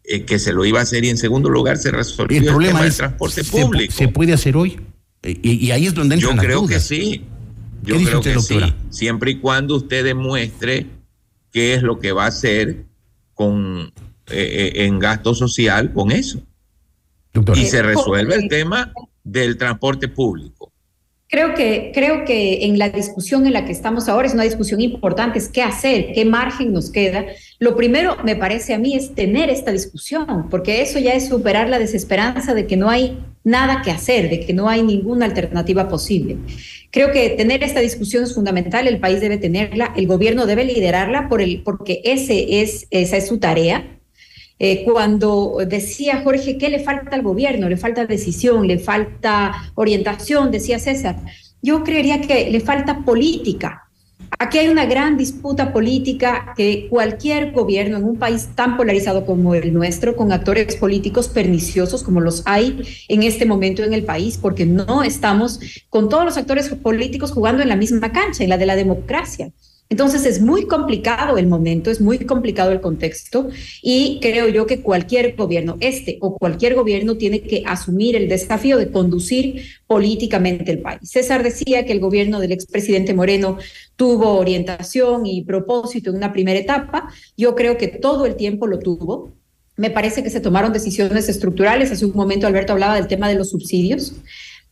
eh, 0.05 0.25
que 0.25 0.39
se 0.39 0.53
lo 0.53 0.65
iba 0.65 0.81
a 0.81 0.83
hacer 0.83 1.05
y 1.05 1.11
en 1.11 1.17
segundo 1.17 1.49
lugar 1.49 1.79
se 1.79 1.91
resolvió 1.91 2.39
el, 2.39 2.45
problema 2.45 2.79
tema 2.79 2.85
del 2.85 2.97
transporte 2.97 3.45
público. 3.45 3.93
¿Se 3.93 4.09
puede 4.09 4.33
hacer 4.33 4.57
hoy? 4.57 4.81
Y, 5.23 5.71
ahí 5.71 5.87
es 5.87 5.95
donde 5.95 6.17
entran 6.17 6.37
Yo 6.37 6.43
creo 6.43 6.67
que 6.67 6.81
sí. 6.81 7.25
Yo 7.83 7.97
creo 8.03 8.21
que 8.21 8.41
sí. 8.41 8.59
Siempre 8.91 9.33
y 9.33 9.39
cuando 9.39 9.77
usted 9.77 10.05
demuestre 10.05 10.87
qué 11.53 11.75
es 11.75 11.83
lo 11.83 11.99
que 11.99 12.13
va 12.13 12.25
a 12.25 12.29
hacer 12.29 12.87
con 13.35 13.93
eh, 14.27 14.73
eh, 14.75 14.85
en 14.87 14.99
gasto 14.99 15.35
social 15.35 15.93
con 15.93 16.11
eso. 16.11 16.41
Y 17.55 17.65
se 17.65 17.83
resuelve 17.83 18.35
el 18.35 18.49
tema 18.49 18.93
del 19.23 19.57
transporte 19.57 20.09
público. 20.09 20.73
Creo 21.29 21.55
que, 21.55 21.93
creo 21.95 22.27
que 22.27 22.67
en 22.67 22.79
la 22.79 22.91
discusión 22.91 23.47
en 23.47 23.55
la 23.55 23.65
que 23.65 23.73
estamos 23.73 24.09
ahora 24.09 24.29
es 24.29 24.35
una 24.35 24.43
discusión 24.43 24.83
importante, 24.83 25.39
es 25.39 25.49
qué 25.49 25.63
hacer, 25.63 26.13
qué 26.15 26.27
margen 26.27 26.75
nos 26.75 26.91
queda 26.91 27.25
Lo 27.63 27.77
primero, 27.77 28.17
me 28.25 28.35
parece 28.35 28.75
a 28.75 28.79
mí, 28.79 28.97
es 28.97 29.15
tener 29.15 29.49
esta 29.49 29.71
discusión, 29.71 30.49
porque 30.51 30.83
eso 30.83 30.99
ya 30.99 31.13
es 31.13 31.29
superar 31.29 31.69
la 31.69 31.79
desesperanza 31.79 32.55
de 32.55 32.67
que 32.67 32.77
no 32.77 32.91
hay 32.91 33.21
nada 33.45 33.83
que 33.83 33.93
hacer, 33.93 34.29
de 34.31 34.41
que 34.41 34.53
no 34.53 34.69
hay 34.69 34.83
ninguna 34.83 35.27
alternativa 35.27 35.89
posible. 35.89 36.39
Creo 36.91 37.13
que 37.13 37.31
tener 37.31 37.63
esta 37.63 37.79
discusión 37.79 38.25
es 38.25 38.35
fundamental, 38.35 38.89
el 38.89 38.99
país 38.99 39.21
debe 39.21 39.39
tenerla, 39.39 39.93
el 39.97 40.09
gobierno 40.09 40.47
debe 40.47 40.65
liderarla 40.65 41.29
porque 41.29 42.01
ese 42.03 42.63
es, 42.63 42.89
esa 42.91 43.17
es 43.17 43.29
su 43.29 43.39
tarea. 43.39 43.97
Eh, 44.59 44.83
cuando 44.83 45.59
decía 45.65 46.21
Jorge, 46.25 46.59
¿qué 46.59 46.69
le 46.69 46.81
falta 46.81 47.15
al 47.15 47.23
gobierno? 47.23 47.69
Le 47.69 47.77
falta 47.77 48.07
decisión, 48.07 48.67
le 48.67 48.81
falta 48.81 49.71
orientación, 49.77 50.51
decía 50.51 50.81
César. 50.81 51.15
Yo 51.63 51.85
creería 51.85 52.21
que 52.23 52.51
le 52.51 52.59
falta 52.59 53.05
política, 53.05 53.89
Aquí 54.39 54.59
hay 54.59 54.69
una 54.69 54.87
gran 54.87 55.17
disputa 55.17 55.73
política 55.73 56.55
que 56.57 56.89
cualquier 56.89 57.53
gobierno 57.53 57.97
en 57.97 58.05
un 58.05 58.17
país 58.19 58.49
tan 58.55 58.77
polarizado 58.77 59.25
como 59.25 59.55
el 59.55 59.73
nuestro, 59.73 60.17
con 60.17 60.33
actores 60.33 60.77
políticos 60.77 61.29
perniciosos 61.29 62.03
como 62.03 62.21
los 62.21 62.43
hay 62.47 62.83
en 63.09 63.23
este 63.23 63.47
momento 63.47 63.85
en 63.85 63.93
el 63.93 64.05
país, 64.05 64.39
porque 64.39 64.67
no 64.67 65.03
estamos 65.03 65.61
con 65.91 66.09
todos 66.09 66.25
los 66.25 66.37
actores 66.37 66.69
políticos 66.71 67.33
jugando 67.33 67.63
en 67.63 67.69
la 67.69 67.77
misma 67.77 68.13
cancha, 68.13 68.43
en 68.43 68.51
la 68.51 68.59
de 68.59 68.67
la 68.67 68.77
democracia. 68.77 69.53
Entonces 69.93 70.25
es 70.25 70.41
muy 70.41 70.65
complicado 70.65 71.37
el 71.37 71.47
momento, 71.47 71.91
es 71.91 72.01
muy 72.01 72.21
complicado 72.21 72.73
el 72.73 72.81
contexto 72.81 73.51
y 73.83 74.21
creo 74.23 74.49
yo 74.49 74.65
que 74.65 74.81
cualquier 74.81 75.37
gobierno, 75.37 75.77
este 75.81 76.17
o 76.23 76.35
cualquier 76.39 76.75
gobierno, 76.75 77.19
tiene 77.19 77.43
que 77.43 77.63
asumir 77.67 78.17
el 78.17 78.27
desafío 78.27 78.79
de 78.79 78.91
conducir 78.91 79.67
políticamente 79.87 80.73
el 80.73 80.79
país. 80.79 81.01
César 81.03 81.43
decía 81.43 81.85
que 81.85 81.93
el 81.93 82.01
gobierno 82.01 82.41
del 82.41 82.53
expresidente 82.53 83.13
Moreno 83.13 83.59
tuvo 83.95 84.39
orientación 84.39 85.27
y 85.27 85.45
propósito 85.45 86.09
en 86.09 86.17
una 86.17 86.33
primera 86.33 86.59
etapa. 86.59 87.13
Yo 87.37 87.55
creo 87.55 87.77
que 87.77 87.89
todo 87.89 88.25
el 88.25 88.37
tiempo 88.37 88.67
lo 88.67 88.79
tuvo. 88.79 89.35
Me 89.77 89.91
parece 89.91 90.23
que 90.23 90.31
se 90.31 90.41
tomaron 90.41 90.73
decisiones 90.73 91.29
estructurales. 91.29 91.93
Hace 91.93 92.07
un 92.07 92.13
momento 92.15 92.47
Alberto 92.47 92.73
hablaba 92.73 92.95
del 92.95 93.09
tema 93.09 93.29
de 93.29 93.35
los 93.35 93.51
subsidios. 93.51 94.15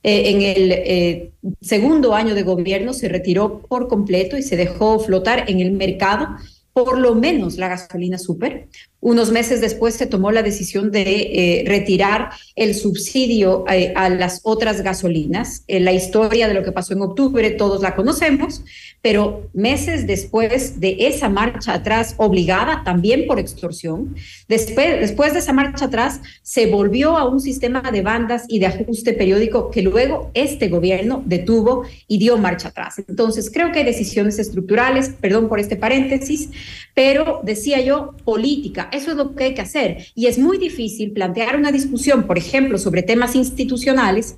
Eh, 0.03 0.31
en 0.31 0.43
el 0.43 0.73
eh, 0.73 1.33
segundo 1.61 2.15
año 2.15 2.35
de 2.35 2.43
gobierno 2.43 2.95
se 2.95 3.09
retiró 3.09 3.61
por 3.61 3.89
completo 3.89 4.39
y 4.39 4.43
se 4.43 4.57
dejó 4.57 4.99
flotar 4.99 5.51
en 5.51 5.61
el 5.61 5.73
mercado 5.73 6.29
por 6.73 6.99
lo 6.99 7.15
menos 7.15 7.57
la 7.57 7.69
gasolina 7.69 8.19
super. 8.19 8.69
Unos 9.01 9.31
meses 9.33 9.61
después 9.61 9.95
se 9.95 10.07
tomó 10.07 10.31
la 10.31 10.43
decisión 10.43 10.91
de 10.91 11.03
eh, 11.03 11.65
retirar 11.67 12.31
el 12.55 12.75
subsidio 12.75 13.65
a 13.67 14.09
las 14.11 14.41
otras 14.43 14.83
gasolinas. 14.83 15.65
la 15.69 15.93
historia 15.93 16.49
de 16.49 16.55
lo 16.55 16.63
que 16.63 16.73
pasó 16.73 16.93
en 16.93 17.03
octubre 17.03 17.51
todos 17.51 17.83
la 17.83 17.95
conocemos 17.95 18.63
pero 19.03 19.49
meses 19.55 20.07
después 20.07 20.79
de 20.79 20.97
esa 21.01 21.29
marcha 21.29 21.75
atrás 21.75 22.15
obligada, 22.19 22.83
también 22.85 23.27
por 23.27 23.39
extorsión, 23.39 24.15
después, 24.47 25.01
después 25.01 25.33
de 25.33 25.39
esa 25.39 25.53
marcha 25.53 25.87
atrás 25.87 26.21
se 26.43 26.67
volvió 26.67 27.17
a 27.17 27.27
un 27.27 27.41
sistema 27.41 27.81
de 27.81 28.03
bandas 28.03 28.45
y 28.49 28.59
de 28.59 28.67
ajuste 28.67 29.15
periódico 29.15 29.71
que 29.71 29.83
luego 29.83 30.31
este 30.35 30.69
gobierno 30.69 31.23
detuvo 31.25 31.85
y 32.09 32.19
dio 32.19 32.37
marcha 32.37 32.69
atrás. 32.69 33.03
Entonces, 33.09 33.51
creo 33.51 33.73
que 33.73 33.79
hay 33.79 33.85
decisiones 33.85 34.39
estructurales, 34.39 35.11
perdón 35.21 35.49
por 35.49 35.61
este 35.61 35.77
paréntesis, 35.77 36.51
pero 36.95 37.41
decía 37.43 37.81
yo, 37.81 38.15
política, 38.25 38.90
eso 38.93 39.13
es 39.13 39.17
lo 39.17 39.35
que 39.35 39.45
hay 39.45 39.55
que 39.55 39.63
hacer. 39.63 40.07
Y 40.15 40.27
es 40.27 40.39
muy 40.39 40.59
difícil 40.59 41.13
plantear 41.13 41.57
una 41.57 41.73
discusión, 41.73 42.25
por 42.25 42.39
ejemplo, 42.39 42.79
sobre 42.79 43.03
temas 43.03 43.35
institucionales, 43.35 44.37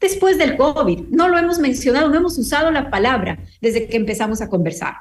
después 0.00 0.38
del 0.38 0.56
COVID. 0.56 1.08
No 1.10 1.28
lo 1.28 1.38
hemos 1.38 1.58
mencionado, 1.58 2.08
no 2.08 2.16
hemos 2.16 2.38
usado 2.38 2.70
la 2.70 2.90
palabra 2.90 3.38
desde 3.60 3.86
que 3.86 3.96
empezamos 3.96 4.40
a 4.40 4.48
conversar. 4.48 4.94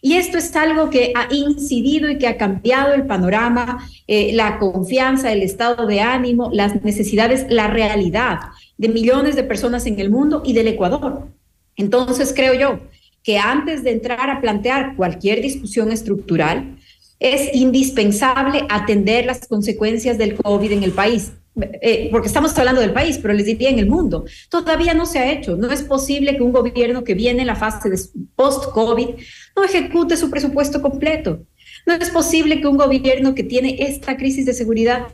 Y 0.00 0.14
esto 0.14 0.38
es 0.38 0.54
algo 0.54 0.90
que 0.90 1.12
ha 1.16 1.32
incidido 1.34 2.10
y 2.10 2.18
que 2.18 2.28
ha 2.28 2.36
cambiado 2.36 2.94
el 2.94 3.06
panorama, 3.06 3.88
eh, 4.06 4.32
la 4.34 4.58
confianza, 4.58 5.32
el 5.32 5.42
estado 5.42 5.86
de 5.86 6.00
ánimo, 6.00 6.50
las 6.52 6.82
necesidades, 6.84 7.46
la 7.48 7.68
realidad 7.68 8.40
de 8.76 8.88
millones 8.88 9.36
de 9.36 9.44
personas 9.44 9.86
en 9.86 9.98
el 9.98 10.10
mundo 10.10 10.42
y 10.44 10.52
del 10.52 10.68
Ecuador. 10.68 11.28
Entonces 11.76 12.32
creo 12.34 12.54
yo 12.54 12.80
que 13.22 13.38
antes 13.38 13.82
de 13.82 13.92
entrar 13.92 14.28
a 14.28 14.40
plantear 14.40 14.94
cualquier 14.96 15.40
discusión 15.40 15.90
estructural, 15.90 16.76
es 17.24 17.54
indispensable 17.54 18.66
atender 18.68 19.24
las 19.24 19.48
consecuencias 19.48 20.18
del 20.18 20.34
COVID 20.34 20.72
en 20.72 20.82
el 20.82 20.92
país. 20.92 21.32
Eh, 21.80 22.08
porque 22.10 22.26
estamos 22.26 22.56
hablando 22.58 22.82
del 22.82 22.92
país, 22.92 23.18
pero 23.22 23.32
les 23.32 23.46
diría 23.46 23.70
en 23.70 23.78
el 23.78 23.86
mundo, 23.86 24.26
todavía 24.50 24.92
no 24.92 25.06
se 25.06 25.20
ha 25.20 25.32
hecho. 25.32 25.56
No 25.56 25.70
es 25.72 25.82
posible 25.82 26.36
que 26.36 26.42
un 26.42 26.52
gobierno 26.52 27.02
que 27.02 27.14
viene 27.14 27.40
en 27.40 27.46
la 27.46 27.56
fase 27.56 27.88
de 27.88 27.98
post-COVID 28.36 29.08
no 29.56 29.64
ejecute 29.64 30.18
su 30.18 30.30
presupuesto 30.30 30.82
completo. 30.82 31.40
No 31.86 31.94
es 31.94 32.10
posible 32.10 32.60
que 32.60 32.66
un 32.66 32.76
gobierno 32.76 33.34
que 33.34 33.42
tiene 33.42 33.76
esta 33.78 34.18
crisis 34.18 34.44
de 34.44 34.52
seguridad 34.52 35.06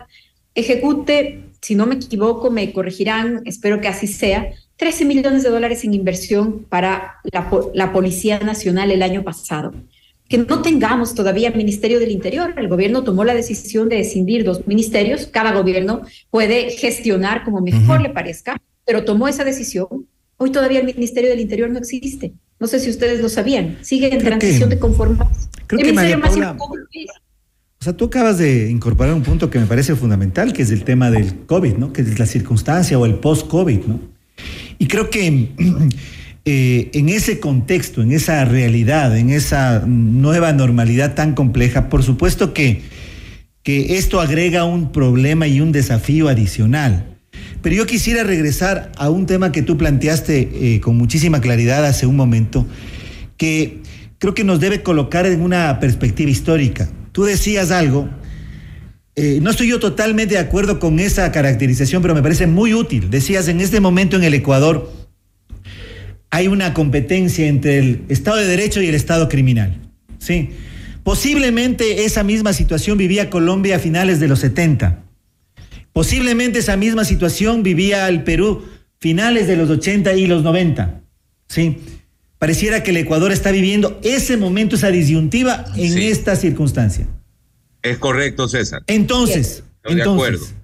ejecute, 0.56 1.44
si 1.62 1.76
no 1.76 1.86
me 1.86 1.94
equivoco, 1.94 2.50
me 2.50 2.72
corregirán, 2.72 3.42
espero 3.44 3.80
que 3.80 3.86
así 3.86 4.08
sea, 4.08 4.50
13 4.78 5.04
millones 5.04 5.44
de 5.44 5.50
dólares 5.50 5.84
en 5.84 5.94
inversión 5.94 6.64
para 6.64 7.20
la, 7.30 7.48
la 7.72 7.92
Policía 7.92 8.40
Nacional 8.40 8.90
el 8.90 9.02
año 9.04 9.22
pasado 9.22 9.72
que 10.30 10.38
no 10.38 10.62
tengamos 10.62 11.14
todavía 11.16 11.50
Ministerio 11.50 11.98
del 11.98 12.12
Interior. 12.12 12.54
El 12.56 12.68
gobierno 12.68 13.02
tomó 13.02 13.24
la 13.24 13.34
decisión 13.34 13.88
de 13.88 13.98
escindir 13.98 14.44
dos 14.44 14.64
ministerios. 14.68 15.26
Cada 15.26 15.52
gobierno 15.52 16.02
puede 16.30 16.70
gestionar 16.70 17.42
como 17.44 17.60
mejor 17.60 18.00
le 18.00 18.10
parezca, 18.10 18.56
pero 18.86 19.04
tomó 19.04 19.26
esa 19.26 19.42
decisión. 19.42 20.06
Hoy 20.36 20.52
todavía 20.52 20.78
el 20.78 20.86
Ministerio 20.86 21.30
del 21.30 21.40
Interior 21.40 21.68
no 21.68 21.80
existe. 21.80 22.32
No 22.60 22.68
sé 22.68 22.78
si 22.78 22.90
ustedes 22.90 23.20
lo 23.20 23.28
sabían. 23.28 23.78
Sigue 23.82 24.14
en 24.14 24.20
transición 24.20 24.70
de 24.70 24.78
conformación. 24.78 25.50
Creo 25.66 25.80
que 25.80 25.92
María 25.92 26.20
Paula, 26.20 26.56
o 27.80 27.84
sea, 27.84 27.96
tú 27.96 28.04
acabas 28.04 28.38
de 28.38 28.70
incorporar 28.70 29.14
un 29.14 29.22
punto 29.22 29.50
que 29.50 29.58
me 29.58 29.66
parece 29.66 29.96
fundamental, 29.96 30.52
que 30.52 30.62
es 30.62 30.70
el 30.70 30.84
tema 30.84 31.10
del 31.10 31.46
COVID, 31.46 31.74
¿no? 31.76 31.92
Que 31.92 32.02
es 32.02 32.18
la 32.18 32.26
circunstancia 32.26 32.96
o 32.98 33.04
el 33.04 33.14
post-COVID, 33.14 33.80
¿no? 33.86 33.98
Y 34.78 34.86
creo 34.86 35.10
que 35.10 35.48
Eh, 36.52 36.90
en 36.94 37.08
ese 37.10 37.38
contexto, 37.38 38.02
en 38.02 38.10
esa 38.10 38.44
realidad, 38.44 39.16
en 39.16 39.30
esa 39.30 39.84
nueva 39.86 40.52
normalidad 40.52 41.14
tan 41.14 41.34
compleja, 41.34 41.88
por 41.88 42.02
supuesto 42.02 42.52
que, 42.52 42.82
que 43.62 43.98
esto 43.98 44.20
agrega 44.20 44.64
un 44.64 44.90
problema 44.90 45.46
y 45.46 45.60
un 45.60 45.70
desafío 45.70 46.26
adicional. 46.26 47.06
Pero 47.62 47.76
yo 47.76 47.86
quisiera 47.86 48.24
regresar 48.24 48.90
a 48.96 49.10
un 49.10 49.26
tema 49.26 49.52
que 49.52 49.62
tú 49.62 49.76
planteaste 49.76 50.50
eh, 50.52 50.80
con 50.80 50.96
muchísima 50.96 51.40
claridad 51.40 51.86
hace 51.86 52.06
un 52.06 52.16
momento, 52.16 52.66
que 53.36 53.78
creo 54.18 54.34
que 54.34 54.42
nos 54.42 54.58
debe 54.58 54.82
colocar 54.82 55.26
en 55.26 55.42
una 55.42 55.78
perspectiva 55.78 56.32
histórica. 56.32 56.90
Tú 57.12 57.22
decías 57.22 57.70
algo, 57.70 58.08
eh, 59.14 59.38
no 59.40 59.50
estoy 59.50 59.68
yo 59.68 59.78
totalmente 59.78 60.34
de 60.34 60.40
acuerdo 60.40 60.80
con 60.80 60.98
esa 60.98 61.30
caracterización, 61.30 62.02
pero 62.02 62.16
me 62.16 62.22
parece 62.22 62.48
muy 62.48 62.74
útil. 62.74 63.08
Decías, 63.08 63.46
en 63.46 63.60
este 63.60 63.78
momento 63.78 64.16
en 64.16 64.24
el 64.24 64.34
Ecuador, 64.34 64.99
hay 66.30 66.48
una 66.48 66.74
competencia 66.74 67.46
entre 67.46 67.78
el 67.78 68.04
Estado 68.08 68.36
de 68.36 68.46
Derecho 68.46 68.80
y 68.80 68.86
el 68.86 68.94
Estado 68.94 69.28
criminal. 69.28 69.76
¿sí? 70.18 70.50
Posiblemente 71.02 72.04
esa 72.04 72.22
misma 72.22 72.52
situación 72.52 72.98
vivía 72.98 73.30
Colombia 73.30 73.76
a 73.76 73.78
finales 73.78 74.20
de 74.20 74.28
los 74.28 74.38
70. 74.40 75.02
Posiblemente 75.92 76.60
esa 76.60 76.76
misma 76.76 77.04
situación 77.04 77.62
vivía 77.62 78.08
el 78.08 78.22
Perú 78.22 78.64
finales 79.00 79.48
de 79.48 79.56
los 79.56 79.68
80 79.70 80.14
y 80.14 80.26
los 80.26 80.42
90. 80.44 81.00
¿sí? 81.48 81.78
Pareciera 82.38 82.82
que 82.82 82.90
el 82.90 82.98
Ecuador 82.98 83.32
está 83.32 83.50
viviendo 83.50 83.98
ese 84.02 84.36
momento, 84.36 84.76
esa 84.76 84.90
disyuntiva 84.90 85.66
en 85.76 85.98
esta 85.98 86.36
circunstancia. 86.36 87.06
Es 87.82 87.98
correcto, 87.98 88.46
César. 88.46 88.82
Entonces, 88.86 89.64
entonces 89.84 90.54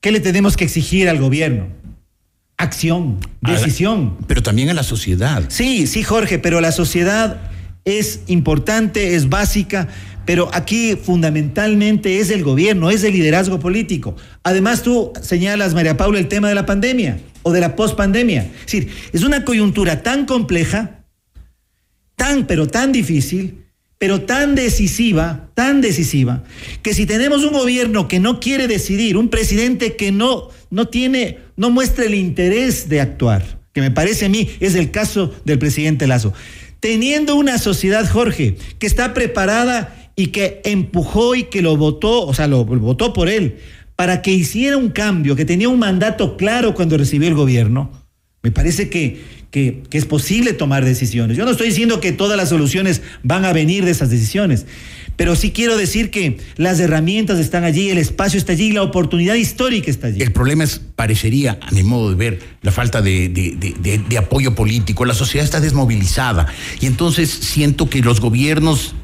¿qué 0.00 0.10
le 0.10 0.20
tenemos 0.20 0.56
que 0.56 0.64
exigir 0.64 1.08
al 1.08 1.18
gobierno? 1.18 1.68
Acción, 2.58 3.18
decisión. 3.40 4.16
pero 4.26 4.42
también 4.42 4.70
a 4.70 4.74
la 4.74 4.82
sociedad. 4.82 5.44
Sí, 5.48 5.86
sí, 5.86 6.02
Jorge, 6.02 6.38
pero 6.38 6.60
la 6.60 6.72
sociedad 6.72 7.50
es 7.84 8.20
importante, 8.26 9.14
es 9.14 9.28
básica, 9.28 9.88
pero 10.24 10.50
aquí 10.52 10.96
fundamentalmente 10.96 12.18
es 12.18 12.30
el 12.30 12.42
gobierno, 12.42 12.90
es 12.90 13.04
el 13.04 13.12
liderazgo 13.12 13.60
político. 13.60 14.16
Además, 14.42 14.82
tú 14.82 15.12
señalas, 15.22 15.74
María 15.74 15.96
Paula, 15.96 16.18
el 16.18 16.28
tema 16.28 16.48
de 16.48 16.54
la 16.54 16.66
pandemia 16.66 17.18
o 17.42 17.52
de 17.52 17.60
la 17.60 17.76
pospandemia. 17.76 18.42
Es 18.42 18.66
decir, 18.66 18.90
es 19.12 19.22
una 19.22 19.44
coyuntura 19.44 20.02
tan 20.02 20.26
compleja, 20.26 21.04
tan, 22.16 22.46
pero 22.46 22.66
tan 22.66 22.90
difícil, 22.90 23.65
pero 23.98 24.22
tan 24.22 24.54
decisiva, 24.54 25.48
tan 25.54 25.80
decisiva, 25.80 26.44
que 26.82 26.92
si 26.92 27.06
tenemos 27.06 27.44
un 27.44 27.52
gobierno 27.52 28.08
que 28.08 28.20
no 28.20 28.40
quiere 28.40 28.68
decidir, 28.68 29.16
un 29.16 29.28
presidente 29.28 29.96
que 29.96 30.12
no, 30.12 30.50
no 30.70 30.88
tiene, 30.88 31.38
no 31.56 31.70
muestra 31.70 32.04
el 32.04 32.14
interés 32.14 32.88
de 32.88 33.00
actuar, 33.00 33.60
que 33.72 33.80
me 33.80 33.90
parece 33.90 34.26
a 34.26 34.28
mí 34.28 34.50
es 34.60 34.74
el 34.74 34.90
caso 34.90 35.34
del 35.44 35.58
presidente 35.58 36.06
Lazo, 36.06 36.34
teniendo 36.80 37.36
una 37.36 37.58
sociedad, 37.58 38.08
Jorge, 38.08 38.56
que 38.78 38.86
está 38.86 39.14
preparada 39.14 40.10
y 40.14 40.28
que 40.28 40.60
empujó 40.64 41.34
y 41.34 41.44
que 41.44 41.62
lo 41.62 41.76
votó, 41.76 42.26
o 42.26 42.34
sea, 42.34 42.46
lo, 42.46 42.64
votó 42.64 43.12
por 43.12 43.28
él, 43.28 43.56
para 43.96 44.20
que 44.20 44.30
hiciera 44.30 44.76
un 44.76 44.90
cambio, 44.90 45.36
que 45.36 45.46
tenía 45.46 45.70
un 45.70 45.78
mandato 45.78 46.36
claro 46.36 46.74
cuando 46.74 46.98
recibió 46.98 47.28
el 47.28 47.34
gobierno, 47.34 47.90
me 48.42 48.50
parece 48.50 48.90
que 48.90 49.20
que, 49.50 49.82
es 49.90 50.04
posible 50.04 50.52
tomar 50.52 50.84
decisiones. 50.84 51.36
Yo 51.36 51.44
no 51.44 51.52
estoy 51.52 51.68
diciendo 51.68 52.00
que 52.00 52.12
todas 52.12 52.36
las 52.36 52.50
soluciones 52.50 53.02
van 53.22 53.44
a 53.44 53.52
venir 53.52 53.84
de 53.84 53.90
esas 53.90 54.10
decisiones, 54.10 54.66
pero 55.16 55.34
sí 55.34 55.50
quiero 55.50 55.76
decir 55.76 56.10
que 56.10 56.38
las 56.56 56.78
herramientas 56.78 57.38
están 57.38 57.64
allí, 57.64 57.88
el 57.88 57.98
espacio 57.98 58.38
está 58.38 58.52
allí, 58.52 58.72
la 58.72 58.82
oportunidad 58.82 59.34
histórica 59.34 59.90
está 59.90 60.08
allí. 60.08 60.20
El 60.20 60.32
problema 60.32 60.64
es, 60.64 60.80
parecería, 60.94 61.58
a 61.62 61.70
mi 61.70 61.82
modo 61.82 62.10
de 62.10 62.16
ver, 62.16 62.38
la 62.62 62.72
falta 62.72 63.00
de, 63.00 63.28
de 63.30 64.18
apoyo 64.18 64.54
político. 64.54 65.04
La 65.06 65.14
sociedad 65.14 65.44
está 65.44 65.60
desmovilizada 65.60 66.46
y 66.80 66.86
entonces 66.86 67.30
siento 67.30 67.88
que 67.88 68.00
los 68.00 68.20
gobiernos 68.20 68.94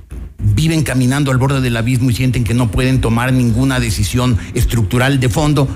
viven 0.42 0.82
caminando 0.82 1.30
al 1.30 1.38
borde 1.38 1.60
del 1.60 1.76
abismo 1.76 2.10
y 2.10 2.14
sienten 2.14 2.44
que 2.44 2.54
no 2.54 2.70
pueden 2.70 3.00
tomar 3.00 3.32
ninguna 3.32 3.80
decisión 3.80 4.36
estructural 4.54 5.20
de 5.20 5.28
fondo 5.28 5.68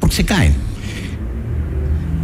porque 0.00 0.16
se 0.16 0.24
caen. 0.24 0.54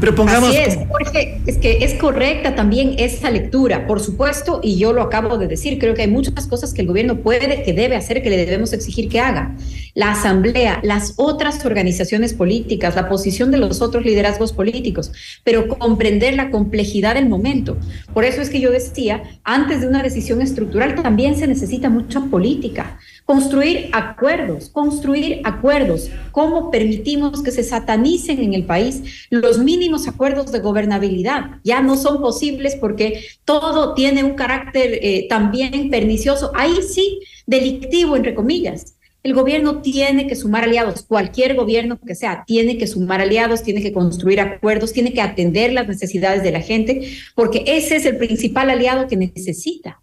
Pero 0.01 0.15
pongamos. 0.15 0.51
Así 0.51 0.59
es, 0.59 0.79
Jorge, 0.89 1.41
es 1.47 1.59
que 1.59 1.85
es 1.85 1.95
correcta 1.95 2.55
también 2.55 2.97
esa 2.99 3.31
lectura, 3.31 3.87
por 3.87 4.01
supuesto, 4.01 4.61
y 4.63 4.77
yo 4.77 4.93
lo 4.93 5.03
acabo 5.03 5.39
de 5.39 5.47
decir, 5.47 5.79
creo 5.79 5.95
que 5.95 6.03
hay 6.03 6.09
muchas 6.09 6.47
cosas 6.47 6.75
que 6.75 6.83
el 6.83 6.89
gobierno 6.89 7.21
puede, 7.21 7.63
que 7.63 7.73
debe 7.73 7.97
hacer, 7.97 8.23
que 8.23 8.31
le 8.31 8.37
debemos 8.37 8.73
exigir 8.73 9.09
que 9.09 9.21
haga. 9.21 9.55
La 9.95 10.13
asamblea, 10.13 10.81
las 10.83 11.15
otras 11.17 11.65
organizaciones 11.65 12.35
políticas, 12.35 12.97
la 12.97 13.09
posición 13.09 13.51
de 13.51 13.59
los 13.59 13.81
otros 13.81 14.05
liderazgos 14.05 14.53
políticos, 14.53 15.13
pero 15.45 15.69
comprender 15.69 16.35
la 16.35 16.51
complejidad 16.51 17.15
del 17.15 17.29
momento. 17.29 17.77
Por 18.13 18.25
eso 18.25 18.43
es 18.43 18.51
que 18.51 18.61
yo 18.61 18.71
decía, 18.71 19.23
antes 19.45 19.81
de 19.81 19.87
una 19.87 20.03
decisión 20.03 20.43
estructural 20.43 20.95
también 20.97 21.37
se 21.37 21.47
necesita 21.47 21.89
mucha 21.89 22.21
política. 22.21 22.99
Construir 23.25 23.89
acuerdos, 23.93 24.68
construir 24.68 25.41
acuerdos. 25.45 26.11
¿Cómo 26.31 26.70
permitimos 26.70 27.43
que 27.43 27.53
se 27.53 27.62
satanicen 27.62 28.39
en 28.39 28.53
el 28.53 28.64
país 28.66 29.27
los 29.31 29.59
mínimos 29.59 30.07
acuerdos 30.07 30.53
de 30.53 30.59
gobernabilidad? 30.59 31.59
Ya 31.64 31.81
no 31.81 31.97
son 31.97 32.20
posibles 32.20 32.77
porque 32.77 33.25
todo 33.47 33.95
tiene 33.95 34.25
un 34.25 34.35
carácter 34.35 34.99
eh, 35.01 35.27
también 35.27 35.89
pernicioso, 35.89 36.53
ahí 36.55 36.83
sí, 36.87 37.20
delictivo, 37.47 38.14
entre 38.14 38.35
comillas. 38.35 38.95
El 39.22 39.33
gobierno 39.33 39.81
tiene 39.81 40.27
que 40.27 40.37
sumar 40.37 40.64
aliados, 40.64 41.03
cualquier 41.03 41.57
gobierno 41.57 41.99
que 41.99 42.14
sea, 42.14 42.45
tiene 42.47 42.77
que 42.77 42.87
sumar 42.87 43.22
aliados, 43.22 43.62
tiene 43.62 43.81
que 43.81 43.95
construir 43.95 44.39
acuerdos, 44.39 44.93
tiene 44.93 45.14
que 45.14 45.22
atender 45.22 45.72
las 45.72 45.89
necesidades 45.89 46.43
de 46.43 46.53
la 46.53 46.61
gente, 46.61 47.09
porque 47.35 47.64
ese 47.66 47.97
es 47.97 48.05
el 48.05 48.18
principal 48.18 48.68
aliado 48.68 49.09
que 49.09 49.16
necesita. 49.16 50.03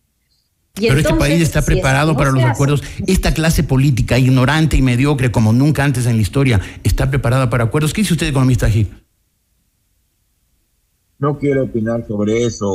Pero 0.74 0.98
este 0.98 1.14
país 1.14 1.42
está 1.42 1.64
preparado 1.64 2.16
para 2.16 2.32
los 2.32 2.44
acuerdos. 2.44 2.82
Esta 3.06 3.34
clase 3.34 3.64
política 3.64 4.18
ignorante 4.18 4.78
y 4.78 4.82
mediocre 4.82 5.32
como 5.32 5.54
nunca 5.54 5.84
antes 5.84 6.06
en 6.06 6.16
la 6.16 6.22
historia 6.22 6.62
está 6.84 7.10
preparada 7.10 7.50
para 7.50 7.66
acuerdos. 7.66 7.94
¿Qué 7.94 8.02
dice 8.02 8.14
usted, 8.14 8.28
economista 8.28 8.70
Gil? 8.70 8.90
No 11.20 11.38
quiero 11.38 11.66
opinar 11.66 12.04
sobre 12.08 12.46
eso, 12.46 12.68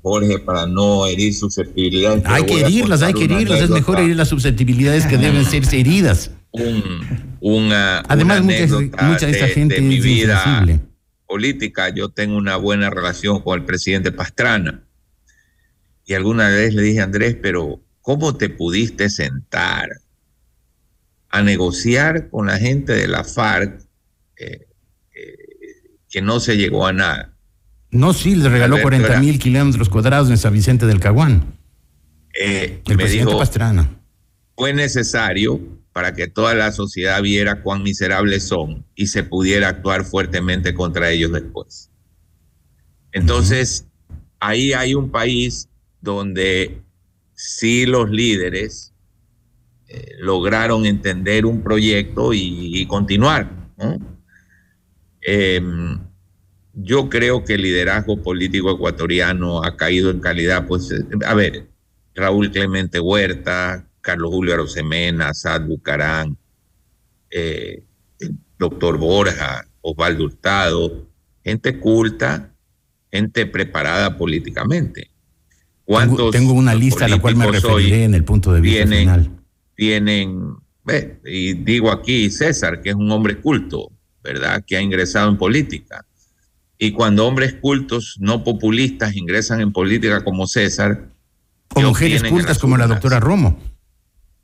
Jorge, 0.00 0.38
para 0.38 0.64
no 0.66 1.06
herir 1.06 1.34
susceptibilidades. 1.34 2.22
Hay 2.26 2.44
que 2.44 2.60
herirlas, 2.60 3.02
hay 3.02 3.14
que 3.14 3.24
herirlas. 3.24 3.62
Es 3.62 3.70
mejor 3.70 3.98
herir 3.98 4.14
las 4.14 4.28
susceptibilidades 4.28 5.06
que 5.06 5.18
deben 5.18 5.44
ser 5.44 5.64
heridas. 5.74 6.30
una, 7.40 7.98
Además, 8.06 8.42
mucha, 8.44 9.26
de 9.26 9.32
esta 9.32 9.48
gente 9.48 9.80
mi 9.80 9.98
vida 9.98 10.64
política, 11.26 11.92
yo 11.92 12.10
tengo 12.10 12.36
una 12.36 12.54
buena 12.54 12.90
relación 12.90 13.40
con 13.40 13.58
el 13.58 13.64
presidente 13.64 14.12
Pastrana 14.12 14.83
y 16.04 16.14
alguna 16.14 16.48
vez 16.48 16.74
le 16.74 16.82
dije, 16.82 17.00
Andrés, 17.00 17.36
pero 17.40 17.80
¿cómo 18.02 18.36
te 18.36 18.50
pudiste 18.50 19.08
sentar 19.08 19.88
a 21.30 21.42
negociar 21.42 22.28
con 22.28 22.46
la 22.46 22.58
gente 22.58 22.92
de 22.92 23.08
la 23.08 23.24
FARC 23.24 23.80
eh, 24.36 24.66
eh, 25.14 25.36
que 26.10 26.20
no 26.20 26.40
se 26.40 26.56
llegó 26.56 26.86
a 26.86 26.92
nada? 26.92 27.34
No, 27.90 28.12
sí, 28.12 28.34
le 28.34 28.48
regaló 28.48 28.82
40 28.82 29.20
mil 29.20 29.38
kilómetros 29.38 29.88
cuadrados 29.88 30.28
en 30.28 30.36
San 30.36 30.52
Vicente 30.52 30.84
del 30.86 31.00
Caguán. 31.00 31.56
Eh, 32.38 32.82
el 32.86 32.96
me 32.96 33.08
dijo, 33.08 33.38
Pastrana. 33.38 34.00
Fue 34.56 34.74
necesario 34.74 35.60
para 35.92 36.12
que 36.12 36.26
toda 36.26 36.54
la 36.54 36.72
sociedad 36.72 37.22
viera 37.22 37.62
cuán 37.62 37.84
miserables 37.84 38.42
son 38.42 38.84
y 38.96 39.06
se 39.06 39.22
pudiera 39.22 39.68
actuar 39.68 40.04
fuertemente 40.04 40.74
contra 40.74 41.10
ellos 41.10 41.32
después. 41.32 41.90
Entonces, 43.12 43.86
ahí 44.40 44.72
hay 44.72 44.94
un 44.94 45.10
país 45.10 45.68
donde 46.04 46.82
sí 47.32 47.86
los 47.86 48.10
líderes 48.10 48.92
eh, 49.88 50.16
lograron 50.18 50.86
entender 50.86 51.46
un 51.46 51.62
proyecto 51.62 52.32
y, 52.32 52.86
continuar. 52.86 53.50
Em, 55.22 55.98
yo 56.74 57.08
creo 57.08 57.44
que 57.44 57.54
el 57.54 57.62
liderazgo 57.62 58.22
político 58.22 58.70
ecuatoriano 58.70 59.64
ha 59.64 59.76
caído 59.76 60.10
en 60.10 60.20
calidad, 60.20 60.66
pues, 60.66 60.90
eh, 60.90 61.02
a 61.26 61.34
ver, 61.34 61.68
Raúl 62.14 62.50
Clemente 62.50 63.00
Huerta, 63.00 63.88
Carlos 64.00 64.30
Julio 64.30 64.54
Arosemena, 64.54 65.32
Sad 65.32 65.62
Bucarán, 65.62 66.36
eh, 67.30 67.82
el 68.20 68.36
doctor 68.58 68.98
Borja, 68.98 69.66
Osvaldo 69.80 70.24
Hurtado, 70.24 71.08
gente 71.42 71.80
culta, 71.80 72.52
gente 73.10 73.46
preparada 73.46 74.18
políticamente. 74.18 75.13
Tengo, 75.86 76.52
una 76.52 76.74
lista 76.74 77.04
a 77.04 77.08
la 77.08 77.20
cual 77.20 77.36
me 77.36 77.50
referiré 77.50 78.04
en 78.04 78.14
el 78.14 78.24
punto 78.24 78.52
de 78.52 78.60
vista 78.60 78.84
tienen, 78.84 78.98
final. 78.98 79.30
Tienen, 79.74 80.56
y 81.24 81.54
digo 81.54 81.90
aquí 81.90 82.30
César, 82.30 82.80
que 82.80 82.90
es 82.90 82.94
un 82.94 83.10
hombre 83.10 83.38
culto, 83.40 83.90
¿verdad? 84.22 84.64
Que 84.66 84.76
ha 84.76 84.80
ingresado 84.80 85.28
en 85.28 85.36
política. 85.36 86.06
Y 86.78 86.92
cuando 86.92 87.26
hombres 87.26 87.54
cultos, 87.54 88.16
no 88.18 88.44
populistas, 88.44 89.14
ingresan 89.14 89.60
en 89.60 89.72
política 89.72 90.24
como 90.24 90.46
César. 90.46 91.08
O 91.74 91.80
mujeres 91.80 92.22
cultas 92.24 92.58
como 92.58 92.76
la 92.76 92.86
doctora 92.86 93.20
Romo. 93.20 93.58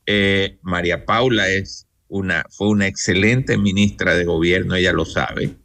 Eh, 0.07 0.59
María 0.63 1.05
Paula 1.07 1.49
es 1.49 1.87
una, 2.09 2.45
fue 2.51 2.69
una 2.69 2.87
excelente 2.87 3.57
ministra 3.57 4.15
de 4.15 4.25
gobierno, 4.25 4.75
ella 4.75 4.93
lo 4.93 5.05
sabe. 5.05 5.57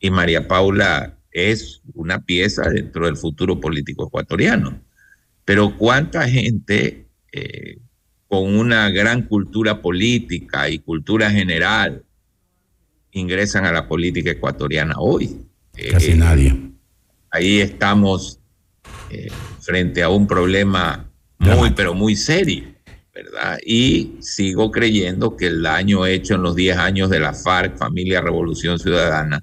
Y 0.00 0.10
María 0.10 0.46
Paula 0.46 1.18
es 1.32 1.82
una 1.94 2.24
pieza 2.24 2.68
dentro 2.68 3.06
del 3.06 3.16
futuro 3.16 3.60
político 3.60 4.06
ecuatoriano. 4.06 4.80
Pero 5.48 5.74
cuánta 5.78 6.28
gente 6.28 7.06
eh, 7.32 7.78
con 8.26 8.54
una 8.54 8.90
gran 8.90 9.22
cultura 9.22 9.80
política 9.80 10.68
y 10.68 10.78
cultura 10.78 11.30
general 11.30 12.04
ingresan 13.12 13.64
a 13.64 13.72
la 13.72 13.88
política 13.88 14.32
ecuatoriana 14.32 14.96
hoy. 14.98 15.46
Casi 15.90 16.10
eh, 16.10 16.16
nadie. 16.16 16.54
Ahí 17.30 17.60
estamos 17.60 18.40
eh, 19.08 19.30
frente 19.60 20.02
a 20.02 20.10
un 20.10 20.26
problema 20.26 21.10
muy, 21.38 21.70
pero 21.70 21.94
muy 21.94 22.14
serio, 22.14 22.64
¿verdad? 23.14 23.58
Y 23.64 24.16
sigo 24.20 24.70
creyendo 24.70 25.34
que 25.34 25.46
el 25.46 25.62
daño 25.62 26.04
hecho 26.04 26.34
en 26.34 26.42
los 26.42 26.56
10 26.56 26.76
años 26.76 27.08
de 27.08 27.20
la 27.20 27.32
FARC, 27.32 27.78
Familia 27.78 28.20
Revolución 28.20 28.78
Ciudadana, 28.78 29.42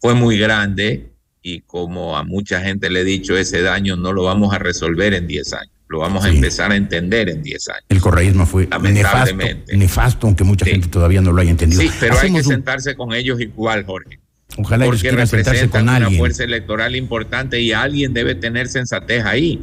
fue 0.00 0.14
muy 0.14 0.38
grande 0.38 1.12
y 1.54 1.60
como 1.60 2.16
a 2.16 2.24
mucha 2.24 2.60
gente 2.60 2.90
le 2.90 3.00
he 3.00 3.04
dicho, 3.04 3.36
ese 3.36 3.62
daño 3.62 3.96
no 3.96 4.12
lo 4.12 4.24
vamos 4.24 4.52
a 4.52 4.58
resolver 4.58 5.14
en 5.14 5.26
10 5.26 5.52
años, 5.54 5.72
lo 5.88 6.00
vamos 6.00 6.24
a 6.24 6.28
empezar 6.28 6.72
a 6.72 6.76
entender 6.76 7.30
en 7.30 7.42
10 7.42 7.68
años. 7.70 7.84
El 7.88 8.00
correísmo 8.00 8.44
fue 8.44 8.68
nefasto, 8.82 9.36
nefasto, 9.72 10.26
aunque 10.26 10.44
mucha 10.44 10.66
gente 10.66 10.88
todavía 10.88 11.20
no 11.20 11.32
lo 11.32 11.40
haya 11.40 11.50
entendido. 11.50 11.80
Sí, 11.80 11.90
pero 11.98 12.18
hay 12.18 12.32
que 12.32 12.42
sentarse 12.42 12.94
con 12.94 13.14
ellos 13.14 13.40
igual, 13.40 13.84
Jorge. 13.84 14.20
Ojalá 14.56 14.86
ellos 14.86 15.00
quieran 15.00 15.26
sentarse 15.26 15.68
con 15.68 15.88
una 15.88 16.10
fuerza 16.10 16.44
electoral 16.44 16.96
importante 16.96 17.60
y 17.60 17.72
alguien 17.72 18.12
debe 18.12 18.34
tener 18.34 18.68
sensatez 18.68 19.24
ahí. 19.24 19.60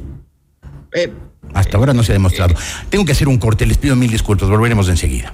Hasta 1.53 1.77
ahora 1.77 1.93
no 1.93 2.03
se 2.03 2.11
ha 2.11 2.13
demostrado. 2.13 2.53
Eh, 2.53 2.85
Tengo 2.89 3.05
que 3.05 3.11
hacer 3.11 3.27
un 3.27 3.37
corte, 3.37 3.65
les 3.65 3.77
pido 3.77 3.95
mil 3.95 4.09
disculpas, 4.09 4.49
volveremos 4.49 4.89
enseguida. 4.89 5.33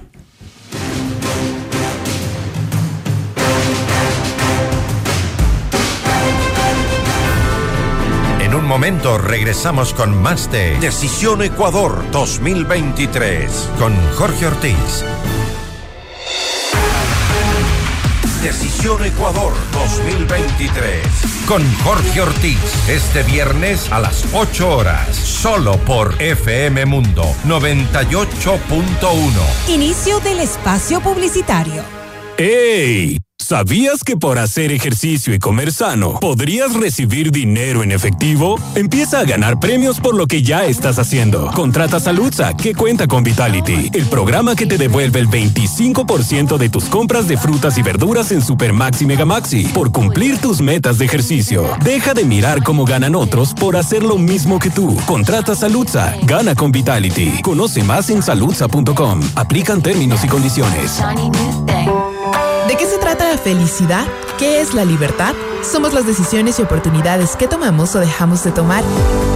Momento 8.64 9.18
regresamos 9.18 9.94
con 9.94 10.22
más 10.22 10.52
de 10.52 10.78
Decisión 10.80 11.42
Ecuador 11.42 12.04
2023 12.12 13.70
con 13.78 13.96
Jorge 14.14 14.48
Ortiz. 14.48 15.04
Decisión 18.44 19.06
Ecuador 19.06 19.54
2023 19.72 21.06
con 21.48 21.64
Jorge 21.84 22.22
Ortiz 22.22 22.58
este 22.90 23.22
viernes 23.24 23.92
a 23.92 24.00
las 24.00 24.26
8 24.34 24.78
horas 24.78 25.16
solo 25.16 25.78
por 25.78 26.20
FM 26.22 26.86
Mundo 26.88 27.24
98.1. 27.46 29.70
Inicio 29.70 30.20
del 30.20 30.40
espacio 30.40 31.02
publicitario. 31.02 31.84
¡Ey! 32.38 33.18
¿Sabías 33.42 34.04
que 34.04 34.16
por 34.16 34.38
hacer 34.38 34.72
ejercicio 34.72 35.34
y 35.34 35.40
comer 35.40 35.74
sano 35.74 36.20
podrías 36.20 36.74
recibir 36.74 37.32
dinero 37.32 37.82
en 37.82 37.92
efectivo? 37.92 38.60
Empieza 38.76 39.20
a 39.20 39.24
ganar 39.24 39.60
premios 39.60 40.00
por 40.00 40.16
lo 40.16 40.28
que 40.28 40.44
ya 40.44 40.66
estás 40.66 41.00
haciendo. 41.00 41.50
Contrata 41.54 42.00
Saludza, 42.00 42.54
que 42.54 42.76
cuenta 42.76 43.08
con 43.08 43.24
Vitality, 43.24 43.90
el 43.94 44.06
programa 44.06 44.56
que 44.56 44.68
te 44.68 44.78
devuelve 44.78 45.20
el 45.20 45.28
25% 45.28 46.58
de 46.58 46.70
tus 46.70 46.86
compras 46.86 47.28
de 47.28 47.36
frutas 47.36 47.78
y 47.80 47.82
verduras 47.82 48.32
en 48.32 48.42
Supermaxi 48.42 49.06
Megamaxi 49.06 49.64
por 49.74 49.92
cumplir 49.92 50.38
tus 50.38 50.62
metas 50.62 51.00
de 51.00 51.06
ejercicio. 51.06 51.66
Deja 51.84 52.14
de 52.14 52.24
mirar 52.24 52.64
cómo 52.64 52.86
ganan 52.86 53.16
otros 53.16 53.56
por 53.56 53.76
hacer 53.76 54.04
lo 54.04 54.18
mismo 54.20 54.60
que 54.60 54.70
tú. 54.70 54.96
Contrata 55.08 55.56
Saludza, 55.56 56.16
gana 56.24 56.54
con 56.54 56.72
Vitality. 56.72 57.42
Conoce 57.42 57.84
más 57.84 58.12
en 58.12 58.22
saludza.com. 58.22 59.20
Aplican 59.36 59.82
términos 59.82 60.24
y 60.24 60.28
condiciones. 60.28 61.02
¿De 62.72 62.78
qué 62.78 62.86
se 62.86 62.98
trata 63.00 63.30
la 63.30 63.38
felicidad? 63.38 64.08
¿Qué 64.40 64.62
es 64.62 64.74
la 64.74 64.86
libertad? 64.86 65.36
Somos 65.62 65.94
las 65.94 66.08
decisiones 66.08 66.58
y 66.58 66.62
oportunidades 66.62 67.36
que 67.36 67.50
tomamos 67.50 67.94
o 67.96 68.00
dejamos 68.00 68.46
de 68.46 68.52
tomar. 68.52 68.82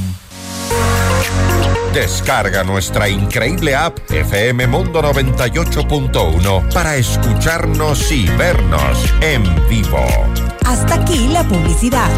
Descarga 1.93 2.63
nuestra 2.63 3.09
increíble 3.09 3.75
app 3.75 3.97
FM 4.11 4.67
Mundo 4.67 5.01
98.1 5.01 6.71
para 6.71 6.95
escucharnos 6.95 8.11
y 8.11 8.27
vernos 8.37 9.13
en 9.21 9.43
vivo. 9.67 10.05
Hasta 10.67 10.95
aquí 10.95 11.29
la 11.29 11.47
publicidad. 11.47 12.09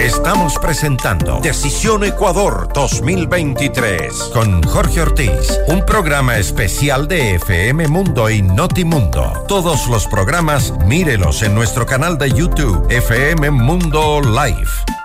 Estamos 0.00 0.58
presentando 0.58 1.38
Decisión 1.40 2.02
Ecuador 2.02 2.68
2023 2.74 4.12
con 4.34 4.60
Jorge 4.64 5.02
Ortiz, 5.02 5.60
un 5.68 5.86
programa 5.86 6.36
especial 6.38 7.06
de 7.06 7.36
FM 7.36 7.86
Mundo 7.86 8.28
y 8.28 8.42
Notimundo. 8.42 9.44
Todos 9.46 9.86
los 9.86 10.08
programas 10.08 10.74
mírelos 10.84 11.42
en 11.42 11.54
nuestro 11.54 11.86
canal 11.86 12.18
de 12.18 12.32
YouTube 12.32 12.84
FM 12.90 13.52
Mundo 13.52 14.20
Live. 14.20 15.01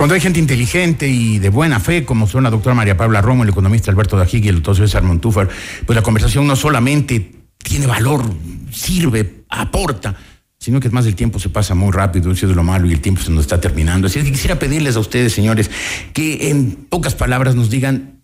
Cuando 0.00 0.14
hay 0.14 0.22
gente 0.22 0.40
inteligente 0.40 1.06
y 1.08 1.38
de 1.40 1.50
buena 1.50 1.78
fe, 1.78 2.06
como 2.06 2.26
son 2.26 2.44
la 2.44 2.48
doctora 2.48 2.74
María 2.74 2.96
Paula 2.96 3.20
Romo, 3.20 3.42
el 3.42 3.50
economista 3.50 3.90
Alberto 3.90 4.16
Dajig 4.16 4.46
y 4.46 4.48
el 4.48 4.54
doctor 4.54 4.76
César 4.76 5.02
Montúfar, 5.02 5.50
pues 5.84 5.94
la 5.94 6.00
conversación 6.00 6.46
no 6.46 6.56
solamente 6.56 7.32
tiene 7.58 7.86
valor, 7.86 8.24
sirve, 8.72 9.44
aporta, 9.50 10.16
sino 10.58 10.80
que 10.80 10.88
más 10.88 11.04
el 11.04 11.14
tiempo 11.14 11.38
se 11.38 11.50
pasa 11.50 11.74
muy 11.74 11.92
rápido, 11.92 12.32
eso 12.32 12.48
es 12.48 12.56
lo 12.56 12.62
malo 12.62 12.86
y 12.86 12.94
el 12.94 13.02
tiempo 13.02 13.20
se 13.20 13.30
nos 13.30 13.42
está 13.42 13.60
terminando. 13.60 14.06
Así 14.06 14.22
que 14.22 14.32
quisiera 14.32 14.58
pedirles 14.58 14.96
a 14.96 15.00
ustedes, 15.00 15.34
señores, 15.34 15.70
que 16.14 16.48
en 16.48 16.76
pocas 16.88 17.14
palabras 17.14 17.54
nos 17.54 17.68
digan 17.68 18.22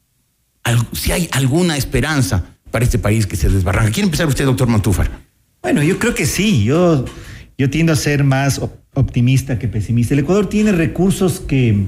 si 0.93 1.12
hay 1.12 1.29
alguna 1.33 1.77
esperanza 1.77 2.43
para 2.70 2.87
este 2.87 2.99
país 2.99 3.27
que 3.27 3.37
se 3.37 3.51
desbarranca. 3.51 3.91
¿Quiere 3.91 4.07
empezar 4.07 4.27
usted, 4.29 4.47
doctor 4.47 4.66
Montúfar? 4.66 5.11
Bueno, 5.61 5.83
yo 5.83 5.99
creo 5.99 6.14
que 6.14 6.24
sí. 6.24 6.64
Yo, 6.64 7.05
yo 7.59 7.70
tiendo 7.70 7.92
a 7.92 7.96
ser 7.96 8.24
más 8.24 8.61
optimista 8.94 9.59
que 9.59 9.68
pesimista. 9.68 10.14
El 10.14 10.20
Ecuador 10.20 10.48
tiene 10.48 10.72
recursos 10.72 11.40
que, 11.40 11.86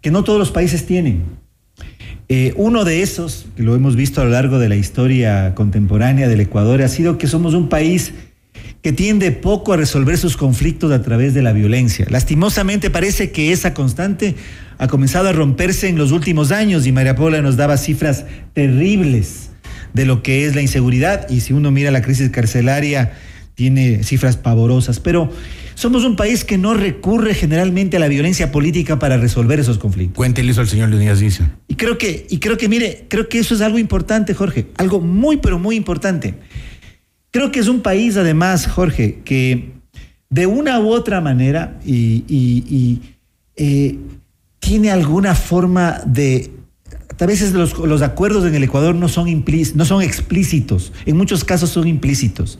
que 0.00 0.10
no 0.10 0.24
todos 0.24 0.38
los 0.38 0.50
países 0.50 0.86
tienen. 0.86 1.22
Eh, 2.28 2.54
uno 2.56 2.84
de 2.84 3.02
esos, 3.02 3.46
que 3.56 3.62
lo 3.62 3.74
hemos 3.74 3.96
visto 3.96 4.20
a 4.20 4.24
lo 4.24 4.30
largo 4.30 4.58
de 4.58 4.68
la 4.68 4.76
historia 4.76 5.54
contemporánea 5.54 6.28
del 6.28 6.40
Ecuador, 6.40 6.82
ha 6.82 6.88
sido 6.88 7.18
que 7.18 7.26
somos 7.26 7.54
un 7.54 7.68
país 7.68 8.12
que 8.82 8.92
tiende 8.92 9.30
poco 9.32 9.72
a 9.72 9.76
resolver 9.76 10.18
sus 10.18 10.36
conflictos 10.36 10.90
a 10.92 11.02
través 11.02 11.34
de 11.34 11.42
la 11.42 11.52
violencia. 11.52 12.06
Lastimosamente 12.10 12.90
parece 12.90 13.30
que 13.30 13.52
esa 13.52 13.74
constante 13.74 14.34
ha 14.78 14.88
comenzado 14.88 15.28
a 15.28 15.32
romperse 15.32 15.88
en 15.88 15.96
los 15.96 16.10
últimos 16.10 16.50
años 16.50 16.86
y 16.86 16.92
María 16.92 17.14
Paula 17.14 17.42
nos 17.42 17.56
daba 17.56 17.76
cifras 17.76 18.24
terribles 18.54 19.50
de 19.92 20.06
lo 20.06 20.22
que 20.22 20.46
es 20.46 20.54
la 20.54 20.62
inseguridad 20.62 21.28
y 21.28 21.40
si 21.40 21.52
uno 21.52 21.70
mira 21.70 21.90
la 21.90 22.02
crisis 22.02 22.30
carcelaria 22.30 23.12
tiene 23.62 24.02
cifras 24.02 24.36
pavorosas, 24.36 24.98
pero 24.98 25.30
somos 25.76 26.04
un 26.04 26.16
país 26.16 26.44
que 26.44 26.58
no 26.58 26.74
recurre 26.74 27.32
generalmente 27.32 27.96
a 27.96 28.00
la 28.00 28.08
violencia 28.08 28.50
política 28.50 28.98
para 28.98 29.18
resolver 29.18 29.60
esos 29.60 29.78
conflictos. 29.78 30.16
Cuéntele 30.16 30.50
eso 30.50 30.62
al 30.62 30.66
señor 30.66 30.88
Leonidas 30.88 31.20
dice. 31.20 31.44
Y 31.68 31.76
creo 31.76 31.96
que, 31.96 32.26
y 32.28 32.38
creo 32.38 32.58
que, 32.58 32.68
mire, 32.68 33.06
creo 33.08 33.28
que 33.28 33.38
eso 33.38 33.54
es 33.54 33.60
algo 33.60 33.78
importante, 33.78 34.34
Jorge, 34.34 34.66
algo 34.78 35.00
muy, 35.00 35.36
pero 35.36 35.60
muy 35.60 35.76
importante. 35.76 36.34
Creo 37.30 37.52
que 37.52 37.60
es 37.60 37.68
un 37.68 37.82
país, 37.82 38.16
además, 38.16 38.66
Jorge, 38.66 39.20
que 39.24 39.70
de 40.28 40.46
una 40.46 40.80
u 40.80 40.88
otra 40.88 41.20
manera 41.20 41.78
y, 41.86 42.24
y, 42.26 43.00
eh, 43.54 43.96
tiene 44.58 44.90
alguna 44.90 45.36
forma 45.36 46.00
de 46.04 46.50
a 47.20 47.26
veces 47.26 47.52
los, 47.52 47.78
los, 47.78 48.02
acuerdos 48.02 48.44
en 48.44 48.56
el 48.56 48.64
Ecuador 48.64 48.96
no 48.96 49.08
son, 49.08 49.44
no 49.76 49.84
son 49.84 50.02
explícitos, 50.02 50.92
en 51.06 51.16
muchos 51.16 51.44
casos 51.44 51.70
son 51.70 51.86
implícitos. 51.86 52.58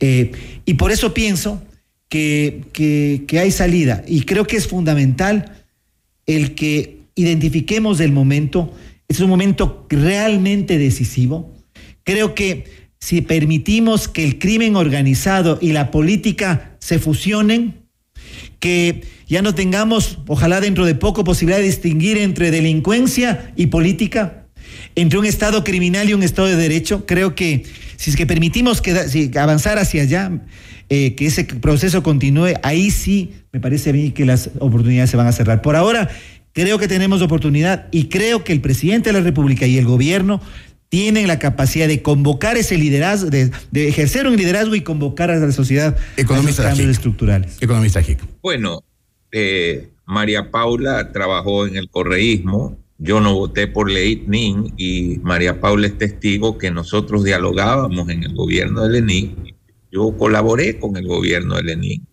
Eh, 0.00 0.32
y 0.64 0.74
por 0.74 0.90
eso 0.90 1.14
pienso 1.14 1.62
que, 2.08 2.62
que, 2.72 3.38
hay 3.38 3.50
salida. 3.50 4.02
Y 4.06 4.22
creo 4.22 4.46
que 4.46 4.56
es 4.56 4.66
fundamental 4.66 5.64
el 6.26 6.54
que 6.54 7.00
identifiquemos 7.14 8.00
el 8.00 8.12
momento. 8.12 8.74
Es 9.08 9.20
un 9.20 9.28
momento 9.28 9.86
realmente 9.88 10.78
decisivo. 10.78 11.54
Creo 12.02 12.34
que 12.34 12.64
si 12.98 13.20
permitimos 13.20 14.08
que 14.08 14.24
el 14.24 14.38
crimen 14.38 14.76
organizado 14.76 15.58
y 15.60 15.72
la 15.72 15.90
política 15.90 16.76
se 16.80 16.98
fusionen, 16.98 17.86
que 18.58 19.02
ya 19.26 19.42
no 19.42 19.54
tengamos, 19.54 20.18
ojalá 20.26 20.60
dentro 20.60 20.84
de 20.84 20.94
poco, 20.94 21.24
posibilidad 21.24 21.58
de 21.58 21.66
distinguir 21.66 22.18
entre 22.18 22.50
delincuencia 22.50 23.52
y 23.56 23.66
política, 23.66 24.39
entre 24.94 25.18
un 25.18 25.26
Estado 25.26 25.64
criminal 25.64 26.08
y 26.08 26.14
un 26.14 26.22
Estado 26.22 26.48
de 26.48 26.56
derecho. 26.56 27.06
Creo 27.06 27.34
que 27.34 27.64
si 27.96 28.10
es 28.10 28.16
que 28.16 28.26
permitimos 28.26 28.80
que, 28.80 29.30
avanzar 29.38 29.78
hacia 29.78 30.02
allá, 30.02 30.32
eh, 30.88 31.14
que 31.14 31.26
ese 31.26 31.44
proceso 31.44 32.02
continúe, 32.02 32.54
ahí 32.62 32.90
sí 32.90 33.34
me 33.52 33.60
parece 33.60 33.90
a 33.90 33.92
mí 33.92 34.10
que 34.10 34.24
las 34.24 34.50
oportunidades 34.58 35.10
se 35.10 35.16
van 35.16 35.26
a 35.26 35.32
cerrar. 35.32 35.62
Por 35.62 35.76
ahora, 35.76 36.08
creo 36.52 36.78
que 36.78 36.88
tenemos 36.88 37.22
oportunidad 37.22 37.88
y 37.90 38.04
creo 38.04 38.44
que 38.44 38.52
el 38.52 38.60
presidente 38.60 39.10
de 39.10 39.18
la 39.18 39.24
República 39.24 39.66
y 39.66 39.78
el 39.78 39.84
gobierno 39.84 40.40
tienen 40.88 41.28
la 41.28 41.38
capacidad 41.38 41.86
de 41.86 42.02
convocar 42.02 42.56
ese 42.56 42.76
liderazgo, 42.76 43.30
de, 43.30 43.50
ejercer 43.72 44.26
un 44.26 44.36
liderazgo 44.36 44.74
y 44.74 44.80
convocar 44.80 45.30
a 45.30 45.36
la 45.36 45.52
sociedad 45.52 45.96
Economista 46.16 46.62
a 46.62 46.68
cambios 46.70 46.90
estructurales. 46.90 47.56
Economista 47.60 48.02
Bueno, 48.42 48.82
eh, 49.30 49.88
María 50.04 50.50
Paula 50.50 51.12
trabajó 51.12 51.66
en 51.66 51.76
el 51.76 51.88
correísmo, 51.88 52.76
yo 53.00 53.20
no 53.20 53.34
voté 53.34 53.66
por 53.66 53.90
Lenin 53.90 54.74
y 54.76 55.18
María 55.22 55.60
Paula 55.60 55.88
es 55.88 55.98
testigo 55.98 56.58
que 56.58 56.70
nosotros 56.70 57.24
dialogábamos 57.24 58.08
en 58.10 58.22
el 58.22 58.34
gobierno 58.34 58.82
de 58.82 59.00
Lenin 59.00 59.50
yo 59.90 60.16
colaboré 60.16 60.78
con 60.78 60.96
el 60.96 61.06
gobierno 61.06 61.56
de 61.56 61.62
Lenin. 61.64 62.06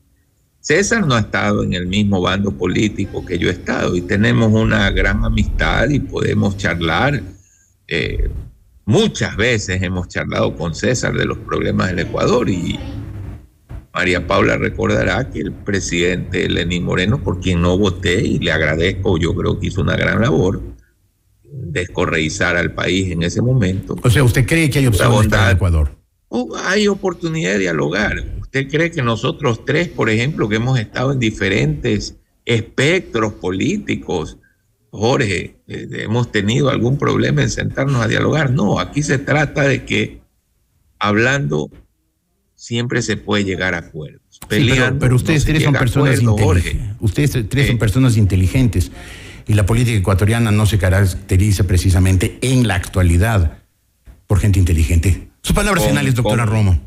César 0.60 1.06
no 1.06 1.16
ha 1.16 1.20
estado 1.20 1.64
en 1.64 1.74
el 1.74 1.88
mismo 1.88 2.22
bando 2.22 2.52
político 2.52 3.26
que 3.26 3.38
yo 3.38 3.50
he 3.50 3.54
estado 3.54 3.96
y 3.96 4.02
tenemos 4.02 4.52
una 4.52 4.90
gran 4.92 5.24
amistad 5.24 5.90
y 5.90 6.00
podemos 6.00 6.58
charlar. 6.58 7.22
Eh, 7.88 8.30
muchas 8.86 9.38
veces 9.38 9.82
hemos 9.82 10.08
charlado 10.10 10.56
con 10.56 10.76
César 10.76 11.14
de 11.14 11.26
los 11.26 11.38
problemas 11.38 11.88
del 11.88 12.00
Ecuador 12.00 12.50
y 12.50 12.80
María 13.94 14.28
Paula 14.28 14.58
recordará 14.58 15.30
que 15.30 15.40
el 15.40 15.54
presidente 15.54 16.50
Lenín 16.50 16.84
Moreno, 16.84 17.24
por 17.24 17.40
quien 17.40 17.62
no 17.62 17.78
voté 17.78 18.22
y 18.26 18.40
le 18.40 18.52
agradezco, 18.52 19.18
yo 19.18 19.34
creo 19.36 19.60
que 19.60 19.68
hizo 19.68 19.82
una 19.82 19.96
gran 19.96 20.22
labor, 20.22 20.62
descorreizar 21.52 22.58
al 22.58 22.74
país 22.74 23.12
en 23.12 23.24
ese 23.24 23.42
momento. 23.42 23.96
O 24.02 24.10
sea, 24.10 24.24
¿usted 24.24 24.46
cree 24.46 24.70
que 24.70 24.80
hay 24.80 24.88
opciones 24.88 25.28
para 25.28 25.52
Ecuador? 25.52 25.98
Oh, 26.30 26.56
hay 26.66 26.88
oportunidad 26.88 27.54
de 27.54 27.60
dialogar. 27.60 28.24
¿Usted 28.42 28.68
cree 28.70 28.92
que 28.92 29.02
nosotros 29.02 29.64
tres, 29.66 29.88
por 29.88 30.10
ejemplo, 30.10 30.50
que 30.50 30.58
hemos 30.58 30.78
estado 30.80 31.14
en 31.14 31.20
diferentes 31.20 32.18
espectros 32.46 33.34
políticos, 33.34 34.38
Jorge, 34.90 35.58
eh, 35.68 35.88
hemos 35.92 36.32
tenido 36.32 36.70
algún 36.70 36.98
problema 36.98 37.44
en 37.44 37.50
sentarnos 37.50 38.02
a 38.02 38.08
dialogar? 38.08 38.52
No, 38.52 38.80
aquí 38.80 39.04
se 39.04 39.18
trata 39.18 39.64
de 39.64 39.86
que 39.86 40.22
hablando 41.00 41.70
siempre 42.56 43.02
se 43.02 43.16
puede 43.16 43.46
llegar 43.46 43.74
a 43.76 43.80
acuerdos. 43.80 44.40
pero, 44.50 45.16
ustedes 45.16 45.46
tres 45.46 45.64
son 45.64 45.74
personas 45.74 46.22
inteligentes. 46.22 46.96
Ustedes 47.00 47.32
tres 47.48 47.68
son 47.68 47.76
eh. 47.76 47.80
personas 47.80 48.18
inteligentes 48.18 48.92
y 49.48 49.54
la 49.54 49.66
política 49.66 49.98
ecuatoriana 49.98 50.52
no 50.52 50.66
se 50.66 50.78
caracteriza 50.78 51.64
precisamente 51.66 52.38
en 52.42 52.68
la 52.68 52.76
actualidad 52.76 53.60
por 54.28 54.40
gente 54.40 54.60
inteligente. 54.60 55.30
Sus 55.42 55.56
palabras 55.56 55.86
finales, 55.86 56.16
doctora 56.16 56.46
Romo. 56.46 56.80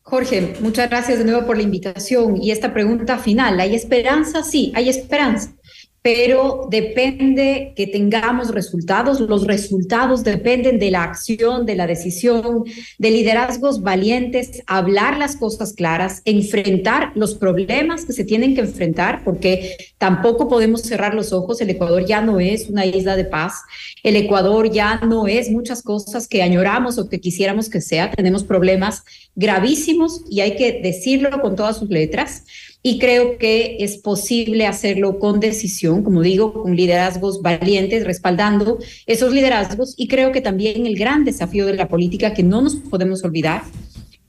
Jorge, 0.00 0.56
muchas 0.60 0.90
gracias 0.90 1.18
de 1.18 1.24
nuevo 1.24 1.46
por 1.46 1.56
la 1.56 1.62
invitación 1.62 2.42
y 2.42 2.50
esta 2.50 2.72
pregunta 2.72 3.18
final. 3.18 3.60
¿Hay 3.60 3.74
esperanza? 3.74 4.42
Sí, 4.42 4.72
hay 4.74 4.88
esperanza 4.88 5.52
pero 6.02 6.66
depende 6.68 7.72
que 7.76 7.86
tengamos 7.86 8.50
resultados. 8.50 9.20
Los 9.20 9.46
resultados 9.46 10.24
dependen 10.24 10.80
de 10.80 10.90
la 10.90 11.04
acción, 11.04 11.64
de 11.64 11.76
la 11.76 11.86
decisión, 11.86 12.64
de 12.98 13.10
liderazgos 13.10 13.82
valientes, 13.82 14.62
hablar 14.66 15.16
las 15.16 15.36
cosas 15.36 15.72
claras, 15.74 16.20
enfrentar 16.24 17.12
los 17.14 17.36
problemas 17.36 18.04
que 18.04 18.12
se 18.12 18.24
tienen 18.24 18.56
que 18.56 18.62
enfrentar, 18.62 19.22
porque 19.24 19.76
tampoco 19.98 20.48
podemos 20.48 20.82
cerrar 20.82 21.14
los 21.14 21.32
ojos. 21.32 21.60
El 21.60 21.70
Ecuador 21.70 22.04
ya 22.04 22.20
no 22.20 22.40
es 22.40 22.68
una 22.68 22.84
isla 22.84 23.14
de 23.14 23.24
paz. 23.24 23.62
El 24.02 24.16
Ecuador 24.16 24.72
ya 24.72 24.96
no 25.06 25.28
es 25.28 25.50
muchas 25.50 25.84
cosas 25.84 26.26
que 26.26 26.42
añoramos 26.42 26.98
o 26.98 27.08
que 27.08 27.20
quisiéramos 27.20 27.70
que 27.70 27.80
sea. 27.80 28.10
Tenemos 28.10 28.42
problemas 28.42 29.04
gravísimos 29.36 30.22
y 30.28 30.40
hay 30.40 30.56
que 30.56 30.80
decirlo 30.82 31.40
con 31.40 31.54
todas 31.54 31.76
sus 31.76 31.88
letras 31.88 32.44
y 32.82 32.98
creo 32.98 33.38
que 33.38 33.76
es 33.80 33.96
posible 33.98 34.66
hacerlo 34.66 35.18
con 35.18 35.38
decisión, 35.38 36.02
como 36.02 36.20
digo, 36.20 36.52
con 36.52 36.74
liderazgos 36.74 37.40
valientes, 37.40 38.04
respaldando 38.04 38.78
esos 39.06 39.32
liderazgos. 39.32 39.94
Y 39.96 40.08
creo 40.08 40.32
que 40.32 40.40
también 40.40 40.86
el 40.86 40.98
gran 40.98 41.24
desafío 41.24 41.66
de 41.66 41.74
la 41.74 41.88
política 41.88 42.34
que 42.34 42.42
no 42.42 42.60
nos 42.60 42.74
podemos 42.74 43.22
olvidar 43.22 43.62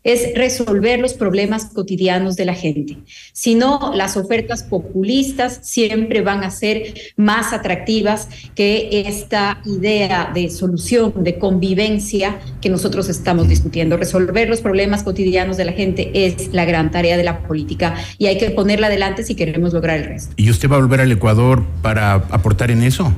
es 0.03 0.33
resolver 0.35 0.99
los 0.99 1.13
problemas 1.13 1.65
cotidianos 1.65 2.35
de 2.35 2.45
la 2.45 2.53
gente. 2.53 2.97
Si 3.31 3.55
no, 3.55 3.93
las 3.95 4.17
ofertas 4.17 4.63
populistas 4.63 5.59
siempre 5.63 6.21
van 6.21 6.43
a 6.43 6.51
ser 6.51 6.93
más 7.15 7.53
atractivas 7.53 8.27
que 8.55 9.03
esta 9.07 9.61
idea 9.65 10.31
de 10.33 10.49
solución, 10.49 11.13
de 11.23 11.37
convivencia 11.37 12.39
que 12.61 12.69
nosotros 12.69 13.09
estamos 13.09 13.47
discutiendo. 13.47 13.97
Resolver 13.97 14.49
los 14.49 14.61
problemas 14.61 15.03
cotidianos 15.03 15.57
de 15.57 15.65
la 15.65 15.73
gente 15.73 16.11
es 16.13 16.53
la 16.53 16.65
gran 16.65 16.91
tarea 16.91 17.17
de 17.17 17.23
la 17.23 17.39
política 17.43 17.95
y 18.17 18.27
hay 18.27 18.37
que 18.37 18.51
ponerla 18.51 18.87
adelante 18.87 19.23
si 19.23 19.35
queremos 19.35 19.73
lograr 19.73 19.99
el 19.99 20.05
resto. 20.05 20.33
¿Y 20.37 20.49
usted 20.49 20.69
va 20.69 20.75
a 20.75 20.79
volver 20.79 21.01
al 21.01 21.11
Ecuador 21.11 21.63
para 21.81 22.13
aportar 22.13 22.71
en 22.71 22.83
eso? 22.83 23.13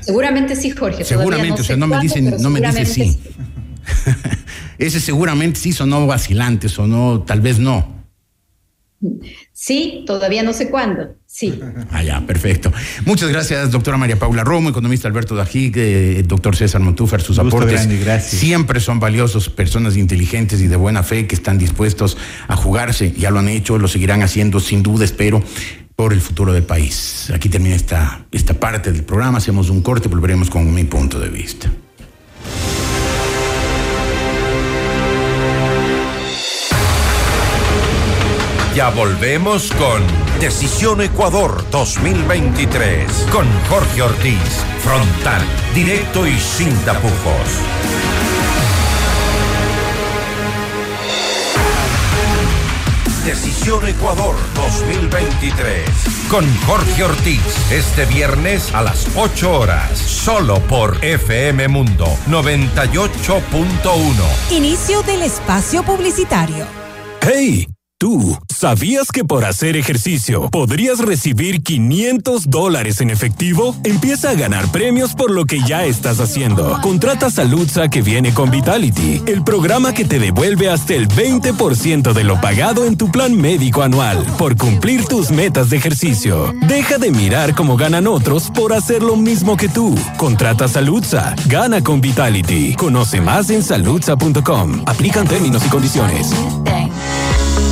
Seguramente 0.00 0.56
sí, 0.56 0.70
Jorge. 0.70 1.04
Seguramente, 1.04 1.60
o 1.60 1.64
sea, 1.64 1.76
no 1.76 1.86
me 1.86 2.00
dicen, 2.00 2.34
no 2.40 2.50
me 2.50 2.60
dice 2.60 2.84
sí. 2.86 3.18
Ese 4.78 5.00
seguramente 5.00 5.60
sí 5.60 5.72
sonó 5.72 6.06
vacilante, 6.06 6.68
sonó 6.68 7.22
tal 7.22 7.40
vez 7.40 7.58
no. 7.58 8.02
Sí, 9.52 10.04
todavía 10.06 10.42
no 10.42 10.52
sé 10.52 10.70
cuándo. 10.70 11.16
Sí. 11.26 11.58
Ah, 11.90 12.02
ya, 12.02 12.20
perfecto. 12.20 12.72
Muchas 13.04 13.30
gracias, 13.30 13.70
doctora 13.70 13.96
María 13.96 14.18
Paula 14.18 14.44
Romo, 14.44 14.68
economista 14.68 15.08
Alberto 15.08 15.34
Dají, 15.34 15.72
eh, 15.74 16.22
doctor 16.26 16.54
César 16.54 16.80
Montúfer, 16.80 17.20
sus 17.20 17.38
aportes 17.38 17.88
siempre 18.22 18.80
son 18.80 19.00
valiosos, 19.00 19.48
personas 19.48 19.96
inteligentes 19.96 20.60
y 20.60 20.68
de 20.68 20.76
buena 20.76 21.02
fe 21.02 21.26
que 21.26 21.34
están 21.34 21.58
dispuestos 21.58 22.16
a 22.48 22.56
jugarse, 22.56 23.12
ya 23.12 23.30
lo 23.30 23.40
han 23.40 23.48
hecho, 23.48 23.78
lo 23.78 23.88
seguirán 23.88 24.22
haciendo 24.22 24.60
sin 24.60 24.82
duda, 24.82 25.04
espero, 25.04 25.42
por 25.96 26.12
el 26.12 26.20
futuro 26.20 26.52
del 26.52 26.64
país. 26.64 27.30
Aquí 27.34 27.48
termina 27.48 27.74
esta, 27.74 28.26
esta 28.30 28.54
parte 28.54 28.92
del 28.92 29.04
programa, 29.04 29.38
hacemos 29.38 29.68
un 29.70 29.82
corte, 29.82 30.08
volveremos 30.08 30.48
con 30.48 30.72
mi 30.72 30.84
punto 30.84 31.18
de 31.18 31.28
vista. 31.28 31.70
Ya 38.74 38.88
volvemos 38.88 39.70
con 39.72 40.02
Decisión 40.40 41.02
Ecuador 41.02 41.62
2023 41.70 43.06
con 43.30 43.46
Jorge 43.68 44.00
Ortiz. 44.00 44.64
Frontal, 44.80 45.42
directo 45.74 46.26
y 46.26 46.38
sin 46.38 46.74
tapujos. 46.78 47.60
Decisión 53.26 53.86
Ecuador 53.86 54.36
2023 54.54 55.86
con 56.30 56.46
Jorge 56.62 57.04
Ortiz 57.04 57.42
este 57.70 58.06
viernes 58.06 58.74
a 58.74 58.80
las 58.82 59.06
8 59.16 59.52
horas 59.52 59.98
solo 59.98 60.60
por 60.60 60.96
FM 61.04 61.68
Mundo 61.68 62.06
98.1 62.26 64.50
Inicio 64.50 65.02
del 65.02 65.24
espacio 65.24 65.82
publicitario. 65.82 66.64
¡Hey! 67.20 67.66
Tú, 68.02 68.36
¿sabías 68.52 69.12
que 69.12 69.24
por 69.24 69.44
hacer 69.44 69.76
ejercicio 69.76 70.50
podrías 70.50 70.98
recibir 70.98 71.62
500 71.62 72.50
dólares 72.50 73.00
en 73.00 73.10
efectivo? 73.10 73.76
Empieza 73.84 74.30
a 74.30 74.34
ganar 74.34 74.66
premios 74.72 75.14
por 75.14 75.30
lo 75.30 75.44
que 75.44 75.60
ya 75.60 75.84
estás 75.84 76.18
haciendo. 76.18 76.80
Contrata 76.82 77.30
Saludza 77.30 77.86
que 77.86 78.02
viene 78.02 78.34
con 78.34 78.50
Vitality, 78.50 79.22
el 79.26 79.44
programa 79.44 79.94
que 79.94 80.04
te 80.04 80.18
devuelve 80.18 80.68
hasta 80.68 80.94
el 80.94 81.06
20% 81.06 82.12
de 82.12 82.24
lo 82.24 82.40
pagado 82.40 82.86
en 82.86 82.96
tu 82.96 83.08
plan 83.08 83.36
médico 83.36 83.82
anual 83.82 84.26
por 84.36 84.56
cumplir 84.56 85.04
tus 85.04 85.30
metas 85.30 85.70
de 85.70 85.76
ejercicio. 85.76 86.52
Deja 86.66 86.98
de 86.98 87.12
mirar 87.12 87.54
cómo 87.54 87.76
ganan 87.76 88.08
otros 88.08 88.50
por 88.50 88.72
hacer 88.72 89.04
lo 89.04 89.14
mismo 89.14 89.56
que 89.56 89.68
tú. 89.68 89.94
Contrata 90.16 90.66
Saludza, 90.66 91.36
gana 91.46 91.84
con 91.84 92.00
Vitality. 92.00 92.74
Conoce 92.74 93.20
más 93.20 93.48
en 93.50 93.62
saludza.com. 93.62 94.82
Aplican 94.86 95.28
términos 95.28 95.64
y 95.64 95.68
condiciones. 95.68 96.32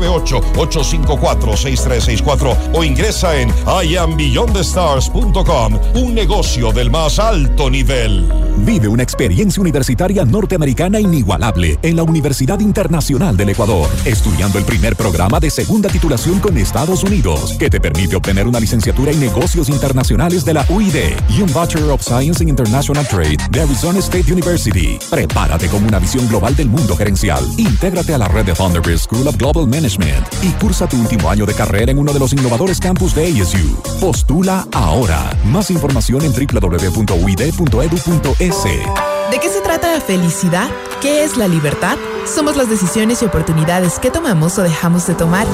898-854-6364 0.00 2.74
o 2.74 2.84
ingresa 2.84 3.40
en 3.40 3.50
iambeyondthestars.com, 3.84 5.78
un 5.94 6.14
negocio 6.14 6.72
del 6.72 6.90
más 6.90 7.18
alto 7.18 7.70
nivel. 7.70 8.45
Vive 8.64 8.88
una 8.88 9.02
experiencia 9.02 9.60
universitaria 9.60 10.24
norteamericana 10.24 10.98
inigualable 10.98 11.78
en 11.82 11.96
la 11.96 12.02
Universidad 12.02 12.58
Internacional 12.60 13.36
del 13.36 13.50
Ecuador, 13.50 13.88
estudiando 14.04 14.58
el 14.58 14.64
primer 14.64 14.96
programa 14.96 15.38
de 15.38 15.50
segunda 15.50 15.90
titulación 15.90 16.40
con 16.40 16.56
Estados 16.56 17.04
Unidos, 17.04 17.54
que 17.58 17.68
te 17.68 17.80
permite 17.80 18.16
obtener 18.16 18.46
una 18.46 18.58
licenciatura 18.58 19.12
en 19.12 19.20
negocios 19.20 19.68
internacionales 19.68 20.44
de 20.44 20.54
la 20.54 20.64
UID 20.68 20.94
y 21.28 21.42
un 21.42 21.52
Bachelor 21.52 21.90
of 21.90 22.02
Science 22.02 22.42
in 22.42 22.48
International 22.48 23.06
Trade 23.06 23.36
de 23.50 23.60
Arizona 23.60 23.98
State 23.98 24.32
University. 24.32 24.98
Prepárate 25.10 25.68
con 25.68 25.84
una 25.84 25.98
visión 25.98 26.26
global 26.28 26.56
del 26.56 26.68
mundo 26.68 26.96
gerencial. 26.96 27.44
Intégrate 27.58 28.14
a 28.14 28.18
la 28.18 28.28
red 28.28 28.46
de 28.46 28.54
Thunderbird 28.54 28.98
School 28.98 29.28
of 29.28 29.36
Global 29.36 29.66
Management 29.66 30.26
y 30.42 30.48
cursa 30.52 30.88
tu 30.88 30.98
último 30.98 31.28
año 31.28 31.44
de 31.44 31.54
carrera 31.54 31.92
en 31.92 31.98
uno 31.98 32.12
de 32.12 32.18
los 32.18 32.32
innovadores 32.32 32.80
campus 32.80 33.14
de 33.14 33.26
ASU. 33.26 33.76
Postula 34.00 34.66
ahora. 34.72 35.36
Más 35.44 35.70
información 35.70 36.22
en 36.22 36.32
www.uid.edu.es. 36.32 38.45
¿De 38.46 39.40
qué 39.40 39.48
se 39.48 39.60
trata 39.60 39.92
la 39.92 40.00
felicidad? 40.00 40.68
¿qué 41.00 41.24
es 41.24 41.36
la 41.36 41.48
libertad? 41.48 41.96
Somos 42.26 42.56
las 42.56 42.68
decisiones 42.68 43.22
y 43.22 43.24
oportunidades 43.26 44.00
que 44.00 44.10
tomamos 44.10 44.58
o 44.58 44.62
dejamos 44.62 45.06
de 45.06 45.14
tomar. 45.14 45.46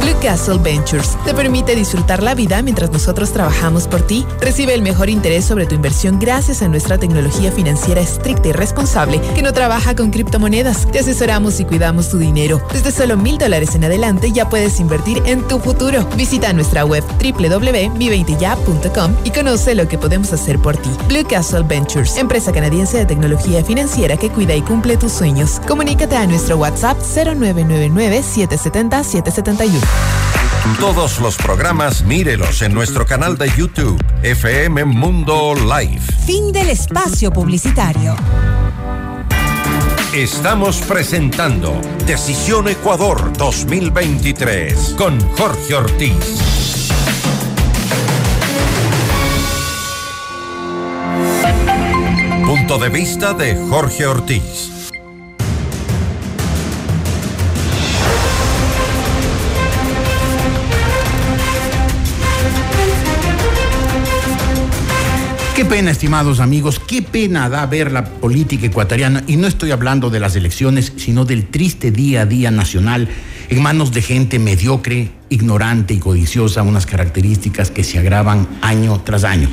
Blue 0.00 0.14
Castle 0.22 0.58
Ventures 0.58 1.16
te 1.24 1.32
permite 1.32 1.74
disfrutar 1.74 2.22
la 2.22 2.34
vida 2.34 2.60
mientras 2.60 2.90
nosotros 2.90 3.32
trabajamos 3.32 3.88
por 3.88 4.02
ti. 4.02 4.26
Recibe 4.40 4.74
el 4.74 4.82
mejor 4.82 5.08
interés 5.08 5.46
sobre 5.46 5.64
tu 5.64 5.74
inversión 5.74 6.18
gracias 6.18 6.60
a 6.60 6.68
nuestra 6.68 6.98
tecnología 6.98 7.50
financiera 7.50 8.02
estricta 8.02 8.48
y 8.48 8.52
responsable 8.52 9.20
que 9.34 9.40
no 9.40 9.54
trabaja 9.54 9.96
con 9.96 10.10
criptomonedas. 10.10 10.86
Te 10.92 10.98
asesoramos 10.98 11.58
y 11.60 11.64
cuidamos 11.64 12.10
tu 12.10 12.18
dinero. 12.18 12.60
Desde 12.70 12.92
solo 12.92 13.16
mil 13.16 13.38
dólares 13.38 13.74
en 13.74 13.84
adelante 13.84 14.32
ya 14.32 14.48
puedes 14.50 14.78
invertir 14.80 15.22
en 15.24 15.48
tu 15.48 15.58
futuro. 15.58 16.06
Visita 16.16 16.52
nuestra 16.52 16.84
web 16.84 17.02
www.mi20ya.com 17.22 19.14
y 19.24 19.30
conoce 19.30 19.74
lo 19.74 19.88
que 19.88 19.96
podemos 19.96 20.34
hacer 20.34 20.58
por 20.58 20.76
ti. 20.76 20.90
Blue 21.08 21.24
Castle 21.26 21.62
Ventures, 21.62 22.18
empresa 22.30 22.52
canadiense 22.52 22.96
de 22.96 23.06
tecnología 23.06 23.64
financiera 23.64 24.16
que 24.16 24.30
cuida 24.30 24.54
y 24.54 24.62
cumple 24.62 24.96
tus 24.96 25.10
sueños. 25.10 25.60
Comunícate 25.66 26.14
a 26.14 26.28
nuestro 26.28 26.58
WhatsApp 26.58 26.96
0999-770-771. 27.00 29.80
Todos 30.78 31.18
los 31.18 31.36
programas 31.36 32.04
mírelos 32.04 32.62
en 32.62 32.72
nuestro 32.72 33.04
canal 33.04 33.36
de 33.36 33.50
YouTube, 33.56 34.00
FM 34.22 34.84
Mundo 34.84 35.54
Live. 35.56 36.02
Fin 36.24 36.52
del 36.52 36.70
espacio 36.70 37.32
publicitario. 37.32 38.14
Estamos 40.14 40.76
presentando 40.82 41.80
Decisión 42.06 42.68
Ecuador 42.68 43.32
2023 43.36 44.94
con 44.96 45.18
Jorge 45.30 45.74
Ortiz. 45.74 46.59
De 52.78 52.88
vista 52.88 53.34
de 53.34 53.56
Jorge 53.56 54.06
Ortiz. 54.06 54.70
Qué 65.54 65.64
pena, 65.64 65.90
estimados 65.90 66.38
amigos, 66.38 66.78
qué 66.78 67.02
pena 67.02 67.48
da 67.48 67.66
ver 67.66 67.90
la 67.90 68.04
política 68.04 68.66
ecuatoriana, 68.66 69.24
y 69.26 69.36
no 69.36 69.48
estoy 69.48 69.72
hablando 69.72 70.08
de 70.08 70.20
las 70.20 70.36
elecciones, 70.36 70.92
sino 70.96 71.24
del 71.24 71.48
triste 71.48 71.90
día 71.90 72.22
a 72.22 72.26
día 72.26 72.52
nacional 72.52 73.08
en 73.50 73.60
manos 73.60 73.90
de 73.90 74.00
gente 74.00 74.38
mediocre, 74.38 75.10
ignorante 75.28 75.92
y 75.92 75.98
codiciosa, 75.98 76.62
unas 76.62 76.86
características 76.86 77.72
que 77.72 77.82
se 77.82 77.98
agravan 77.98 78.46
año 78.62 79.00
tras 79.00 79.24
año. 79.24 79.48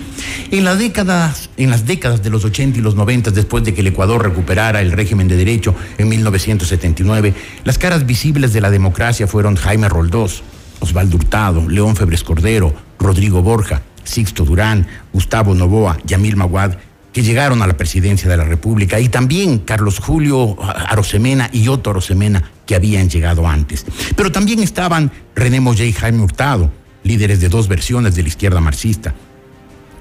En 0.52 0.64
las 0.64 0.78
décadas, 0.78 1.50
en 1.58 1.72
las 1.72 1.88
décadas 1.88 2.22
de 2.22 2.30
los 2.30 2.46
80 2.46 2.78
y 2.78 2.82
los 2.82 2.94
90, 2.94 3.32
después 3.32 3.64
de 3.64 3.74
que 3.74 3.82
el 3.82 3.88
Ecuador 3.88 4.24
recuperara 4.24 4.82
el 4.82 4.92
régimen 4.92 5.28
de 5.28 5.36
derecho 5.36 5.74
en 5.98 6.10
1979, 6.10 7.34
las 7.64 7.80
caras 7.80 8.06
visibles 8.06 8.54
de 8.54 8.62
la 8.62 8.70
democracia 8.70 9.26
fueron 9.26 9.56
Jaime 9.56 9.90
Roldós, 9.90 10.44
Osvaldo 10.80 11.18
Hurtado, 11.18 11.68
León 11.68 11.96
Febres 11.96 12.24
Cordero, 12.24 12.76
Rodrigo 13.00 13.42
Borja, 13.42 13.82
Sixto 14.04 14.46
Durán, 14.46 14.86
Gustavo 15.12 15.56
Novoa, 15.56 15.98
Yamil 16.06 16.36
Maguad, 16.36 16.78
que 17.12 17.24
llegaron 17.24 17.64
a 17.64 17.68
la 17.68 17.76
presidencia 17.78 18.30
de 18.30 18.38
la 18.38 18.44
República, 18.44 19.00
y 19.00 19.10
también 19.10 19.58
Carlos 19.58 19.98
Julio 19.98 20.56
Arosemena 20.62 21.50
y 21.52 21.68
Otto 21.68 21.90
Arosemena, 21.90 22.52
que 22.68 22.76
habían 22.76 23.10
llegado 23.10 23.48
antes. 23.48 23.86
Pero 24.16 24.32
también 24.32 24.60
estaban 24.60 25.12
René 25.34 25.60
Moya 25.60 25.86
y 25.86 25.94
Jaime 25.94 26.22
Hurtado, 26.22 26.72
líderes 27.04 27.40
de 27.40 27.50
dos 27.50 27.68
versiones 27.68 28.14
de 28.14 28.22
la 28.22 28.28
izquierda 28.28 28.62
marxista. 28.62 29.16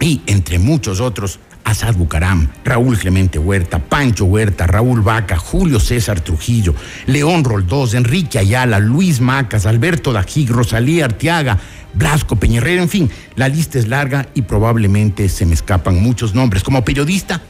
Y, 0.00 0.20
entre 0.26 0.58
muchos 0.58 1.00
otros, 1.00 1.38
Asad 1.64 1.96
Bucaram, 1.96 2.48
Raúl 2.64 2.96
Clemente 2.96 3.40
Huerta, 3.40 3.80
Pancho 3.80 4.24
Huerta, 4.26 4.68
Raúl 4.68 5.00
Vaca, 5.00 5.36
Julio 5.36 5.80
César 5.80 6.20
Trujillo, 6.20 6.74
León 7.06 7.42
Roldós, 7.42 7.94
Enrique 7.94 8.38
Ayala, 8.38 8.78
Luis 8.78 9.20
Macas, 9.20 9.66
Alberto 9.66 10.12
Dajig, 10.12 10.48
Rosalía 10.48 11.06
Arteaga, 11.06 11.58
Blasco 11.92 12.36
Peñerrera, 12.36 12.82
en 12.82 12.88
fin, 12.88 13.10
la 13.34 13.48
lista 13.48 13.78
es 13.78 13.88
larga 13.88 14.28
y 14.34 14.42
probablemente 14.42 15.28
se 15.28 15.44
me 15.44 15.54
escapan 15.54 16.00
muchos 16.00 16.34
nombres. 16.34 16.62
Como 16.62 16.84
periodista, 16.84 17.40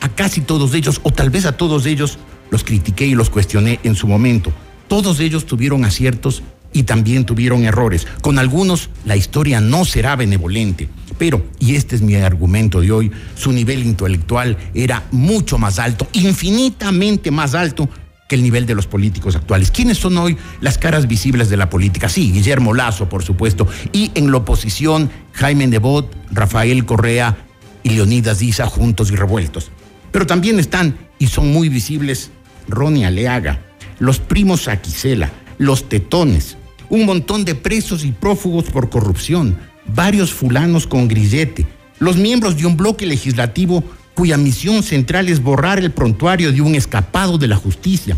a 0.00 0.08
casi 0.08 0.40
todos 0.40 0.72
ellos, 0.72 1.00
o 1.02 1.10
tal 1.10 1.28
vez 1.28 1.44
a 1.44 1.52
todos 1.52 1.84
ellos, 1.84 2.18
los 2.50 2.64
critiqué 2.64 3.06
y 3.06 3.14
los 3.14 3.28
cuestioné 3.28 3.80
en 3.82 3.94
su 3.94 4.06
momento. 4.06 4.52
Todos 4.88 5.20
ellos 5.20 5.46
tuvieron 5.46 5.84
aciertos 5.84 6.42
y 6.72 6.82
también 6.82 7.24
tuvieron 7.24 7.64
errores. 7.64 8.06
Con 8.20 8.38
algunos 8.38 8.90
la 9.04 9.16
historia 9.16 9.60
no 9.60 9.84
será 9.84 10.16
benevolente, 10.16 10.88
pero, 11.18 11.44
y 11.58 11.76
este 11.76 11.96
es 11.96 12.02
mi 12.02 12.14
argumento 12.16 12.80
de 12.80 12.92
hoy, 12.92 13.10
su 13.34 13.52
nivel 13.52 13.84
intelectual 13.84 14.56
era 14.74 15.04
mucho 15.10 15.58
más 15.58 15.78
alto, 15.78 16.06
infinitamente 16.12 17.30
más 17.30 17.54
alto 17.54 17.88
que 18.28 18.34
el 18.34 18.42
nivel 18.42 18.66
de 18.66 18.74
los 18.74 18.86
políticos 18.86 19.36
actuales. 19.36 19.70
¿Quiénes 19.70 19.98
son 19.98 20.18
hoy 20.18 20.36
las 20.60 20.78
caras 20.78 21.06
visibles 21.06 21.48
de 21.48 21.56
la 21.56 21.70
política? 21.70 22.08
Sí, 22.08 22.32
Guillermo 22.32 22.74
Lazo, 22.74 23.08
por 23.08 23.22
supuesto, 23.22 23.66
y 23.92 24.10
en 24.14 24.30
la 24.30 24.38
oposición, 24.38 25.10
Jaime 25.32 25.66
Nebot, 25.66 26.14
Rafael 26.30 26.84
Correa 26.84 27.36
y 27.82 27.90
Leonidas 27.90 28.40
Diza 28.40 28.66
juntos 28.66 29.10
y 29.10 29.16
revueltos. 29.16 29.70
Pero 30.10 30.26
también 30.26 30.58
están, 30.58 30.98
y 31.18 31.28
son 31.28 31.52
muy 31.52 31.68
visibles, 31.68 32.30
Ronnie 32.68 33.06
Aleaga, 33.06 33.60
los 33.98 34.18
primos 34.18 34.68
Aquisela, 34.68 35.32
los 35.58 35.88
tetones, 35.88 36.56
un 36.88 37.06
montón 37.06 37.44
de 37.44 37.54
presos 37.54 38.04
y 38.04 38.12
prófugos 38.12 38.64
por 38.64 38.90
corrupción, 38.90 39.58
varios 39.86 40.32
fulanos 40.32 40.86
con 40.86 41.08
grillete, 41.08 41.66
los 41.98 42.16
miembros 42.16 42.56
de 42.56 42.66
un 42.66 42.76
bloque 42.76 43.06
legislativo 43.06 43.82
cuya 44.14 44.36
misión 44.36 44.82
central 44.82 45.28
es 45.28 45.42
borrar 45.42 45.78
el 45.78 45.90
prontuario 45.90 46.52
de 46.52 46.60
un 46.60 46.74
escapado 46.74 47.38
de 47.38 47.48
la 47.48 47.56
justicia. 47.56 48.16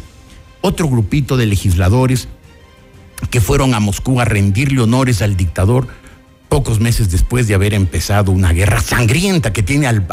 Otro 0.61 0.89
grupito 0.89 1.37
de 1.37 1.47
legisladores 1.47 2.29
que 3.31 3.41
fueron 3.41 3.75
a 3.75 3.81
Moscú 3.81 4.21
a 4.21 4.25
rendirle 4.25 4.81
honores 4.81 5.23
al 5.23 5.37
dictador 5.37 5.89
pocos 6.49 6.81
meses 6.81 7.11
después 7.11 7.47
de 7.47 7.55
haber 7.55 7.75
empezado 7.75 8.33
una 8.33 8.53
guerra 8.53 8.81
sangrienta 8.81 9.53
que 9.53 9.63
tiene 9.63 9.87
al, 9.87 10.07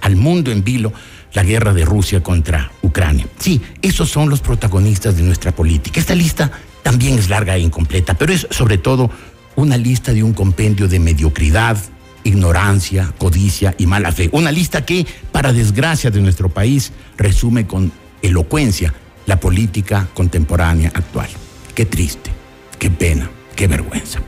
al, 0.00 0.16
mundo 0.16 0.50
en 0.50 0.62
vilo, 0.62 0.92
la 1.32 1.44
guerra 1.44 1.72
de 1.72 1.84
Rusia 1.84 2.22
contra 2.22 2.70
Ucrania. 2.82 3.26
Sí, 3.38 3.60
esos 3.82 4.08
son 4.08 4.28
los 4.28 4.40
protagonistas 4.40 5.16
de 5.16 5.22
nuestra 5.22 5.52
política. 5.52 6.00
Esta 6.00 6.14
lista 6.14 6.50
también 6.82 7.18
es 7.18 7.28
larga 7.28 7.56
e 7.56 7.60
incompleta, 7.60 8.14
pero 8.14 8.32
es 8.32 8.46
sobre 8.50 8.78
todo 8.78 9.10
una 9.56 9.76
lista 9.76 10.12
de 10.12 10.22
un 10.22 10.32
compendio 10.32 10.88
de 10.88 10.98
mediocridad, 10.98 11.76
ignorancia, 12.24 13.12
codicia 13.18 13.74
y 13.78 13.86
mala 13.86 14.12
fe. 14.12 14.28
Una 14.32 14.52
lista 14.52 14.84
que, 14.84 15.06
para 15.32 15.52
desgracia 15.52 16.10
de 16.10 16.20
nuestro 16.20 16.48
país, 16.48 16.92
resume 17.16 17.66
con 17.66 17.92
elocuencia 18.22 18.94
la 19.26 19.38
política 19.38 20.08
contemporánea 20.14 20.90
actual. 20.94 21.28
Qué 21.74 21.86
triste, 21.86 22.30
qué 22.78 22.90
pena, 22.90 23.30
qué 23.54 23.66
vergüenza. 23.66 24.20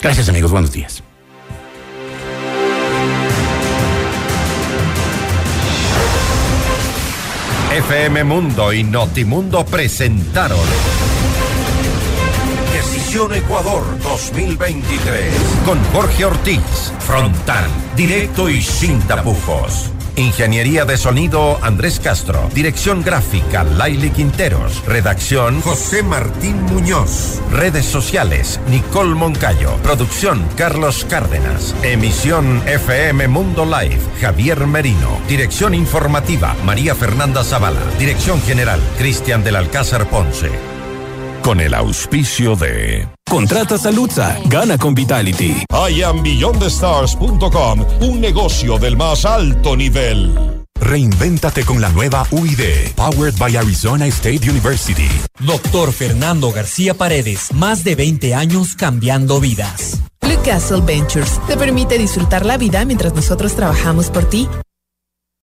Gracias 0.00 0.28
amigos, 0.28 0.50
buenos 0.50 0.72
días. 0.72 1.02
FM 7.70 8.24
Mundo 8.24 8.72
y 8.72 8.82
Notimundo 8.82 9.64
presentaron 9.64 10.58
Ecuador 13.34 13.82
2023 14.02 15.32
con 15.64 15.82
Jorge 15.92 16.24
Ortiz. 16.24 16.92
Frontal, 17.00 17.64
directo 17.96 18.48
y 18.48 18.62
sin 18.62 19.00
tapujos. 19.02 19.90
Ingeniería 20.18 20.84
de 20.84 20.96
sonido 20.96 21.60
Andrés 21.62 22.00
Castro. 22.00 22.50
Dirección 22.52 23.04
gráfica 23.04 23.62
Laili 23.62 24.10
Quinteros. 24.10 24.84
Redacción 24.84 25.60
José 25.60 26.02
Martín 26.02 26.60
Muñoz. 26.64 27.40
Redes 27.52 27.84
sociales 27.84 28.58
Nicole 28.68 29.14
Moncayo. 29.14 29.76
Producción 29.76 30.44
Carlos 30.56 31.06
Cárdenas. 31.08 31.72
Emisión 31.84 32.66
FM 32.66 33.28
Mundo 33.28 33.64
Live 33.64 34.00
Javier 34.20 34.66
Merino. 34.66 35.20
Dirección 35.28 35.72
informativa 35.72 36.56
María 36.64 36.96
Fernanda 36.96 37.44
Zavala. 37.44 37.80
Dirección 37.96 38.42
general 38.42 38.80
Cristian 38.98 39.44
del 39.44 39.54
Alcázar 39.54 40.08
Ponce 40.10 40.77
con 41.42 41.60
el 41.60 41.74
auspicio 41.74 42.56
de... 42.56 43.06
Contrata 43.28 43.76
Saludza, 43.78 44.38
gana 44.46 44.78
con 44.78 44.94
Vitality. 44.94 45.64
IamBeyondTheStars.com, 45.70 47.84
un 48.00 48.20
negocio 48.20 48.78
del 48.78 48.96
más 48.96 49.24
alto 49.24 49.76
nivel. 49.76 50.64
Reinvéntate 50.80 51.64
con 51.64 51.80
la 51.80 51.88
nueva 51.90 52.26
UID, 52.30 52.94
powered 52.94 53.36
by 53.38 53.56
Arizona 53.56 54.06
State 54.06 54.48
University. 54.48 55.08
Doctor 55.40 55.92
Fernando 55.92 56.52
García 56.52 56.94
Paredes, 56.94 57.52
más 57.52 57.84
de 57.84 57.94
20 57.94 58.34
años 58.34 58.74
cambiando 58.76 59.40
vidas. 59.40 59.98
Blue 60.20 60.38
Castle 60.44 60.80
Ventures 60.80 61.40
te 61.46 61.56
permite 61.56 61.98
disfrutar 61.98 62.46
la 62.46 62.56
vida 62.56 62.84
mientras 62.84 63.14
nosotros 63.14 63.54
trabajamos 63.54 64.10
por 64.10 64.24
ti. 64.24 64.48